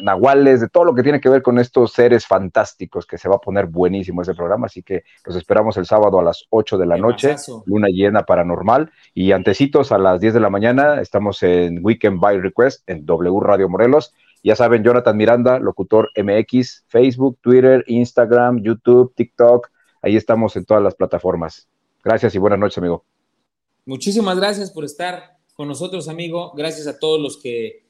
nahuales, 0.03 0.61
de 0.61 0.69
todo 0.69 0.85
lo 0.85 0.95
que 0.95 1.03
tiene 1.03 1.21
que 1.21 1.29
ver 1.29 1.43
con 1.43 1.59
estos 1.59 1.93
seres 1.93 2.29
fantásticos, 2.29 3.07
que 3.07 3.19
se 3.19 3.29
va 3.29 3.37
a 3.37 3.41
poner 3.41 3.67
buenísimo 3.67 4.23
ese 4.23 4.35
programa. 4.35 4.67
Así 4.67 4.85
que 4.85 5.03
los 5.27 5.35
esperamos 5.35 5.77
el 5.79 5.87
sábado 5.87 6.21
a 6.21 6.23
las 6.23 6.45
8 6.51 6.79
de 6.79 6.87
la 6.87 6.97
noche, 6.97 7.35
luna 7.67 7.89
llena 7.89 8.23
paranormal. 8.23 8.93
Y 9.15 9.33
antecitos 9.33 9.91
a 9.91 9.99
las 9.99 10.21
10 10.21 10.35
de 10.35 10.41
la 10.41 10.49
mañana 10.49 11.01
estamos 11.01 11.43
en 11.43 11.85
Weekend 11.85 12.21
by 12.21 12.41
Request 12.41 12.89
en 12.89 13.05
W 13.05 13.41
Radio 13.41 13.69
Morelos. 13.69 14.15
Ya 14.45 14.55
saben, 14.55 14.85
Jonathan 14.85 15.17
Miranda, 15.17 15.59
locutor 15.59 16.11
MX, 16.17 16.85
Facebook, 16.87 17.39
Twitter, 17.41 17.83
Instagram, 17.89 18.63
YouTube, 18.63 19.13
TikTok. 19.17 19.69
Ahí 20.03 20.15
estamos 20.15 20.55
en 20.55 20.65
todas 20.67 20.85
las 20.85 20.95
plataformas. 20.95 21.69
Gracias 22.05 22.33
y 22.37 22.39
buenas 22.39 22.61
noches, 22.61 22.79
amigo. 22.79 23.05
Muchísimas 23.85 24.39
gracias 24.39 24.71
por 24.71 24.85
estar 24.85 25.40
con 25.61 25.69
nosotros, 25.69 26.09
amigo. 26.09 26.55
Gracias 26.57 26.87
a 26.87 26.99
todos 26.99 27.20
los 27.20 27.37
que 27.37 27.82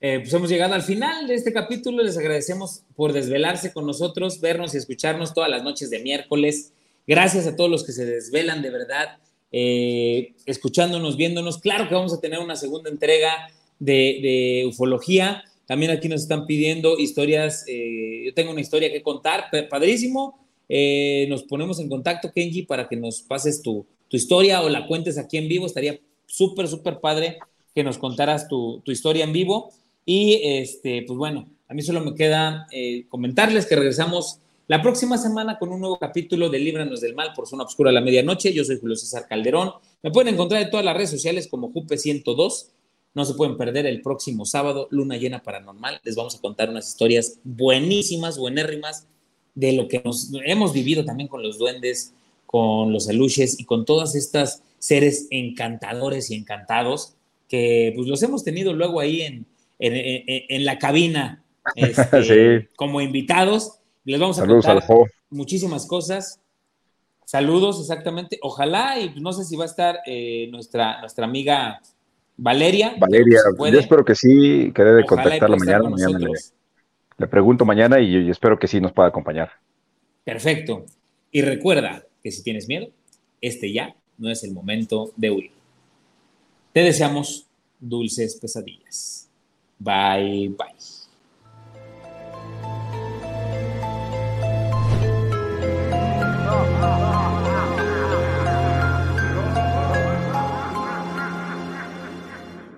eh, 0.00 0.20
pues 0.20 0.32
hemos 0.32 0.48
llegado 0.48 0.74
al 0.74 0.82
final 0.82 1.26
de 1.26 1.34
este 1.34 1.52
capítulo. 1.52 2.04
Les 2.04 2.16
agradecemos 2.16 2.84
por 2.94 3.12
desvelarse 3.12 3.72
con 3.72 3.84
nosotros, 3.84 4.40
vernos 4.40 4.74
y 4.74 4.76
escucharnos 4.76 5.34
todas 5.34 5.50
las 5.50 5.64
noches 5.64 5.90
de 5.90 5.98
miércoles. 5.98 6.72
Gracias 7.04 7.48
a 7.48 7.56
todos 7.56 7.68
los 7.68 7.82
que 7.82 7.90
se 7.90 8.06
desvelan 8.06 8.62
de 8.62 8.70
verdad, 8.70 9.18
eh, 9.50 10.34
escuchándonos, 10.46 11.16
viéndonos. 11.16 11.58
Claro 11.58 11.88
que 11.88 11.96
vamos 11.96 12.14
a 12.14 12.20
tener 12.20 12.38
una 12.38 12.54
segunda 12.54 12.90
entrega 12.90 13.48
de, 13.80 14.64
ufología. 14.68 15.42
También 15.66 15.90
aquí 15.90 16.08
nos 16.08 16.22
están 16.22 16.46
pidiendo 16.46 16.96
historias. 16.96 17.64
Eh, 17.66 18.22
yo 18.26 18.34
tengo 18.34 18.52
una 18.52 18.60
historia 18.60 18.92
que 18.92 19.02
contar, 19.02 19.46
padrísimo. 19.68 20.38
nos 21.28 21.42
ponemos 21.42 21.80
en 21.80 21.88
contacto, 21.88 22.30
Kenji, 22.32 22.62
para 22.62 22.86
que 22.86 22.94
nos 22.94 23.22
pases 23.22 23.62
tu, 23.62 23.84
tu 24.06 24.16
historia 24.16 24.62
o 24.62 24.68
la 24.68 24.86
cuentes 24.86 25.18
aquí 25.18 25.38
en 25.38 25.48
vivo. 25.48 25.66
Estaría 25.66 25.98
súper, 26.26 26.68
súper 26.68 27.00
padre 27.00 27.38
que 27.74 27.84
nos 27.84 27.98
contaras 27.98 28.48
tu, 28.48 28.80
tu, 28.84 28.92
historia 28.92 29.24
en 29.24 29.32
vivo. 29.32 29.72
Y 30.04 30.40
este, 30.42 31.02
pues 31.06 31.16
bueno, 31.18 31.48
a 31.68 31.74
mí 31.74 31.82
solo 31.82 32.00
me 32.00 32.14
queda 32.14 32.66
eh, 32.72 33.06
comentarles 33.08 33.66
que 33.66 33.76
regresamos 33.76 34.40
la 34.68 34.82
próxima 34.82 35.16
semana 35.16 35.58
con 35.58 35.68
un 35.68 35.80
nuevo 35.80 35.98
capítulo 35.98 36.48
de 36.48 36.58
Líbranos 36.58 37.00
del 37.00 37.14
Mal 37.14 37.32
por 37.34 37.46
Zona 37.46 37.62
Obscura 37.62 37.90
a 37.90 37.92
la 37.92 38.00
Medianoche. 38.00 38.52
Yo 38.52 38.64
soy 38.64 38.78
Julio 38.80 38.96
César 38.96 39.26
Calderón. 39.28 39.72
Me 40.02 40.10
pueden 40.10 40.34
encontrar 40.34 40.62
en 40.62 40.70
todas 40.70 40.84
las 40.84 40.96
redes 40.96 41.10
sociales 41.10 41.48
como 41.48 41.72
Jupe102. 41.72 42.68
No 43.14 43.24
se 43.24 43.34
pueden 43.34 43.56
perder 43.56 43.86
el 43.86 44.02
próximo 44.02 44.44
sábado, 44.44 44.88
Luna 44.90 45.16
Llena 45.16 45.42
Paranormal. 45.42 46.00
Les 46.02 46.16
vamos 46.16 46.34
a 46.34 46.40
contar 46.40 46.68
unas 46.68 46.88
historias 46.88 47.38
buenísimas, 47.44 48.38
buenérrimas, 48.38 49.06
de 49.54 49.72
lo 49.72 49.88
que 49.88 50.02
nos 50.04 50.30
hemos 50.44 50.72
vivido 50.72 51.04
también 51.04 51.28
con 51.28 51.42
los 51.42 51.58
duendes, 51.58 52.12
con 52.44 52.92
los 52.92 53.08
aluches 53.08 53.58
y 53.58 53.64
con 53.64 53.84
todas 53.84 54.14
estas 54.14 54.62
seres 54.78 55.26
encantadores 55.30 56.30
y 56.30 56.34
encantados 56.34 57.16
que 57.48 57.92
pues 57.94 58.08
los 58.08 58.22
hemos 58.22 58.44
tenido 58.44 58.72
luego 58.72 59.00
ahí 59.00 59.22
en, 59.22 59.46
en, 59.78 60.64
la 60.64 60.78
cabina 60.78 61.44
este, 61.76 62.68
como 62.76 63.00
invitados. 63.00 63.80
Les 64.04 64.20
vamos 64.20 64.38
a 64.38 64.46
contar 64.46 64.82
muchísimas 65.30 65.86
cosas. 65.86 66.40
Saludos, 67.24 67.80
exactamente. 67.80 68.38
Ojalá, 68.42 68.98
y 69.00 69.20
no 69.20 69.32
sé 69.32 69.44
si 69.44 69.56
va 69.56 69.64
a 69.64 69.66
estar 69.66 69.98
eh, 70.06 70.48
nuestra, 70.50 71.00
nuestra 71.00 71.24
amiga 71.24 71.80
Valeria. 72.36 72.94
Valeria, 72.98 73.40
yo 73.58 73.78
espero 73.78 74.04
que 74.04 74.14
sí, 74.14 74.72
que 74.72 74.84
debe 74.84 75.04
contactarla 75.04 75.56
mañana. 75.56 75.90
mañana 75.90 76.18
le, 77.18 77.26
pregunto 77.26 77.64
mañana 77.64 78.00
y 78.00 78.30
espero 78.30 78.58
que 78.58 78.68
sí 78.68 78.80
nos 78.80 78.92
pueda 78.92 79.08
acompañar. 79.08 79.50
Perfecto. 80.22 80.84
Y 81.32 81.42
recuerda, 81.42 82.04
que 82.22 82.30
si 82.30 82.42
tienes 82.42 82.68
miedo, 82.68 82.88
este 83.40 83.72
ya 83.72 83.94
no 84.18 84.30
es 84.30 84.42
el 84.44 84.52
momento 84.52 85.12
de 85.16 85.30
huir. 85.30 85.50
Te 86.72 86.80
deseamos 86.80 87.46
dulces 87.80 88.36
pesadillas. 88.36 89.28
Bye, 89.78 90.48
bye. 90.48 90.95